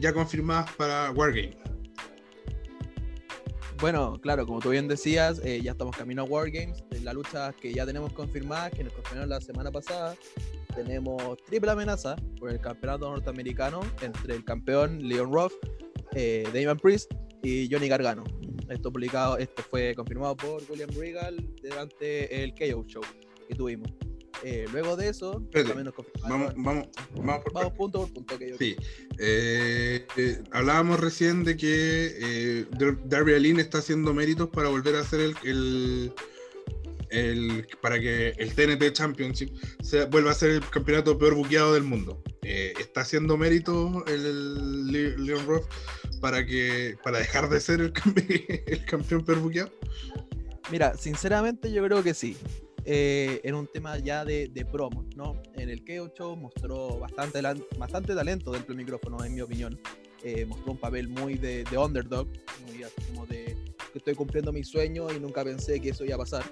ya 0.00 0.12
confirmadas 0.12 0.70
para 0.72 1.10
Wargame? 1.12 1.56
Bueno, 3.84 4.18
claro, 4.18 4.46
como 4.46 4.60
tú 4.60 4.70
bien 4.70 4.88
decías, 4.88 5.42
eh, 5.44 5.60
ya 5.62 5.72
estamos 5.72 5.94
camino 5.94 6.22
a 6.22 6.24
Wargames. 6.24 6.82
La 7.02 7.12
lucha 7.12 7.52
que 7.52 7.70
ya 7.70 7.84
tenemos 7.84 8.14
confirmada, 8.14 8.70
que 8.70 8.82
nos 8.82 8.94
confirmaron 8.94 9.28
la 9.28 9.42
semana 9.42 9.70
pasada, 9.70 10.16
tenemos 10.74 11.36
triple 11.44 11.70
amenaza 11.70 12.16
por 12.40 12.48
el 12.48 12.58
campeonato 12.62 13.10
norteamericano 13.10 13.82
entre 14.00 14.36
el 14.36 14.44
campeón 14.46 15.06
Leon 15.06 15.30
Ruff, 15.30 15.52
eh, 16.14 16.48
Damon 16.54 16.78
Priest 16.78 17.12
y 17.42 17.68
Johnny 17.70 17.88
Gargano. 17.88 18.24
Esto 18.70 18.90
publicado, 18.90 19.36
esto 19.36 19.62
fue 19.62 19.94
confirmado 19.94 20.34
por 20.34 20.62
William 20.70 20.88
Regal 20.98 21.36
durante 21.62 22.42
el 22.42 22.54
KO 22.54 22.86
Show 22.86 23.02
que 23.46 23.54
tuvimos. 23.54 23.90
Eh, 24.42 24.66
luego 24.72 24.96
de 24.96 25.08
eso, 25.08 25.42
también 25.52 25.84
nos 25.84 25.94
vamos, 26.22 26.54
vamos, 26.56 26.88
vamos, 27.14 27.44
vamos 27.52 27.72
punto 27.74 28.00
por 28.00 28.12
punto. 28.12 28.36
sí. 28.58 28.76
Eh, 29.18 30.06
hablábamos 30.50 31.00
recién 31.00 31.44
de 31.44 31.56
que 31.56 32.66
Darby 33.04 33.34
Allin 33.34 33.60
está 33.60 33.78
haciendo 33.78 34.12
méritos 34.12 34.48
para 34.50 34.68
volver 34.68 34.96
a 34.96 35.00
hacer 35.00 35.34
el 35.44 36.12
para 37.80 38.00
que 38.00 38.30
el 38.38 38.54
TNT 38.54 38.92
Championship 38.92 39.50
se 39.82 40.04
vuelva 40.06 40.32
a 40.32 40.34
ser 40.34 40.50
el 40.50 40.68
campeonato 40.68 41.16
peor 41.16 41.34
buqueado 41.34 41.74
del 41.74 41.84
mundo. 41.84 42.22
Eh, 42.42 42.74
está 42.78 43.02
haciendo 43.02 43.36
mérito 43.36 44.04
el, 44.06 44.90
Leon 45.24 45.46
Ruff 45.46 45.64
para 46.20 46.44
que 46.44 46.96
para 47.02 47.18
dejar 47.18 47.48
de 47.48 47.60
ser 47.60 47.80
el, 47.80 47.92
el 48.66 48.84
campeón 48.84 49.24
peor 49.24 49.38
buqueado. 49.40 49.70
Mira, 50.70 50.96
sinceramente 50.96 51.70
yo 51.70 51.84
creo 51.84 52.02
que 52.02 52.14
sí. 52.14 52.36
Eh, 52.86 53.40
en 53.44 53.54
un 53.54 53.66
tema 53.66 53.98
ya 53.98 54.24
de, 54.24 54.66
promo, 54.70 55.06
¿no? 55.16 55.40
En 55.54 55.70
el 55.70 55.84
KO 55.84 56.12
Show 56.14 56.36
mostró 56.36 56.98
bastante, 56.98 57.40
bastante 57.78 58.14
talento 58.14 58.52
dentro 58.52 58.74
del 58.74 58.84
micrófono, 58.84 59.24
en 59.24 59.34
mi 59.34 59.40
opinión. 59.40 59.80
Eh, 60.22 60.44
mostró 60.44 60.72
un 60.72 60.78
papel 60.78 61.08
muy 61.08 61.34
de, 61.34 61.64
de 61.64 61.78
underdog, 61.78 62.28
muy 62.66 62.84
como 63.08 63.26
de 63.26 63.56
que 63.92 63.98
estoy 63.98 64.14
cumpliendo 64.14 64.52
mi 64.52 64.64
sueño 64.64 65.10
y 65.12 65.20
nunca 65.20 65.44
pensé 65.44 65.80
que 65.80 65.90
eso 65.90 66.04
iba 66.04 66.16
a 66.16 66.18
pasar. 66.18 66.44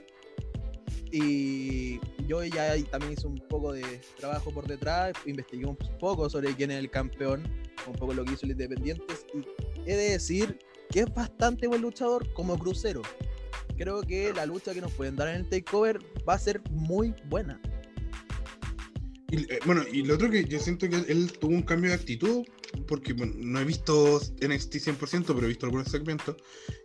Y 1.10 2.00
yo 2.26 2.42
ya 2.44 2.74
también 2.90 3.12
hice 3.12 3.26
un 3.26 3.36
poco 3.48 3.72
de 3.72 4.00
trabajo 4.18 4.50
por 4.50 4.66
detrás, 4.66 5.12
investigué 5.26 5.66
un 5.66 5.76
poco 5.98 6.30
sobre 6.30 6.54
quién 6.54 6.70
es 6.70 6.78
el 6.78 6.90
campeón, 6.90 7.42
un 7.86 7.92
poco 7.94 8.14
lo 8.14 8.24
que 8.24 8.32
hizo 8.32 8.46
el 8.46 8.52
Independientes, 8.52 9.26
y 9.34 9.90
he 9.90 9.96
de 9.96 10.10
decir 10.12 10.58
que 10.88 11.00
es 11.00 11.14
bastante 11.14 11.66
buen 11.66 11.82
luchador 11.82 12.32
como 12.32 12.58
crucero. 12.58 13.02
Creo 13.76 14.02
que 14.02 14.32
la 14.32 14.46
lucha 14.46 14.74
que 14.74 14.80
nos 14.80 14.92
pueden 14.92 15.16
dar 15.16 15.28
en 15.28 15.36
el 15.36 15.48
takeover 15.48 15.98
va 16.28 16.34
a 16.34 16.38
ser 16.38 16.60
muy 16.70 17.14
buena. 17.26 17.60
Y, 19.30 19.50
eh, 19.50 19.58
bueno, 19.64 19.82
y 19.90 20.02
lo 20.02 20.14
otro 20.14 20.30
que 20.30 20.44
yo 20.44 20.58
siento 20.58 20.88
que 20.88 20.96
él 20.96 21.32
tuvo 21.32 21.52
un 21.52 21.62
cambio 21.62 21.90
de 21.90 21.96
actitud 21.96 22.44
porque 22.86 23.14
no 23.14 23.60
he 23.60 23.64
visto 23.64 24.20
NXT 24.40 24.74
100%, 24.74 25.26
pero 25.26 25.44
he 25.44 25.48
visto 25.48 25.66
algunos 25.66 25.88
segmentos, 25.88 26.36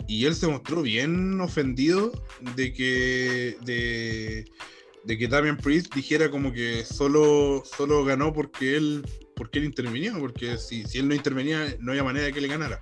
y 0.07 0.25
él 0.25 0.35
se 0.35 0.47
mostró 0.47 0.81
bien 0.81 1.39
ofendido 1.41 2.11
de 2.55 2.73
que 2.73 3.57
de, 3.65 5.17
que 5.17 5.27
Damian 5.27 5.57
Priest 5.57 5.93
dijera 5.93 6.29
como 6.29 6.51
que 6.51 6.83
solo, 6.85 7.63
solo 7.65 8.03
ganó 8.03 8.33
porque 8.33 8.75
él 8.75 9.05
porque 9.35 9.59
él 9.59 9.65
intervenía, 9.65 10.13
porque 10.17 10.57
si, 10.57 10.83
si 10.85 10.97
él 10.97 11.07
no 11.07 11.15
intervenía 11.15 11.75
no 11.79 11.91
había 11.91 12.03
manera 12.03 12.25
de 12.25 12.33
que 12.33 12.41
le 12.41 12.47
ganara. 12.47 12.79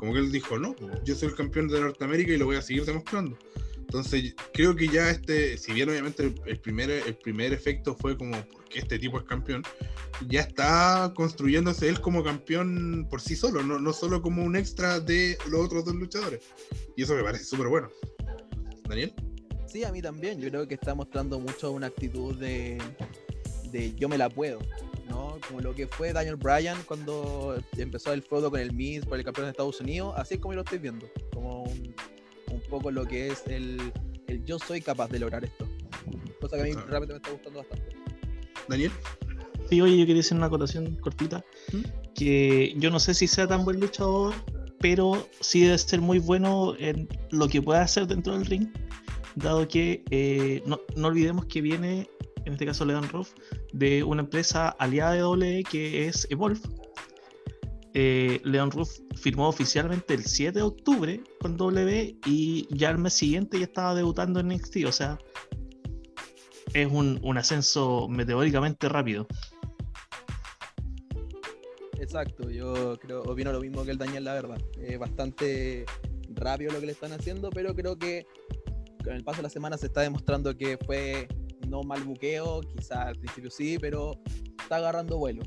Como 0.00 0.14
que 0.14 0.20
él 0.20 0.32
dijo, 0.32 0.58
no, 0.58 0.74
yo 1.04 1.14
soy 1.14 1.28
el 1.28 1.34
campeón 1.34 1.68
de 1.68 1.78
Norteamérica 1.78 2.32
y 2.32 2.38
lo 2.38 2.46
voy 2.46 2.56
a 2.56 2.62
seguir 2.62 2.86
demostrando. 2.86 3.36
Entonces, 3.76 4.34
creo 4.54 4.74
que 4.74 4.88
ya 4.88 5.10
este, 5.10 5.58
si 5.58 5.74
bien 5.74 5.90
obviamente 5.90 6.22
el, 6.46 6.58
primer, 6.58 6.88
el 6.90 7.14
primer 7.16 7.52
efecto 7.52 7.94
fue 7.94 8.16
como 8.16 8.42
porque 8.50 8.78
este 8.78 8.98
tipo 8.98 9.18
es 9.18 9.24
campeón, 9.24 9.62
ya 10.26 10.40
está 10.40 11.12
construyéndose 11.14 11.86
él 11.86 12.00
como 12.00 12.24
campeón 12.24 13.06
por 13.10 13.20
sí 13.20 13.36
solo, 13.36 13.62
no, 13.62 13.78
no 13.78 13.92
solo 13.92 14.22
como 14.22 14.42
un 14.42 14.56
extra 14.56 15.00
de 15.00 15.36
los 15.50 15.66
otros 15.66 15.84
dos 15.84 15.94
luchadores. 15.94 16.40
Y 16.96 17.02
eso 17.02 17.14
me 17.14 17.22
parece 17.22 17.44
súper 17.44 17.66
bueno. 17.66 17.90
Daniel. 18.88 19.12
Sí, 19.66 19.84
a 19.84 19.92
mí 19.92 20.00
también. 20.00 20.40
Yo 20.40 20.48
creo 20.48 20.66
que 20.66 20.76
está 20.76 20.94
mostrando 20.94 21.38
mucho 21.38 21.72
una 21.72 21.88
actitud 21.88 22.34
de, 22.36 22.80
de 23.70 23.94
yo 23.96 24.08
me 24.08 24.16
la 24.16 24.30
puedo. 24.30 24.60
¿No? 25.10 25.38
Como 25.46 25.60
lo 25.60 25.74
que 25.74 25.86
fue 25.86 26.12
Daniel 26.12 26.36
Bryan 26.36 26.78
cuando 26.86 27.62
empezó 27.76 28.12
el 28.12 28.22
feudo 28.22 28.50
con 28.50 28.60
el 28.60 28.72
Miz 28.72 29.04
por 29.04 29.18
el 29.18 29.24
campeón 29.24 29.46
de 29.46 29.50
Estados 29.50 29.80
Unidos, 29.80 30.14
así 30.16 30.34
es 30.34 30.40
como 30.40 30.54
yo 30.54 30.56
lo 30.56 30.62
estoy 30.62 30.78
viendo, 30.78 31.06
como 31.34 31.64
un, 31.64 31.94
un 32.50 32.60
poco 32.70 32.90
lo 32.90 33.04
que 33.04 33.28
es 33.28 33.42
el, 33.46 33.92
el, 34.28 34.44
yo 34.44 34.58
soy 34.58 34.80
capaz 34.80 35.08
de 35.08 35.18
lograr 35.18 35.44
esto. 35.44 35.68
Cosa 36.40 36.56
que 36.56 36.62
a 36.62 36.64
mí 36.64 36.72
realmente 36.72 37.12
me 37.12 37.18
está 37.18 37.30
gustando 37.30 37.58
bastante. 37.58 37.96
Daniel. 38.68 38.92
Sí, 39.68 39.80
oye, 39.80 39.98
yo 39.98 40.06
quería 40.06 40.20
hacer 40.20 40.36
una 40.36 40.46
acotación 40.46 40.96
cortita. 40.96 41.44
¿Mm? 41.72 42.12
Que 42.14 42.74
yo 42.76 42.90
no 42.90 42.98
sé 42.98 43.14
si 43.14 43.28
sea 43.28 43.46
tan 43.46 43.64
buen 43.64 43.78
luchador, 43.78 44.34
pero 44.80 45.28
sí 45.40 45.60
debe 45.60 45.78
ser 45.78 46.00
muy 46.00 46.18
bueno 46.18 46.74
en 46.78 47.08
lo 47.30 47.48
que 47.48 47.62
pueda 47.62 47.82
hacer 47.82 48.06
dentro 48.06 48.32
del 48.32 48.46
ring, 48.46 48.68
dado 49.36 49.68
que 49.68 50.02
eh, 50.10 50.62
no, 50.66 50.80
no, 50.96 51.08
olvidemos 51.08 51.44
que 51.46 51.60
viene, 51.60 52.08
en 52.44 52.52
este 52.52 52.66
caso 52.66 52.84
Leon 52.84 53.08
Ruff, 53.08 53.32
de 53.72 54.02
una 54.02 54.22
empresa 54.22 54.68
aliada 54.68 55.12
de 55.12 55.24
WWE 55.24 55.64
que 55.70 56.06
es 56.06 56.26
Evolve, 56.30 56.60
eh, 57.94 58.40
Leon 58.44 58.70
Ruff 58.70 59.00
firmó 59.16 59.48
oficialmente 59.48 60.14
el 60.14 60.24
7 60.24 60.52
de 60.52 60.62
octubre 60.62 61.20
con 61.40 61.56
W 61.56 62.16
y 62.24 62.68
ya 62.70 62.90
el 62.90 62.98
mes 62.98 63.14
siguiente 63.14 63.58
ya 63.58 63.64
estaba 63.64 63.94
debutando 63.94 64.38
en 64.38 64.48
NXT, 64.48 64.84
o 64.86 64.92
sea, 64.92 65.18
es 66.72 66.88
un, 66.90 67.36
ascenso 67.36 68.06
meteóricamente 68.08 68.88
rápido. 68.88 69.26
Exacto, 71.98 72.48
yo 72.48 72.96
creo, 72.98 73.22
opino 73.22 73.52
lo 73.52 73.60
mismo 73.60 73.84
que 73.84 73.90
el 73.90 73.98
Daniel, 73.98 74.24
la 74.24 74.34
verdad. 74.34 74.58
Es 74.80 74.98
bastante 74.98 75.84
rápido 76.30 76.72
lo 76.72 76.80
que 76.80 76.86
le 76.86 76.92
están 76.92 77.12
haciendo, 77.12 77.50
pero 77.50 77.74
creo 77.74 77.98
que 77.98 78.26
con 79.02 79.14
el 79.14 79.24
paso 79.24 79.38
de 79.38 79.42
la 79.44 79.50
semana 79.50 79.76
se 79.76 79.86
está 79.86 80.02
demostrando 80.02 80.56
que 80.56 80.78
fue 80.78 81.28
no 81.70 81.82
mal 81.82 82.02
buqueo, 82.02 82.60
quizá 82.60 83.08
al 83.08 83.16
principio 83.16 83.50
sí, 83.50 83.78
pero 83.78 84.20
está 84.60 84.76
agarrando 84.76 85.18
vuelo. 85.18 85.42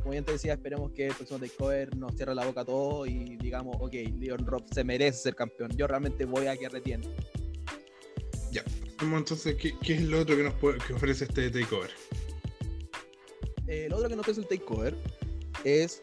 Como 0.00 0.12
bien 0.12 0.24
te 0.24 0.32
decía, 0.32 0.54
esperemos 0.54 0.92
que 0.92 1.08
el 1.08 1.14
próximo 1.14 1.38
takeover 1.40 1.96
nos 1.96 2.14
cierre 2.14 2.34
la 2.34 2.46
boca 2.46 2.62
a 2.62 2.64
todos 2.64 3.08
y 3.08 3.36
digamos, 3.36 3.76
ok, 3.80 3.92
Leon 4.18 4.46
Rob 4.46 4.64
se 4.72 4.84
merece 4.84 5.18
ser 5.18 5.34
campeón. 5.34 5.70
Yo 5.76 5.86
realmente 5.86 6.24
voy 6.24 6.46
a 6.46 6.56
que 6.56 6.68
retiene. 6.68 7.06
Ya, 8.50 8.64
entonces, 9.00 9.56
¿qué, 9.56 9.74
es 9.92 10.02
lo 10.02 10.20
otro 10.20 10.36
que 10.36 10.44
nos 10.44 10.54
que 10.54 10.94
ofrece 10.94 11.24
este 11.24 11.50
takeover? 11.50 11.90
Eh, 13.66 13.88
lo 13.90 13.96
otro 13.96 14.08
que 14.08 14.16
nos 14.16 14.22
ofrece 14.22 14.40
el 14.40 14.48
takeover 14.48 14.96
es 15.64 16.00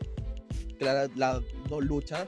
las 0.79 1.15
la 1.15 1.41
dos 1.69 1.83
luchas 1.83 2.27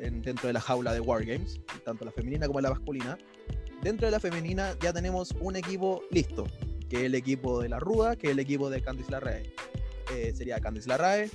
dentro 0.00 0.46
de 0.46 0.52
la 0.52 0.60
jaula 0.60 0.92
de 0.92 1.00
Wargames, 1.00 1.60
tanto 1.84 2.04
la 2.04 2.12
femenina 2.12 2.46
como 2.46 2.60
la 2.60 2.70
masculina. 2.70 3.18
Dentro 3.86 4.08
de 4.08 4.10
la 4.10 4.18
femenina 4.18 4.76
ya 4.82 4.92
tenemos 4.92 5.32
un 5.38 5.54
equipo 5.54 6.02
listo, 6.10 6.44
que 6.88 6.96
es 6.96 7.02
el 7.04 7.14
equipo 7.14 7.62
de 7.62 7.68
la 7.68 7.78
Ruda, 7.78 8.16
que 8.16 8.26
es 8.26 8.32
el 8.32 8.40
equipo 8.40 8.68
de 8.68 8.82
Candice 8.82 9.12
LaRae. 9.12 9.54
Eh, 10.12 10.32
sería 10.34 10.58
Candice 10.58 10.88
LaRae, 10.88 11.30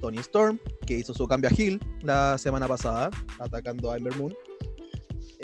Tony 0.00 0.18
Storm, 0.18 0.60
que 0.86 0.94
hizo 0.94 1.12
su 1.12 1.26
cambio 1.26 1.50
a 1.50 1.60
Hill 1.60 1.80
la 2.02 2.38
semana 2.38 2.68
pasada, 2.68 3.10
atacando 3.40 3.90
a 3.90 3.96
Ember 3.96 4.14
Moon, 4.14 4.32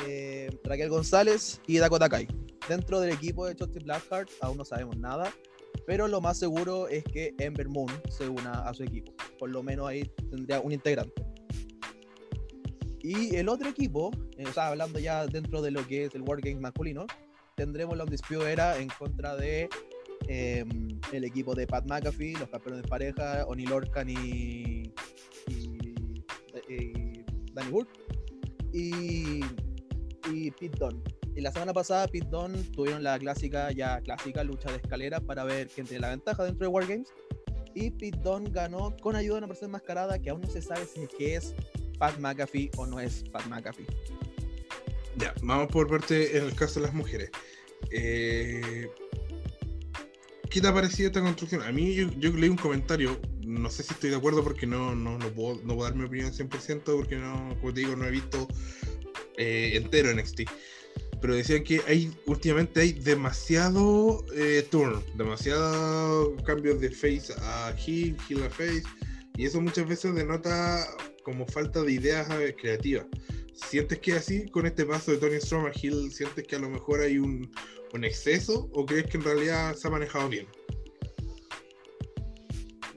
eh, 0.06 0.48
Raquel 0.62 0.90
González 0.90 1.60
y 1.66 1.78
Dakota 1.78 2.08
Kai. 2.08 2.28
Dentro 2.68 3.00
del 3.00 3.10
equipo 3.10 3.44
de 3.44 3.54
Shotzi 3.54 3.80
Blackheart 3.80 4.30
aún 4.40 4.58
no 4.58 4.64
sabemos 4.64 4.96
nada, 4.96 5.34
pero 5.88 6.06
lo 6.06 6.20
más 6.20 6.38
seguro 6.38 6.86
es 6.86 7.02
que 7.02 7.34
Ember 7.40 7.68
Moon 7.68 7.90
se 8.10 8.28
una 8.28 8.60
a 8.60 8.72
su 8.74 8.84
equipo. 8.84 9.12
Por 9.40 9.50
lo 9.50 9.64
menos 9.64 9.88
ahí 9.88 10.08
tendría 10.30 10.60
un 10.60 10.70
integrante. 10.70 11.27
Y 13.00 13.36
el 13.36 13.48
otro 13.48 13.68
equipo, 13.68 14.10
eh, 14.36 14.44
o 14.46 14.52
sea, 14.52 14.68
hablando 14.68 14.98
ya 14.98 15.26
dentro 15.26 15.62
de 15.62 15.70
lo 15.70 15.86
que 15.86 16.04
es 16.04 16.14
el 16.14 16.22
World 16.22 16.44
Games 16.44 16.60
masculino, 16.60 17.06
tendremos 17.54 17.96
la 17.96 18.04
Undisputed 18.04 18.46
Era 18.46 18.78
en 18.78 18.88
contra 18.88 19.36
de 19.36 19.68
em, 20.28 21.00
el 21.12 21.24
equipo 21.24 21.54
de 21.54 21.66
Pat 21.66 21.86
McAfee, 21.88 22.34
los 22.34 22.48
campeones 22.48 22.82
de 22.82 22.88
pareja, 22.88 23.44
Oni 23.46 23.66
Lorcan 23.66 24.08
y, 24.08 24.92
Danny 27.52 27.70
Burke, 27.70 27.92
y, 28.72 29.40
y 30.32 30.50
Pete 30.52 30.78
Dunne. 30.78 31.02
Y 31.34 31.40
la 31.40 31.52
semana 31.52 31.72
pasada 31.72 32.08
Pete 32.08 32.26
Dunne 32.28 32.64
tuvieron 32.74 33.04
la 33.04 33.16
clásica, 33.16 33.70
ya 33.70 34.00
clásica 34.00 34.42
lucha 34.42 34.70
de 34.70 34.78
escalera 34.78 35.20
para 35.20 35.44
ver 35.44 35.68
quién 35.68 35.86
tiene 35.86 36.00
la 36.00 36.10
ventaja 36.10 36.44
dentro 36.44 36.66
de 36.66 36.68
Wargames. 36.68 37.12
Y 37.74 37.90
Pete 37.92 38.18
Dunne 38.24 38.50
ganó 38.50 38.96
con 39.00 39.14
ayuda 39.14 39.34
de 39.34 39.38
una 39.38 39.46
persona 39.46 39.66
enmascarada 39.68 40.18
que 40.18 40.30
aún 40.30 40.40
no 40.40 40.50
se 40.50 40.60
sabe 40.60 40.84
si 40.84 41.02
es 41.02 41.08
que 41.10 41.36
es 41.36 41.54
Pat 41.98 42.18
McAfee 42.18 42.70
o 42.76 42.86
no 42.86 43.00
es 43.00 43.24
Pat 43.32 43.46
McAfee. 43.46 43.86
Ya, 45.16 45.34
vamos 45.42 45.68
por 45.68 45.88
parte 45.88 46.36
en 46.36 46.44
el 46.44 46.54
caso 46.54 46.80
de 46.80 46.86
las 46.86 46.94
mujeres. 46.94 47.30
Eh, 47.90 48.88
¿Qué 50.50 50.60
te 50.60 50.68
ha 50.68 50.72
parecido 50.72 51.08
esta 51.08 51.20
construcción? 51.20 51.62
A 51.62 51.72
mí 51.72 51.94
yo, 51.94 52.32
leí 52.32 52.48
un 52.48 52.56
comentario, 52.56 53.20
no 53.44 53.68
sé 53.68 53.82
si 53.82 53.92
estoy 53.92 54.10
de 54.10 54.16
acuerdo 54.16 54.42
porque 54.42 54.66
no, 54.66 54.94
no, 54.94 55.18
no, 55.18 55.28
puedo, 55.34 55.60
no 55.64 55.74
puedo 55.74 55.84
dar 55.84 55.94
mi 55.94 56.04
opinión 56.04 56.32
100% 56.32 56.82
porque 56.84 57.16
no, 57.16 57.54
como 57.60 57.74
te 57.74 57.80
digo, 57.80 57.96
no 57.96 58.06
he 58.06 58.10
visto 58.10 58.48
eh, 59.36 59.72
entero 59.74 60.12
NXT. 60.14 60.42
Pero 61.20 61.34
decían 61.34 61.64
que 61.64 61.82
hay 61.86 62.16
últimamente 62.26 62.80
hay 62.80 62.92
demasiado 62.92 64.24
eh, 64.34 64.66
turn, 64.70 65.02
demasiado 65.16 66.36
cambios 66.44 66.80
de 66.80 66.90
face 66.90 67.34
a 67.40 67.74
heel, 67.76 68.16
heel 68.28 68.44
a 68.44 68.50
face, 68.50 68.84
y 69.38 69.46
eso 69.46 69.60
muchas 69.60 69.88
veces 69.88 70.16
denota 70.16 70.84
como 71.22 71.46
falta 71.46 71.80
de 71.82 71.92
ideas 71.92 72.28
eh, 72.30 72.56
creativas. 72.60 73.06
¿Sientes 73.54 74.00
que 74.00 74.14
así 74.14 74.48
con 74.48 74.66
este 74.66 74.84
paso 74.84 75.12
de 75.12 75.18
Tony 75.18 75.36
a 75.36 75.72
Hill, 75.80 76.10
sientes 76.10 76.44
que 76.44 76.56
a 76.56 76.58
lo 76.58 76.68
mejor 76.68 77.00
hay 77.00 77.18
un, 77.18 77.48
un 77.94 78.04
exceso 78.04 78.68
o 78.72 78.84
crees 78.84 79.06
que 79.06 79.16
en 79.16 79.22
realidad 79.22 79.76
se 79.76 79.86
ha 79.86 79.92
manejado 79.92 80.28
bien? 80.28 80.48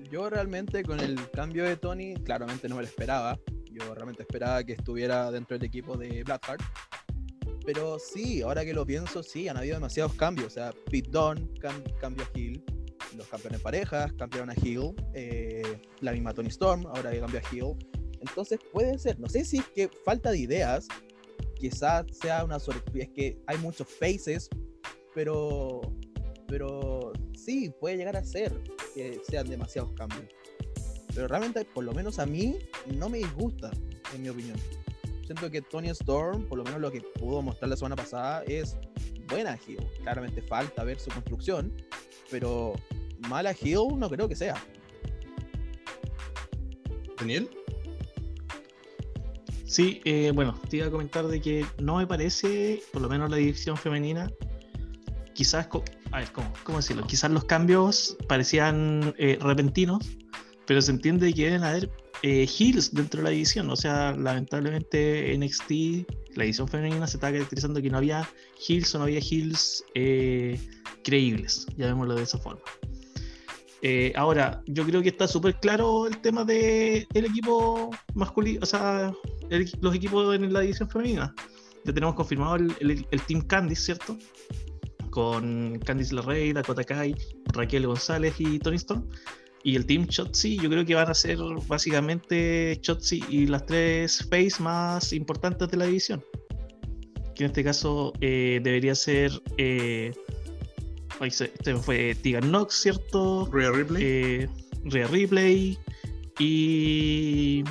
Yo 0.10 0.32
realmente 0.32 0.84
con 0.84 1.00
el 1.00 1.30
cambio 1.30 1.64
de 1.64 1.78
Tony, 1.78 2.16
claramente 2.16 2.68
no 2.68 2.76
me 2.76 2.82
lo 2.82 2.88
esperaba. 2.88 3.39
Yo 3.72 3.94
realmente 3.94 4.24
esperaba 4.24 4.64
que 4.64 4.74
estuviera 4.74 5.30
dentro 5.30 5.60
del 5.60 5.68
equipo 5.68 5.96
de 5.96 6.24
Blackheart. 6.24 6.64
Pero 7.68 8.00
sí, 8.00 8.42
ahora 8.42 8.66
que 8.66 8.74
lo 8.74 8.84
pienso, 8.84 9.22
sí, 9.22 9.48
han 9.48 9.58
habido 9.58 9.76
demasiados 9.76 10.16
cambios. 10.16 10.48
O 10.48 10.50
sea, 10.50 10.74
Pete 10.89 11.10
Dunne 11.12 11.48
cambio 12.00 12.26
a 12.26 12.38
Hill, 12.38 12.64
los 13.16 13.28
campeones 13.28 13.62
parejas 13.62 14.14
cambiaron 14.14 14.49
a 14.49 14.55
Hill, 14.55 14.93
eh, 15.14 15.82
la 15.99 16.12
misma 16.12 16.34
Tony 16.34 16.49
Storm, 16.49 16.86
ahora 16.88 17.12
que 17.12 17.20
cambia 17.20 17.41
a 17.41 17.55
Hill. 17.55 17.76
Entonces 18.20 18.59
puede 18.72 18.97
ser, 18.99 19.20
no 19.20 19.28
sé 19.28 19.43
si 19.45 19.57
es 19.57 19.68
que 19.68 19.89
falta 20.05 20.32
de 20.32 20.39
ideas, 20.39 20.88
quizás 21.55 22.05
sea 22.12 22.43
una 22.43 22.59
sorpresa, 22.59 23.07
es 23.07 23.09
que 23.09 23.38
hay 23.47 23.57
muchos 23.57 23.88
faces, 23.88 24.49
pero, 25.14 25.82
pero 26.47 27.14
sí, 27.36 27.72
puede 27.80 27.97
llegar 27.97 28.16
a 28.16 28.24
ser 28.24 28.53
que 28.93 29.20
sean 29.28 29.49
demasiados 29.49 29.91
cambios. 29.93 30.26
Pero 31.14 31.28
realmente, 31.28 31.66
por 31.66 31.84
lo 31.84 31.93
menos 31.93 32.20
a 32.20 32.26
mí, 32.26 32.57
no 32.95 33.09
me 33.09 33.18
disgusta, 33.18 33.72
en 34.16 34.22
mi 34.22 34.30
opinión. 34.30 34.57
Siento 35.26 35.49
que 35.49 35.62
Tony 35.62 35.89
Storm, 35.89 36.47
por 36.47 36.57
lo 36.57 36.64
menos 36.64 36.80
lo 36.82 36.91
que 36.91 37.01
pudo 37.01 37.41
mostrar 37.41 37.70
la 37.70 37.76
semana 37.76 37.95
pasada, 37.95 38.43
es 38.43 38.78
buena 39.30 39.57
Hill. 39.66 39.86
Claramente 40.01 40.41
falta 40.41 40.84
ver 40.84 40.99
su 40.99 41.09
construcción, 41.09 41.74
pero 42.30 42.74
mala 43.28 43.56
Hill 43.60 43.98
no 43.98 44.10
creo 44.10 44.28
que 44.28 44.36
sea. 44.36 44.56
Daniel? 47.18 47.50
Sí, 49.72 50.02
eh, 50.04 50.32
bueno, 50.36 50.60
te 50.70 50.78
iba 50.78 50.88
a 50.88 50.92
comentar 50.92 51.26
de 51.28 51.40
que 51.40 51.66
no 51.80 51.96
me 51.96 52.06
parece, 52.06 52.84
por 52.92 53.02
lo 53.02 53.08
menos 53.08 53.30
la 53.30 53.38
división 53.38 53.78
femenina, 53.78 54.30
quizás, 55.34 55.70
a 56.12 56.20
ver, 56.20 56.30
¿cómo, 56.34 56.78
decirlo? 56.78 57.08
Quizás 57.08 57.32
los 57.32 57.46
cambios 57.46 58.18
parecían 58.28 59.16
eh, 59.18 59.38
repentinos, 59.40 60.06
pero 60.68 60.82
se 60.82 60.92
entiende 60.92 61.34
que 61.34 61.46
deben 61.46 61.64
haber 61.64 61.90
eh, 62.22 62.46
heels 62.60 62.94
dentro 62.94 63.20
de 63.20 63.24
la 63.24 63.30
división. 63.30 63.70
O 63.70 63.78
sea, 63.78 64.12
lamentablemente 64.12 65.34
NXT, 65.38 65.72
la 66.36 66.44
división 66.44 66.68
femenina 66.68 67.08
se 67.08 67.16
está 67.16 67.32
caracterizando 67.32 67.82
que 67.82 67.90
no 67.90 68.00
había 68.00 68.28
heels 68.68 68.94
o 68.94 68.98
no 68.98 69.06
había 69.06 69.22
heels 69.22 69.86
creíbles, 71.06 71.66
llamémoslo 71.78 72.16
de 72.16 72.24
esa 72.24 72.38
forma. 72.38 72.62
Eh, 73.84 74.14
ahora, 74.16 74.62
yo 74.68 74.86
creo 74.86 75.02
que 75.02 75.10
está 75.10 75.28
súper 75.28 75.56
claro 75.60 76.06
el 76.06 76.18
tema 76.22 76.46
del 76.46 77.08
el 77.14 77.26
equipo 77.26 77.90
masculino, 78.14 78.60
o 78.62 78.66
sea, 78.66 79.12
los 79.82 79.96
equipos 79.96 80.36
en 80.36 80.54
la 80.54 80.60
división 80.62 80.90
femenina. 80.90 81.34
Ya 81.84 81.94
tenemos 81.94 82.14
confirmado 82.14 82.58
el, 82.58 83.06
el, 83.10 83.22
Team 83.24 83.42
Candice, 83.42 83.82
¿cierto? 83.82 84.18
Con 85.10 85.80
Candice 85.80 86.14
LeRae, 86.14 86.54
Dakota 86.54 86.84
Kai, 86.84 87.16
Raquel 87.54 87.88
González 87.88 88.36
y 88.38 88.60
Tony 88.60 88.76
Stone. 88.76 89.04
Y 89.64 89.76
el 89.76 89.86
Team 89.86 90.08
Chotzi, 90.08 90.58
yo 90.58 90.70
creo 90.70 90.86
que 90.86 90.96
van 90.96 91.10
a 91.10 91.14
ser 91.14 91.38
básicamente 91.68 92.78
Chotzi 92.82 93.24
y 93.30 93.48
las 93.48 93.66
tres 93.66 94.28
face 94.30 94.62
más 94.62 95.12
importantes 95.14 95.70
de 95.70 95.78
la 95.78 95.86
división. 95.86 96.24
Que 97.36 97.46
en 97.46 97.50
este 97.50 97.64
caso 97.64 98.14
eh, 98.22 98.60
debería 98.64 98.96
ser 98.96 99.32
eh, 99.58 100.12
este 101.20 101.76
fue 101.76 102.16
Tigan 102.16 102.51
Nox, 102.51 102.76
¿cierto? 102.76 103.47
Rhea 103.51 103.72
Ripley. 103.72 104.03
Eh, 104.03 104.49
Rhea 104.86 105.07
Ripley. 105.07 105.78
Y. 106.39 107.64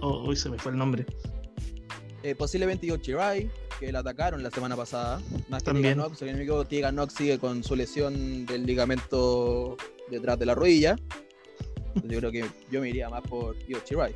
Oh, 0.00 0.24
hoy 0.26 0.36
se 0.36 0.50
me 0.50 0.58
fue 0.58 0.72
el 0.72 0.78
nombre. 0.78 1.06
Eh, 2.22 2.34
posiblemente 2.34 2.86
Yochirai, 2.86 3.50
que 3.78 3.92
la 3.92 4.00
atacaron 4.00 4.42
la 4.42 4.50
semana 4.50 4.76
pasada. 4.76 5.20
Más 5.48 5.62
que 5.62 5.72
También. 5.72 5.98
Nox, 5.98 6.18
Tigan 6.68 6.94
Nox 6.94 7.14
sigue 7.14 7.38
con 7.38 7.62
su 7.62 7.76
lesión 7.76 8.46
del 8.46 8.64
ligamento 8.66 9.76
detrás 10.10 10.38
de 10.38 10.46
la 10.46 10.54
rodilla. 10.54 10.96
yo 12.04 12.18
creo 12.18 12.32
que 12.32 12.44
yo 12.70 12.80
me 12.80 12.88
iría 12.88 13.08
más 13.08 13.22
por 13.22 13.56
Yochirai. 13.66 14.14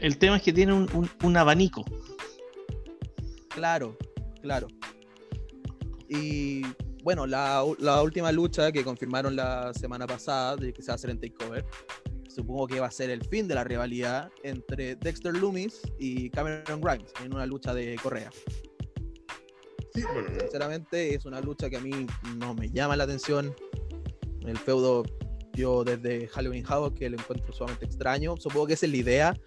El 0.00 0.18
tema 0.18 0.36
es 0.36 0.42
que 0.42 0.52
tiene 0.52 0.74
un 0.74 1.36
abanico. 1.36 1.84
Claro, 3.48 3.96
Claro. 4.42 4.68
Y 6.08 6.62
bueno, 7.02 7.26
la, 7.26 7.62
última 8.02 8.32
lucha 8.32 8.72
que 8.72 8.84
confirmaron 8.84 9.36
la 9.36 9.72
semana 9.74 10.06
pasada 10.06 10.56
de 10.56 10.72
que 10.72 10.82
se 10.82 10.88
va 10.88 10.94
a 10.94 10.96
hacer 10.96 11.10
en 11.10 11.20
Takeover, 11.20 11.64
supongo 12.28 12.66
que 12.66 12.80
va 12.80 12.86
a 12.86 12.90
ser 12.90 13.10
el 13.10 13.24
fin 13.24 13.48
de 13.48 13.54
la 13.54 13.64
rivalidad 13.64 14.30
entre 14.42 14.96
Dexter 14.96 15.34
Loomis 15.36 15.80
y 15.98 16.30
Cameron 16.30 16.80
Grimes 16.80 17.12
en 17.24 17.34
una 17.34 17.46
lucha 17.46 17.74
de 17.74 17.96
Correa. 18.02 18.30
Sí, 19.94 20.02
Sinceramente 20.38 21.14
es 21.14 21.24
una 21.24 21.40
lucha 21.40 21.68
que 21.68 21.76
a 21.76 21.80
mí 21.80 22.06
no 22.38 22.54
me 22.54 22.70
llama 22.70 22.96
la 22.96 23.04
atención. 23.04 23.54
El 24.46 24.56
feudo 24.56 25.04
yo 25.54 25.84
desde 25.84 26.28
Halloween 26.28 26.64
Havoc 26.66 26.94
que 26.96 27.10
lo 27.10 27.18
encuentro 27.18 27.52
sumamente 27.52 27.86
extraño. 27.86 28.36
Supongo 28.36 28.68
que 28.68 28.74
esa 28.74 28.86
es 28.86 28.92
la 28.92 28.98
idea, 28.98 29.40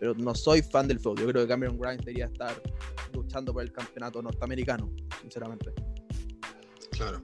pero 0.00 0.14
no 0.14 0.34
soy 0.34 0.62
fan 0.62 0.88
del 0.88 0.98
feudo. 1.00 1.16
Yo 1.16 1.28
creo 1.28 1.42
que 1.42 1.48
Cameron 1.48 1.78
Grimes 1.78 2.04
debería 2.04 2.26
estar 2.26 2.60
luchando 3.34 3.52
por 3.52 3.62
el 3.64 3.72
campeonato 3.72 4.22
norteamericano, 4.22 4.92
sinceramente. 5.20 5.72
Claro. 6.92 7.20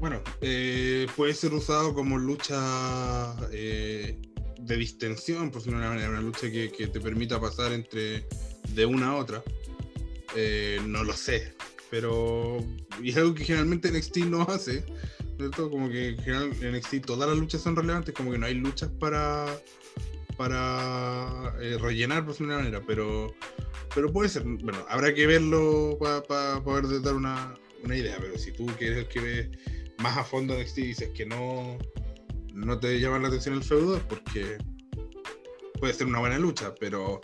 Bueno, 0.00 0.22
eh, 0.40 1.06
puede 1.14 1.34
ser 1.34 1.52
usado 1.52 1.94
como 1.94 2.16
lucha 2.16 3.36
eh, 3.52 4.18
de 4.58 4.76
distensión, 4.76 5.50
por 5.50 5.60
si 5.60 5.68
una 5.68 5.88
manera, 5.90 6.08
una 6.08 6.22
lucha 6.22 6.50
que, 6.50 6.68
te 6.68 7.00
permita 7.00 7.38
pasar 7.38 7.72
entre 7.72 8.26
de 8.74 8.86
una 8.86 9.10
a 9.10 9.16
otra. 9.16 9.42
Eh, 10.34 10.80
no 10.86 11.04
lo 11.04 11.12
sé, 11.12 11.54
pero 11.90 12.58
es 13.04 13.16
algo 13.18 13.34
que 13.34 13.44
generalmente 13.44 13.90
NXT 13.90 14.16
no 14.28 14.42
hace. 14.42 14.84
¿cierto? 15.36 15.70
Como 15.70 15.90
que 15.90 16.16
en 16.24 16.64
en 16.64 16.76
NXT 16.76 17.04
todas 17.04 17.28
las 17.28 17.38
luchas 17.38 17.60
son 17.60 17.76
relevantes, 17.76 18.14
como 18.14 18.30
que 18.30 18.38
no 18.38 18.46
hay 18.46 18.54
luchas 18.54 18.90
para 18.98 19.46
para 20.36 21.54
eh, 21.60 21.78
rellenar 21.80 22.24
por 22.24 22.40
una 22.40 22.58
manera, 22.58 22.82
pero 22.86 23.34
pero 23.96 24.12
puede 24.12 24.28
ser, 24.28 24.42
bueno, 24.42 24.84
habrá 24.90 25.14
que 25.14 25.26
verlo 25.26 25.98
para 25.98 26.62
poder 26.62 27.00
dar 27.00 27.14
una, 27.14 27.54
una, 27.82 27.96
idea, 27.96 28.18
pero 28.20 28.36
si 28.36 28.52
tú 28.52 28.66
quieres 28.78 28.98
el 28.98 29.08
que 29.08 29.20
ve 29.20 29.50
más 30.02 30.18
a 30.18 30.22
fondo 30.22 30.54
NXT 30.54 30.78
y 30.78 30.86
dices 30.88 31.10
que 31.14 31.24
no, 31.24 31.78
no 32.52 32.78
te 32.78 33.00
llama 33.00 33.18
la 33.20 33.28
atención 33.28 33.54
el 33.54 33.62
feudo, 33.62 33.98
porque 34.06 34.58
puede 35.80 35.94
ser 35.94 36.06
una 36.08 36.18
buena 36.18 36.38
lucha, 36.38 36.74
pero, 36.78 37.22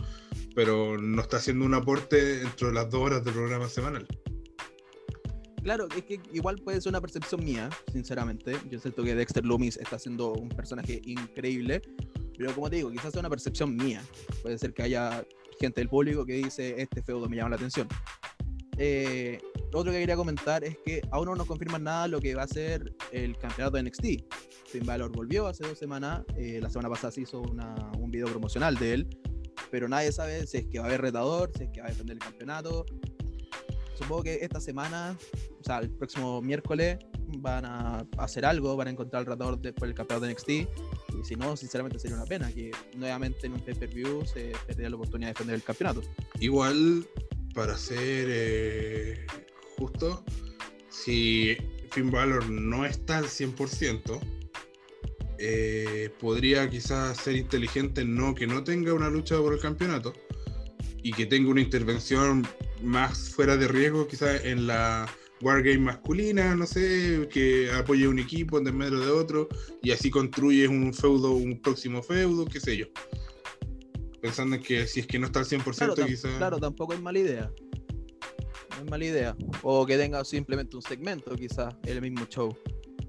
pero 0.54 0.96
no 0.96 1.20
está 1.20 1.36
haciendo 1.36 1.66
un 1.66 1.74
aporte 1.74 2.38
dentro 2.38 2.68
de 2.68 2.74
las 2.74 2.88
dos 2.88 3.02
horas 3.02 3.22
del 3.22 3.34
programa 3.34 3.68
semanal. 3.68 4.06
Claro, 5.62 5.88
es 5.94 6.04
que 6.04 6.20
igual 6.32 6.56
puede 6.56 6.80
ser 6.80 6.90
una 6.90 7.02
percepción 7.02 7.44
mía, 7.44 7.68
sinceramente. 7.92 8.56
Yo 8.70 8.78
siento 8.80 9.04
que 9.04 9.14
Dexter 9.14 9.44
Loomis 9.44 9.76
está 9.76 9.98
siendo 9.98 10.32
un 10.32 10.48
personaje 10.48 11.02
increíble, 11.04 11.82
pero 12.36 12.54
como 12.54 12.70
te 12.70 12.76
digo, 12.76 12.90
quizás 12.90 13.12
sea 13.12 13.20
una 13.20 13.30
percepción 13.30 13.76
mía. 13.76 14.02
Puede 14.42 14.58
ser 14.58 14.72
que 14.72 14.82
haya 14.82 15.24
gente 15.60 15.80
del 15.80 15.88
público 15.88 16.24
que 16.24 16.34
dice, 16.34 16.80
este 16.80 17.02
feudo 17.02 17.28
me 17.28 17.36
llama 17.36 17.50
la 17.50 17.56
atención. 17.56 17.88
Eh, 18.78 19.38
otro 19.72 19.92
que 19.92 19.98
quería 19.98 20.16
comentar 20.16 20.64
es 20.64 20.76
que 20.84 21.02
aún 21.10 21.26
no 21.26 21.34
nos 21.34 21.46
confirman 21.46 21.84
nada 21.84 22.08
lo 22.08 22.20
que 22.20 22.34
va 22.34 22.42
a 22.42 22.48
ser 22.48 22.94
el 23.12 23.36
campeonato 23.38 23.76
de 23.76 23.84
NXT. 23.84 24.04
Finn 24.66 24.86
Balor 24.86 25.12
volvió 25.12 25.46
hace 25.46 25.66
dos 25.66 25.78
semanas, 25.78 26.22
eh, 26.36 26.58
la 26.60 26.70
semana 26.70 26.88
pasada 26.88 27.12
se 27.12 27.22
hizo 27.22 27.42
un 27.42 28.10
video 28.10 28.26
promocional 28.26 28.76
de 28.76 28.94
él, 28.94 29.18
pero 29.70 29.88
nadie 29.88 30.12
sabe 30.12 30.46
si 30.46 30.58
es 30.58 30.66
que 30.66 30.78
va 30.78 30.86
a 30.86 30.88
haber 30.88 31.02
retador, 31.02 31.50
si 31.56 31.64
es 31.64 31.70
que 31.70 31.80
va 31.80 31.86
a 31.86 31.90
defender 31.90 32.16
el 32.16 32.22
campeonato. 32.22 32.86
Supongo 33.94 34.22
que 34.22 34.38
esta 34.42 34.60
semana 34.60 35.16
o 35.62 35.64
sea, 35.64 35.78
el 35.78 35.90
próximo 35.90 36.42
miércoles 36.42 36.98
van 37.38 37.64
a 37.64 38.06
hacer 38.18 38.44
algo, 38.44 38.76
van 38.76 38.88
a 38.88 38.90
encontrar 38.90 39.20
al 39.20 39.26
ratador 39.26 39.60
después 39.60 39.88
del 39.88 39.94
campeonato 39.94 40.26
de 40.26 40.32
NXT. 40.32 40.48
Y 40.50 41.24
si 41.24 41.36
no, 41.36 41.56
sinceramente 41.56 41.98
sería 41.98 42.16
una 42.16 42.26
pena 42.26 42.52
que 42.52 42.72
nuevamente 42.96 43.46
en 43.46 43.52
un 43.52 43.60
pay-per-view 43.60 44.26
se 44.26 44.52
perdiera 44.66 44.90
la 44.90 44.96
oportunidad 44.96 45.28
de 45.28 45.32
defender 45.34 45.54
el 45.54 45.62
campeonato. 45.62 46.02
Igual, 46.40 47.06
para 47.54 47.76
ser 47.76 48.26
eh, 48.28 49.26
justo, 49.78 50.24
si 50.88 51.56
Finn 51.92 52.10
Balor 52.10 52.48
no 52.50 52.84
está 52.84 53.18
al 53.18 53.26
100%, 53.26 54.20
eh, 55.38 56.10
podría 56.20 56.68
quizás 56.68 57.18
ser 57.18 57.36
inteligente 57.36 58.04
no 58.04 58.34
que 58.34 58.46
no 58.46 58.64
tenga 58.64 58.94
una 58.94 59.10
lucha 59.10 59.36
por 59.38 59.54
el 59.54 59.60
campeonato 59.60 60.12
y 61.02 61.12
que 61.12 61.26
tenga 61.26 61.50
una 61.50 61.60
intervención 61.60 62.46
más 62.82 63.30
fuera 63.30 63.56
de 63.56 63.68
riesgo 63.68 64.06
quizás 64.06 64.44
en 64.44 64.66
la 64.66 65.06
Wargame 65.42 65.78
masculina, 65.78 66.54
no 66.54 66.66
sé, 66.66 67.28
que 67.30 67.70
apoye 67.72 68.06
un 68.06 68.18
equipo 68.18 68.58
en 68.58 68.76
medio 68.76 69.00
de 69.00 69.10
otro 69.10 69.48
y 69.82 69.90
así 69.90 70.08
construyes 70.08 70.68
un 70.68 70.94
feudo, 70.94 71.32
un 71.32 71.60
próximo 71.60 72.02
feudo, 72.02 72.44
qué 72.44 72.60
sé 72.60 72.76
yo. 72.76 72.86
Pensando 74.20 74.54
en 74.54 74.62
que 74.62 74.86
si 74.86 75.00
es 75.00 75.06
que 75.08 75.18
no 75.18 75.26
está 75.26 75.40
al 75.40 75.46
100% 75.46 75.74
claro, 75.74 75.94
quizás... 76.06 76.36
Claro, 76.38 76.58
tampoco 76.60 76.92
es 76.94 77.00
mala 77.00 77.18
idea. 77.18 77.50
No 78.70 78.84
es 78.84 78.90
mala 78.90 79.04
idea. 79.04 79.36
O 79.62 79.84
que 79.84 79.98
tenga 79.98 80.24
simplemente 80.24 80.76
un 80.76 80.82
segmento 80.82 81.34
quizás, 81.34 81.74
el 81.82 82.00
mismo 82.00 82.24
show. 82.26 82.56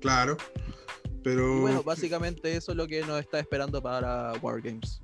Claro, 0.02 0.36
pero... 1.24 1.62
bueno, 1.62 1.84
básicamente 1.84 2.56
eso 2.56 2.72
es 2.72 2.78
lo 2.78 2.88
que 2.88 3.02
nos 3.02 3.20
está 3.20 3.40
esperando 3.40 3.80
para 3.80 4.34
Wargames. 4.42 5.03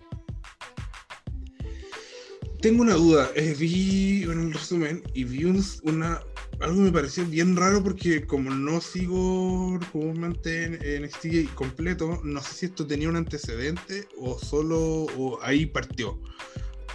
Tengo 2.61 2.81
una 2.81 2.95
duda, 2.95 3.31
eh, 3.35 3.55
vi 3.57 4.23
en 4.23 4.37
el 4.37 4.53
resumen 4.53 5.01
y 5.13 5.23
vi 5.23 5.45
una, 5.45 6.21
algo 6.59 6.81
me 6.81 6.91
pareció 6.91 7.25
bien 7.25 7.55
raro 7.55 7.81
porque 7.81 8.25
como 8.27 8.49
no 8.49 8.81
sigo 8.81 9.79
comúnmente 9.93 10.65
en 10.65 11.03
NXT 11.03 11.53
completo, 11.55 12.19
no 12.25 12.41
sé 12.41 12.53
si 12.53 12.65
esto 12.65 12.85
tenía 12.85 13.07
un 13.07 13.15
antecedente 13.15 14.09
o 14.17 14.37
solo 14.37 15.07
ahí 15.41 15.67
partió. 15.67 16.19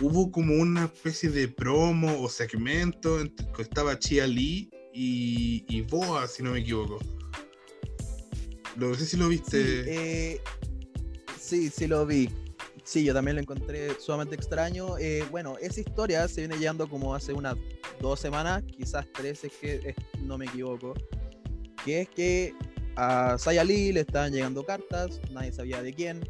Hubo 0.00 0.30
como 0.30 0.54
una 0.54 0.84
especie 0.84 1.30
de 1.30 1.48
promo 1.48 2.22
o 2.22 2.28
segmento 2.28 3.18
que 3.56 3.62
estaba 3.62 3.98
Chia 3.98 4.26
Lee 4.26 4.68
y, 4.92 5.64
y, 5.66 5.80
Boa, 5.80 6.28
si 6.28 6.42
no 6.42 6.50
me 6.50 6.60
equivoco. 6.60 6.98
No 8.76 8.94
sé 8.94 9.06
si 9.06 9.16
lo 9.16 9.28
viste. 9.28 10.34
Eh, 10.34 10.40
sí, 11.40 11.70
sí 11.70 11.86
lo 11.86 12.04
vi. 12.04 12.28
Sí, 12.84 13.02
yo 13.02 13.14
también 13.14 13.36
lo 13.36 13.42
encontré 13.42 13.98
sumamente 13.98 14.34
extraño. 14.34 14.98
Eh, 14.98 15.24
bueno, 15.30 15.56
esa 15.58 15.80
historia 15.80 16.28
se 16.28 16.42
viene 16.42 16.58
llevando 16.58 16.86
como 16.86 17.14
hace 17.14 17.32
unas 17.32 17.56
dos 17.98 18.20
semanas, 18.20 18.62
quizás 18.64 19.06
tres, 19.12 19.42
es 19.42 19.52
que 19.52 19.94
no 20.20 20.36
me 20.36 20.44
equivoco. 20.44 20.92
Que 21.82 22.02
es 22.02 22.08
que 22.10 22.54
a 22.96 23.38
Sayali 23.38 23.92
le 23.92 24.00
estaban 24.00 24.32
llegando 24.32 24.64
cartas, 24.64 25.18
nadie 25.30 25.50
sabía 25.52 25.82
de 25.82 25.94
quién. 25.94 26.22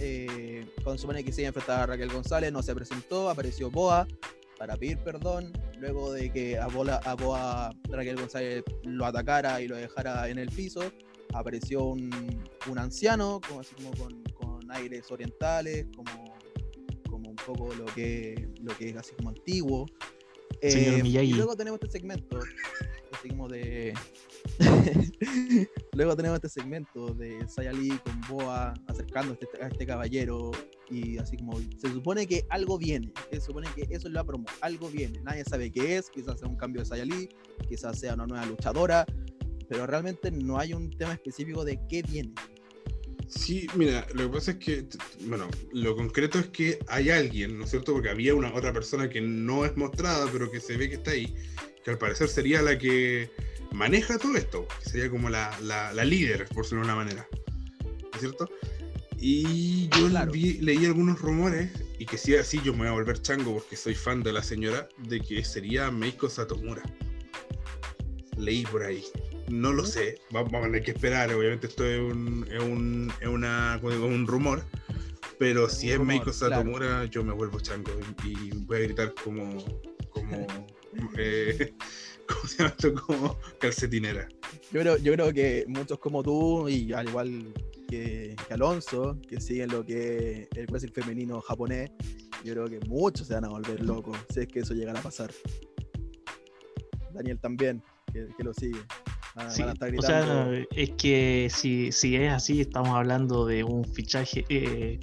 Eh, 0.00 0.66
cuando 0.82 0.98
supone 0.98 1.22
que 1.22 1.30
se 1.30 1.42
iba 1.42 1.52
a 1.66 1.86
Raquel 1.86 2.10
González, 2.10 2.52
no 2.52 2.62
se 2.62 2.74
presentó, 2.74 3.28
apareció 3.28 3.70
Boa 3.70 4.08
para 4.58 4.76
pedir 4.76 4.98
perdón. 4.98 5.52
Luego 5.78 6.12
de 6.12 6.32
que 6.32 6.58
a, 6.58 6.68
Boa, 6.68 6.96
a 7.04 7.14
Boa 7.14 7.70
Raquel 7.90 8.16
González 8.16 8.64
lo 8.84 9.04
atacara 9.04 9.60
y 9.60 9.68
lo 9.68 9.76
dejara 9.76 10.28
en 10.28 10.38
el 10.38 10.48
piso, 10.48 10.80
apareció 11.34 11.84
un, 11.84 12.10
un 12.68 12.78
anciano, 12.78 13.40
como 13.46 13.60
así 13.60 13.74
como 13.74 13.90
con 13.92 14.22
aires 14.70 15.10
orientales, 15.10 15.86
como, 15.94 16.36
como 17.08 17.30
un 17.30 17.36
poco 17.36 17.74
lo 17.74 17.86
que, 17.86 18.48
lo 18.60 18.76
que 18.76 18.90
es 18.90 18.96
así 18.96 19.14
como 19.16 19.30
antiguo. 19.30 19.86
Eh, 20.60 21.02
y 21.04 21.32
luego 21.34 21.56
tenemos 21.56 21.78
este 21.82 21.98
segmento, 21.98 22.38
así 23.12 23.28
como 23.28 23.48
de. 23.48 23.94
luego 25.92 26.16
tenemos 26.16 26.36
este 26.36 26.48
segmento 26.48 27.14
de 27.14 27.46
Sayali 27.48 27.90
con 27.98 28.20
Boa 28.28 28.74
acercando 28.86 29.32
a 29.32 29.34
este, 29.34 29.46
este, 29.60 29.86
caballero 29.86 30.50
y 30.90 31.18
así 31.18 31.36
como 31.36 31.58
se 31.60 31.92
supone 31.92 32.26
que 32.26 32.44
algo 32.50 32.78
viene, 32.78 33.12
se 33.30 33.40
supone 33.40 33.68
que 33.76 33.82
eso 33.94 34.08
es 34.08 34.14
la 34.14 34.24
promo, 34.24 34.46
algo 34.60 34.88
viene, 34.88 35.20
nadie 35.22 35.44
sabe 35.44 35.70
qué 35.70 35.96
es, 35.96 36.10
quizás 36.10 36.40
sea 36.40 36.48
un 36.48 36.56
cambio 36.56 36.82
de 36.82 36.86
Sayali, 36.86 37.28
quizás 37.68 37.98
sea 38.00 38.14
una 38.14 38.26
nueva 38.26 38.46
luchadora, 38.46 39.06
pero 39.68 39.86
realmente 39.86 40.30
no 40.30 40.58
hay 40.58 40.72
un 40.72 40.90
tema 40.90 41.12
específico 41.12 41.64
de 41.64 41.78
qué 41.88 42.02
viene. 42.02 42.32
Sí, 43.28 43.66
mira, 43.74 44.06
lo 44.14 44.24
que 44.24 44.34
pasa 44.34 44.50
es 44.52 44.56
que, 44.56 44.86
bueno, 45.26 45.48
lo 45.72 45.94
concreto 45.94 46.38
es 46.38 46.46
que 46.46 46.78
hay 46.88 47.10
alguien, 47.10 47.58
¿no 47.58 47.64
es 47.64 47.70
cierto? 47.70 47.92
Porque 47.92 48.08
había 48.08 48.34
una 48.34 48.52
otra 48.54 48.72
persona 48.72 49.10
que 49.10 49.20
no 49.20 49.66
es 49.66 49.76
mostrada, 49.76 50.26
pero 50.32 50.50
que 50.50 50.60
se 50.60 50.76
ve 50.78 50.88
que 50.88 50.94
está 50.94 51.10
ahí, 51.10 51.34
que 51.84 51.90
al 51.90 51.98
parecer 51.98 52.28
sería 52.28 52.62
la 52.62 52.78
que 52.78 53.30
maneja 53.70 54.18
todo 54.18 54.34
esto, 54.34 54.66
que 54.82 54.90
sería 54.90 55.10
como 55.10 55.28
la, 55.28 55.50
líder, 56.04 56.46
por 56.48 56.64
decirlo 56.64 56.80
de 56.80 56.86
una 56.86 56.96
manera, 56.96 57.28
¿no 57.82 58.10
es 58.14 58.20
cierto? 58.20 58.48
Y 59.18 59.88
yo 59.88 60.08
leí 60.08 60.86
algunos 60.86 61.20
rumores, 61.20 61.70
y 61.98 62.06
que 62.06 62.16
si 62.16 62.34
así 62.34 62.60
yo 62.64 62.72
me 62.72 62.78
voy 62.78 62.88
a 62.88 62.92
volver 62.92 63.20
chango 63.20 63.54
porque 63.54 63.76
soy 63.76 63.94
fan 63.94 64.22
de 64.22 64.32
la 64.32 64.42
señora, 64.42 64.88
de 65.06 65.20
que 65.20 65.44
sería 65.44 65.90
Meiko 65.90 66.30
Satomura. 66.30 66.82
Leí 68.36 68.62
por 68.62 68.84
ahí. 68.84 69.04
No 69.50 69.72
lo 69.72 69.84
sé, 69.84 70.20
vamos 70.30 70.52
a 70.54 70.62
tener 70.62 70.82
que 70.82 70.90
esperar, 70.90 71.32
obviamente 71.32 71.66
esto 71.66 71.84
es 71.84 72.00
un, 72.00 72.46
es 72.50 72.62
un, 72.62 73.12
es 73.20 73.28
una, 73.28 73.80
un 73.82 74.26
rumor, 74.26 74.64
pero 75.38 75.68
si 75.68 75.90
es 75.90 76.00
Meiko 76.00 76.32
Satomura 76.32 77.04
yo 77.06 77.24
me 77.24 77.32
vuelvo 77.32 77.60
chango 77.60 77.92
y, 78.24 78.50
voy 78.50 78.76
a 78.76 78.80
gritar 78.80 79.14
como, 79.14 79.64
como, 80.10 80.46
eh, 81.16 81.72
¿cómo 82.28 82.46
se 82.46 82.58
llama 82.58 82.74
esto? 82.76 82.94
Como 82.94 83.38
calcetinera. 83.58 84.28
Yo 84.72 84.80
creo, 84.80 84.96
yo 84.98 85.12
creo 85.14 85.32
que 85.32 85.64
muchos 85.66 85.98
como 85.98 86.22
tú 86.22 86.68
y 86.68 86.92
al 86.92 87.08
igual 87.08 87.54
que, 87.88 88.36
Alonso, 88.50 89.18
que 89.26 89.40
siguen 89.40 89.70
lo 89.70 89.84
que 89.84 90.48
es 90.50 90.58
el 90.58 90.66
wrestling 90.66 90.92
femenino 90.92 91.40
japonés, 91.40 91.90
yo 92.44 92.52
creo 92.52 92.66
que 92.66 92.80
muchos 92.86 93.28
se 93.28 93.34
van 93.34 93.46
a 93.46 93.48
volver 93.48 93.80
locos 93.82 94.18
si 94.32 94.40
es 94.40 94.48
que 94.48 94.60
eso 94.60 94.74
llegara 94.74 95.00
a 95.00 95.02
pasar. 95.02 95.32
Daniel 97.14 97.38
también, 97.40 97.82
que, 98.12 98.28
que 98.36 98.44
lo 98.44 98.52
sigue. 98.52 98.78
Ah, 99.40 99.46
o 99.96 100.02
sea, 100.02 100.50
es 100.74 100.90
que 100.90 101.48
si, 101.48 101.92
si 101.92 102.16
es 102.16 102.32
así, 102.32 102.60
estamos 102.60 102.88
hablando 102.88 103.46
de 103.46 103.62
un 103.62 103.84
fichaje 103.84 104.44
eh, 104.48 104.98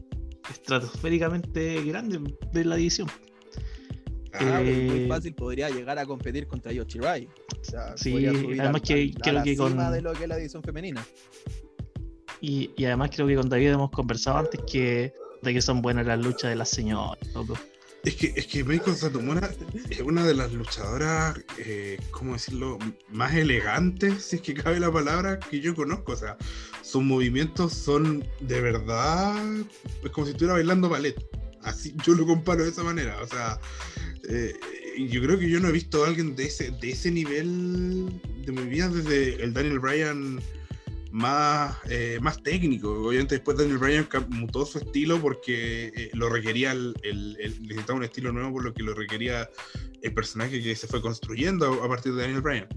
estratosféricamente 0.52 1.82
grande 1.84 2.20
de 2.52 2.66
la 2.66 2.76
edición. 2.76 3.08
Ah, 4.34 4.60
muy 4.62 5.04
eh, 5.04 5.06
fácil 5.08 5.34
podría 5.34 5.70
llegar 5.70 5.98
a 5.98 6.06
competir 6.06 6.48
contra 6.48 6.74
Yoshi 6.74 7.00
Rai. 7.00 7.30
O 7.62 7.64
sea, 7.64 7.96
sí, 7.96 8.28
además 8.28 8.82
que 8.82 9.14
creo 9.14 9.42
que 9.42 9.56
con 9.56 9.78
de 9.78 10.02
lo 10.02 10.12
que 10.12 10.24
es 10.24 10.30
la 10.30 10.38
edición 10.38 10.62
femenina. 10.62 11.06
Y, 12.42 12.72
y, 12.76 12.84
además 12.84 13.12
creo 13.16 13.28
que 13.28 13.36
con 13.38 13.48
David 13.48 13.70
hemos 13.70 13.92
conversado 13.92 14.40
antes 14.40 14.60
que 14.70 15.14
de 15.42 15.54
que 15.54 15.62
son 15.62 15.82
buenas 15.82 16.06
las 16.06 16.20
luchas 16.20 16.50
de 16.50 16.58
las 16.58 16.70
señoras, 16.70 17.18
es 18.06 18.16
que, 18.16 18.34
es 18.36 18.48
que 18.48 18.64
Meiko 18.64 18.94
Satomura 18.94 19.52
es 19.90 20.00
una 20.02 20.24
de 20.26 20.34
las 20.34 20.54
luchadoras, 20.54 21.38
eh, 21.58 22.00
¿cómo 22.12 22.34
decirlo?, 22.34 22.78
más 23.10 23.34
elegantes, 23.34 24.24
si 24.26 24.38
es 24.38 24.42
que 24.42 24.54
cabe 24.54 24.80
la 24.80 24.92
palabra, 24.92 25.40
que 25.40 25.60
yo 25.60 25.76
conozco. 25.76 26.14
O 26.14 26.16
sea, 26.16 26.38
sus 26.82 27.04
movimientos 27.04 27.74
son 27.74 28.26
de 28.40 28.62
verdad, 28.62 29.36
es 30.04 30.12
como 30.12 30.26
si 30.26 30.32
estuviera 30.32 30.54
bailando 30.54 30.90
ballet. 30.90 31.16
Así 31.64 31.96
yo 32.06 32.14
lo 32.14 32.28
comparo 32.28 32.64
de 32.64 32.70
esa 32.70 32.84
manera. 32.84 33.20
O 33.22 33.28
sea, 33.28 33.60
Eh, 34.28 34.54
yo 35.10 35.22
creo 35.22 35.38
que 35.38 35.50
yo 35.50 35.60
no 35.60 35.68
he 35.68 35.72
visto 35.72 36.04
a 36.04 36.08
alguien 36.08 36.36
de 36.36 36.46
ese, 36.46 36.72
de 36.72 36.92
ese 36.92 37.12
nivel 37.12 38.10
de 38.46 38.52
mi 38.52 38.64
vida 38.64 38.90
desde 38.90 39.44
el 39.44 39.54
Daniel 39.54 39.80
Bryan 39.80 40.40
más, 41.16 41.78
eh, 41.90 42.20
más 42.22 42.44
técnico. 42.44 42.92
Obviamente 43.08 43.36
después 43.36 43.58
Daniel 43.58 43.78
Bryan 43.78 44.08
mutó 44.28 44.66
su 44.66 44.80
estilo 44.80 45.22
porque 45.22 45.88
eh, 45.96 46.10
lo 46.14 46.28
requería, 46.28 46.74
el, 46.74 46.94
necesitaba 47.62 48.00
un 48.00 48.04
estilo 48.04 48.34
nuevo 48.34 48.56
por 48.56 48.66
lo 48.66 48.74
que 48.74 48.84
lo 48.84 48.94
requería 48.94 49.50
el 50.02 50.14
personaje 50.14 50.62
que 50.62 50.76
se 50.76 50.88
fue 50.88 51.02
construyendo 51.02 51.82
a, 51.82 51.88
partir 51.88 52.14
de 52.14 52.24
Daniel 52.24 52.42
Bryan. 52.42 52.68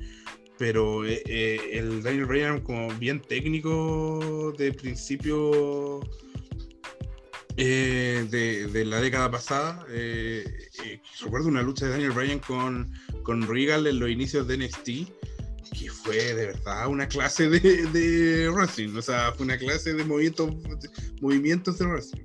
Pero 0.56 1.04
eh, 1.04 1.58
el 1.72 2.00
Daniel 2.00 2.26
Bryan 2.26 2.60
como 2.60 2.88
bien 2.94 3.20
técnico 3.20 4.54
de 4.56 4.72
principio 4.72 6.00
de, 7.56 8.68
de, 8.72 8.84
la 8.84 9.00
década 9.00 9.28
pasada, 9.32 9.84
recuerdo 11.20 11.48
una 11.48 11.62
lucha 11.62 11.86
de 11.86 11.90
Daniel 11.90 12.12
Bryan 12.12 12.38
con, 12.38 12.92
con 13.24 13.48
Regal 13.48 13.88
en 13.88 13.98
los 13.98 14.08
inicios 14.08 14.46
de 14.46 14.58
NXT 14.58 14.88
que 15.70 15.90
fue 15.90 16.16
de 16.34 16.46
verdad 16.46 16.88
una 16.88 17.08
clase 17.08 17.48
de, 17.48 17.86
de 17.86 18.50
wrestling, 18.50 18.96
o 18.96 19.02
sea, 19.02 19.32
fue 19.32 19.46
una 19.46 19.58
clase 19.58 19.94
de 19.94 20.04
movimientos, 20.04 20.54
movimientos 21.20 21.78
de 21.78 21.86
wrestling. 21.86 22.24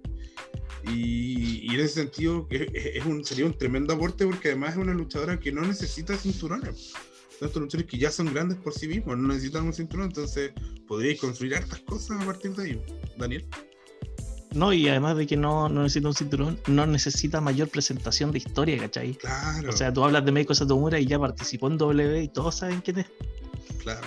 Y, 0.85 1.71
y, 1.71 1.75
en 1.75 1.79
ese 1.79 2.01
sentido 2.01 2.45
es 2.49 3.05
un, 3.05 3.23
sería 3.23 3.45
un 3.45 3.57
tremendo 3.57 3.93
aporte 3.93 4.25
porque 4.25 4.49
además 4.49 4.71
es 4.71 4.77
una 4.77 4.93
luchadora 4.93 5.39
que 5.39 5.51
no 5.51 5.61
necesita 5.61 6.17
cinturones. 6.17 6.91
Son 7.39 7.47
estos 7.47 7.61
luchadores 7.61 7.89
que 7.89 7.97
ya 7.97 8.11
son 8.11 8.33
grandes 8.33 8.57
por 8.57 8.73
sí 8.73 8.87
mismos, 8.87 9.17
no 9.17 9.29
necesitan 9.29 9.65
un 9.65 9.73
cinturón, 9.73 10.07
entonces 10.07 10.51
podríais 10.87 11.19
construir 11.19 11.55
hartas 11.55 11.79
cosas 11.79 12.21
a 12.21 12.25
partir 12.25 12.53
de 12.55 12.63
ahí. 12.63 12.81
Daniel. 13.17 13.47
No, 14.53 14.71
y 14.71 14.87
además 14.87 15.17
de 15.17 15.25
que 15.25 15.35
no, 15.35 15.67
no, 15.67 15.83
necesita 15.83 16.07
un 16.07 16.13
cinturón, 16.13 16.59
no 16.67 16.85
necesita 16.85 17.41
mayor 17.41 17.69
presentación 17.69 18.31
de 18.31 18.37
historia, 18.37 18.77
¿cachai? 18.77 19.15
Claro. 19.15 19.69
O 19.69 19.71
sea, 19.71 19.91
tú 19.91 20.03
hablas 20.03 20.23
de 20.25 20.31
Meiko 20.31 20.53
Satomura 20.53 20.99
y 20.99 21.05
ya 21.05 21.19
participó 21.19 21.67
en 21.67 21.77
W 21.77 22.21
y 22.21 22.27
todos 22.27 22.55
saben 22.55 22.81
quién 22.81 22.99
es. 22.99 23.07
Claro. 23.79 24.05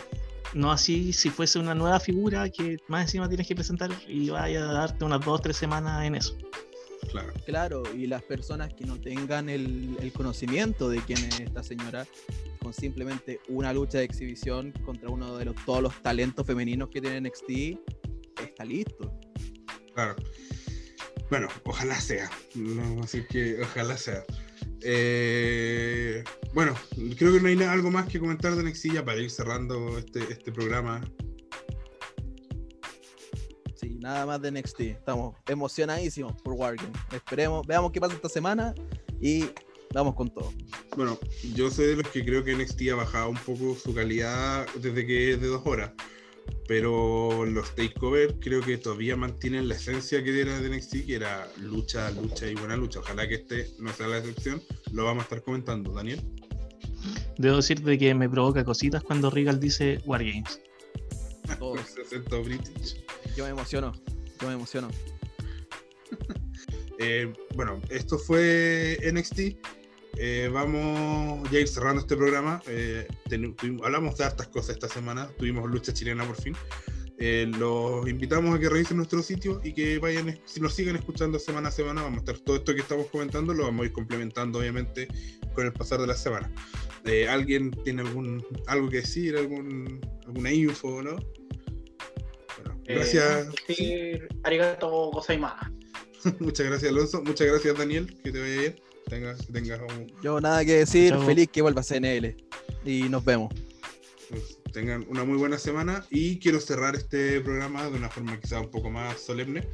No 0.55 0.71
así 0.71 1.13
si 1.13 1.31
fuese 1.31 1.59
una 1.59 1.75
nueva 1.75 1.99
figura 2.01 2.49
que 2.49 2.79
más 2.89 3.03
encima 3.03 3.29
tienes 3.29 3.47
que 3.47 3.55
presentar 3.55 3.91
y 4.07 4.31
vaya 4.31 4.71
a 4.71 4.73
darte 4.73 5.05
unas 5.05 5.21
dos 5.25 5.41
o 5.41 5.43
tres 5.43 5.57
semanas 5.57 6.05
en 6.05 6.15
eso. 6.15 6.37
Claro. 7.11 7.33
Claro, 7.45 7.83
y 7.95 8.07
las 8.07 8.23
personas 8.23 8.73
que 8.73 8.85
no 8.85 9.01
tengan 9.01 9.49
el, 9.49 9.97
el 10.01 10.13
conocimiento 10.13 10.89
de 10.89 11.01
quién 11.01 11.19
es 11.19 11.41
esta 11.41 11.63
señora, 11.63 12.07
con 12.63 12.73
simplemente 12.73 13.41
una 13.49 13.73
lucha 13.73 13.99
de 13.99 14.05
exhibición 14.05 14.73
contra 14.85 15.09
uno 15.09 15.37
de 15.37 15.47
los, 15.47 15.55
todos 15.65 15.83
los 15.83 16.03
talentos 16.03 16.47
femeninos 16.47 16.89
que 16.89 17.01
tiene 17.01 17.21
NXT, 17.21 17.79
está 18.43 18.65
listo. 18.65 19.13
Claro. 19.97 20.15
Bueno, 21.31 21.49
ojalá 21.65 21.99
sea. 21.99 22.31
No, 22.55 23.03
así 23.03 23.25
que 23.25 23.63
ojalá 23.63 23.97
sea. 23.97 24.27
Eh, 24.83 26.23
bueno, 26.53 26.75
creo 27.17 27.33
que 27.33 27.41
no 27.41 27.49
hay 27.49 27.63
algo 27.63 27.91
más 27.91 28.07
que 28.07 28.21
comentar 28.21 28.55
de 28.55 28.63
Nexilla 28.63 29.03
para 29.07 29.23
ir 29.23 29.31
cerrando 29.31 29.97
este, 29.97 30.21
este 30.31 30.53
programa. 30.53 31.01
Sí, 33.75 33.97
nada 33.99 34.27
más 34.27 34.43
de 34.43 34.51
NXT. 34.51 34.81
Estamos 34.81 35.35
emocionadísimos 35.49 36.35
por 36.43 36.53
Wargame. 36.53 36.93
Esperemos, 37.11 37.67
veamos 37.67 37.91
qué 37.91 37.99
pasa 37.99 38.15
esta 38.15 38.29
semana 38.29 38.75
y 39.19 39.47
vamos 39.95 40.15
con 40.15 40.29
todo. 40.29 40.53
Bueno, 40.95 41.19
yo 41.55 41.71
soy 41.71 41.87
de 41.87 41.97
los 41.97 42.09
que 42.09 42.23
creo 42.23 42.45
que 42.45 42.55
NXT 42.55 42.83
ha 42.93 42.97
bajado 42.97 43.31
un 43.31 43.39
poco 43.39 43.75
su 43.75 43.95
calidad 43.95 44.67
desde 44.75 45.07
que 45.07 45.33
es 45.33 45.41
de 45.41 45.47
dos 45.47 45.63
horas 45.65 45.93
pero 46.69 47.47
los 47.47 47.75
takeover 47.75 48.39
creo 48.41 48.61
que 48.61 48.79
todavía 48.79 49.17
mantienen 49.17 49.69
la 49.69 49.75
esencia 49.75 50.23
que 50.23 50.41
era 50.41 50.61
de 50.61 50.69
NXT, 50.69 51.07
que 51.07 51.15
era 51.15 51.49
lucha, 51.61 52.11
lucha 52.11 52.49
y 52.49 52.55
buena 52.55 52.77
lucha. 52.77 53.01
Ojalá 53.01 53.29
que 53.29 53.35
este 53.35 53.71
no 53.79 53.93
sea 53.93 54.09
la 54.09 54.19
excepción. 54.19 54.63
Lo 54.93 55.05
vamos 55.05 55.23
a 55.23 55.25
estar 55.25 55.43
comentando, 55.43 55.93
Daniel. 55.93 56.21
Debo 57.39 57.57
decirte 57.57 57.99
que 57.99 58.15
me 58.15 58.29
provoca 58.29 58.65
cositas 58.65 59.03
cuando 59.03 59.31
Regal 59.31 59.61
dice 59.61 60.01
Wargames. 60.07 60.61
Yo 63.37 63.45
me 63.45 63.51
emociono, 63.51 63.93
yo 64.41 64.49
me 64.49 64.55
emociono. 64.55 64.89
Eh, 66.99 67.31
bueno, 67.55 67.79
esto 67.91 68.19
fue 68.19 68.99
NXT. 69.13 69.59
Eh, 70.19 70.49
vamos 70.53 71.49
ya 71.51 71.59
a 71.59 71.61
ir 71.61 71.69
cerrando 71.69 72.01
este 72.01 72.17
programa. 72.17 72.63
Eh, 72.67 73.07
hablamos 73.83 74.17
de 74.17 74.25
hartas 74.25 74.49
cosas 74.49 74.71
esta 74.71 74.89
semana. 74.89 75.29
Tuvimos 75.39 75.69
lucha 75.71 75.93
chilena 75.93 76.25
por 76.25 76.37
fin. 76.37 76.55
Eh, 77.19 77.51
los 77.59 78.07
invitamos 78.09 78.55
a 78.55 78.59
que 78.59 78.69
revisen 78.69 78.99
nuestro 78.99 79.23
sitio 79.23 79.61
y 79.65 79.73
que 79.73 79.99
vayan, 79.99 80.39
si 80.45 80.61
nos 80.61 80.75
sigan 80.75 80.97
escuchando 80.97 81.39
semana 81.39 81.69
a 81.69 81.73
semana, 81.73 82.03
vamos 82.03 82.19
a 82.19 82.21
estar 82.21 82.39
todo 82.39 82.57
esto 82.57 82.75
que 82.75 82.83
estamos 82.83 83.07
comentando, 83.07 83.55
lo 83.55 83.65
vamos 83.65 83.85
a 83.85 83.87
ir 83.87 83.93
complementando 83.93 84.59
obviamente 84.59 85.09
con 85.55 85.65
el 85.65 85.73
pasar 85.73 86.01
de 86.01 86.09
la 86.09 86.15
semana. 86.15 86.53
¿Alguien 87.31 87.71
tiene 87.85 88.03
algún 88.03 88.45
algo 88.67 88.91
que 88.91 88.97
decir, 88.99 89.37
algún, 89.37 90.01
alguna 90.27 90.53
info, 90.53 91.03
no? 91.03 91.17
Bueno, 92.57 92.81
gracias. 92.85 93.49
Sí, 93.67 94.19
arigato 94.43 95.13
Muchas 96.41 96.67
gracias, 96.67 96.91
Alonso. 96.91 97.23
Muchas 97.23 97.47
gracias, 97.47 97.79
Daniel. 97.79 98.15
Que 98.23 98.33
te 98.33 98.41
vaya 98.41 98.61
bien. 98.61 98.86
Yo 100.23 100.41
nada 100.41 100.65
que 100.65 100.79
decir, 100.79 101.15
feliz 101.25 101.49
que 101.53 101.63
vuelva 101.63 101.81
a 101.81 101.85
CNL. 101.85 102.37
Y 102.85 103.09
nos 103.09 103.25
vemos. 103.25 103.53
Pues, 104.29 104.59
tengan 104.73 105.07
una 105.09 105.25
muy 105.25 105.39
buena 105.39 105.59
semana 105.59 106.05
y 106.11 106.39
quiero 106.39 106.61
cerrar 106.61 106.97
este 106.97 107.41
programa 107.41 107.89
de 107.89 107.97
una 107.97 108.11
forma 108.11 108.39
quizá 108.41 108.61
un 108.61 108.71
poco 108.71 108.91
más 108.91 109.21
solemne. 109.21 109.67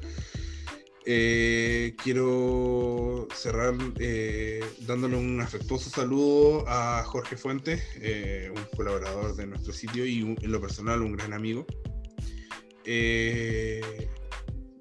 Eh, 1.05 1.97
quiero 2.03 3.27
cerrar 3.35 3.75
eh, 3.99 4.65
dándole 4.87 5.17
un 5.17 5.41
afectuoso 5.41 5.91
saludo 5.91 6.65
a 6.69 7.03
Jorge 7.05 7.37
Fuentes, 7.37 7.83
eh, 7.97 8.53
un 8.55 8.63
colaborador 8.77 9.35
de 9.35 9.47
nuestro 9.49 9.73
sitio 9.73 10.07
y 10.07 10.21
en 10.21 10.53
lo 10.53 10.61
personal 10.61 11.03
un 11.03 11.17
gran 11.17 11.33
amigo. 11.33 11.67
Eh, 12.85 14.09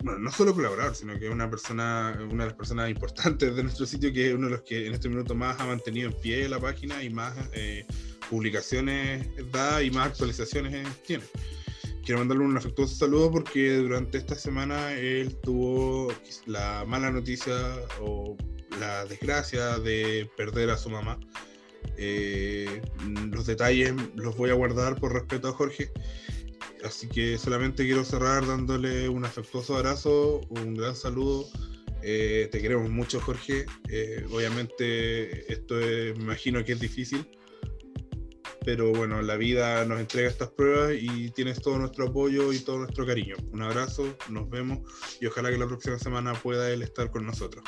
bueno, 0.04 0.20
no 0.20 0.32
solo 0.32 0.54
colaborador, 0.54 0.96
sino 0.96 1.18
que 1.18 1.28
es 1.28 1.32
una 1.32 1.50
persona, 1.50 2.18
una 2.30 2.44
de 2.44 2.50
las 2.50 2.58
personas 2.58 2.90
importantes 2.90 3.56
de 3.56 3.64
nuestro 3.64 3.86
sitio, 3.86 4.12
que 4.12 4.30
es 4.30 4.36
uno 4.36 4.48
de 4.48 4.54
los 4.54 4.62
que 4.62 4.88
en 4.88 4.94
este 4.94 5.10
minuto 5.10 5.36
más 5.36 5.60
ha 5.60 5.66
mantenido 5.66 6.10
en 6.10 6.16
pie 6.16 6.50
la 6.50 6.60
página 6.60 7.04
y 7.04 7.10
más 7.10 7.36
eh, 7.54 7.86
publicaciones 8.30 9.28
da 9.52 9.84
y 9.84 9.92
más 9.92 10.08
actualizaciones 10.08 10.88
tiene. 11.04 11.24
Quiero 12.04 12.20
mandarle 12.20 12.46
un 12.46 12.58
afectuoso 12.58 12.96
saludo 12.96 13.32
porque 13.32 13.76
durante 13.76 14.18
esta 14.18 14.36
semana 14.36 14.94
él 14.94 15.38
tuvo 15.44 16.12
la 16.48 16.84
mala 16.88 17.12
noticia 17.12 17.54
o 18.00 18.36
la 18.80 19.06
desgracia 19.06 19.78
de 19.78 20.30
perder 20.36 20.72
a 20.72 20.78
su 20.78 20.90
mamá. 20.90 21.20
Eh, 21.98 22.82
los 23.32 23.46
detalles 23.46 23.94
los 24.16 24.36
voy 24.36 24.50
a 24.50 24.54
guardar 24.54 25.00
por 25.00 25.14
respeto 25.14 25.50
a 25.50 25.54
Jorge. 25.54 25.92
Así 26.84 27.08
que 27.08 27.38
solamente 27.38 27.86
quiero 27.86 28.04
cerrar 28.04 28.46
dándole 28.46 29.10
un 29.10 29.26
afectuoso 29.26 29.78
abrazo, 29.78 30.42
un 30.50 30.74
gran 30.76 30.96
saludo. 30.96 31.46
Eh, 32.04 32.50
te 32.52 32.62
queremos 32.62 32.90
mucho, 32.90 33.20
Jorge. 33.22 33.66
Eh, 33.90 34.26
obviamente 34.32 35.52
esto 35.52 35.76
me 35.76 36.24
imagino 36.24 36.64
que 36.66 36.74
es 36.74 36.80
difícil, 36.80 37.28
pero 38.66 38.92
bueno, 38.92 39.22
la 39.22 39.38
vida 39.38 39.86
nos 39.86 40.00
entrega 40.00 40.30
estas 40.30 40.50
pruebas 40.50 40.94
y 41.00 41.32
tienes 41.32 41.62
todo 41.62 41.78
nuestro 41.80 42.08
apoyo 42.08 42.54
y 42.54 42.60
todo 42.60 42.80
nuestro 42.80 43.06
cariño. 43.06 43.36
Un 43.52 43.62
abrazo, 43.62 44.18
nos 44.30 44.50
vemos 44.50 44.80
y 45.20 45.26
ojalá 45.28 45.52
que 45.52 45.58
la 45.58 45.68
próxima 45.68 45.98
semana 46.00 46.34
pueda 46.34 46.72
él 46.72 46.82
estar 46.82 47.12
con 47.12 47.26
nosotros. 47.26 47.64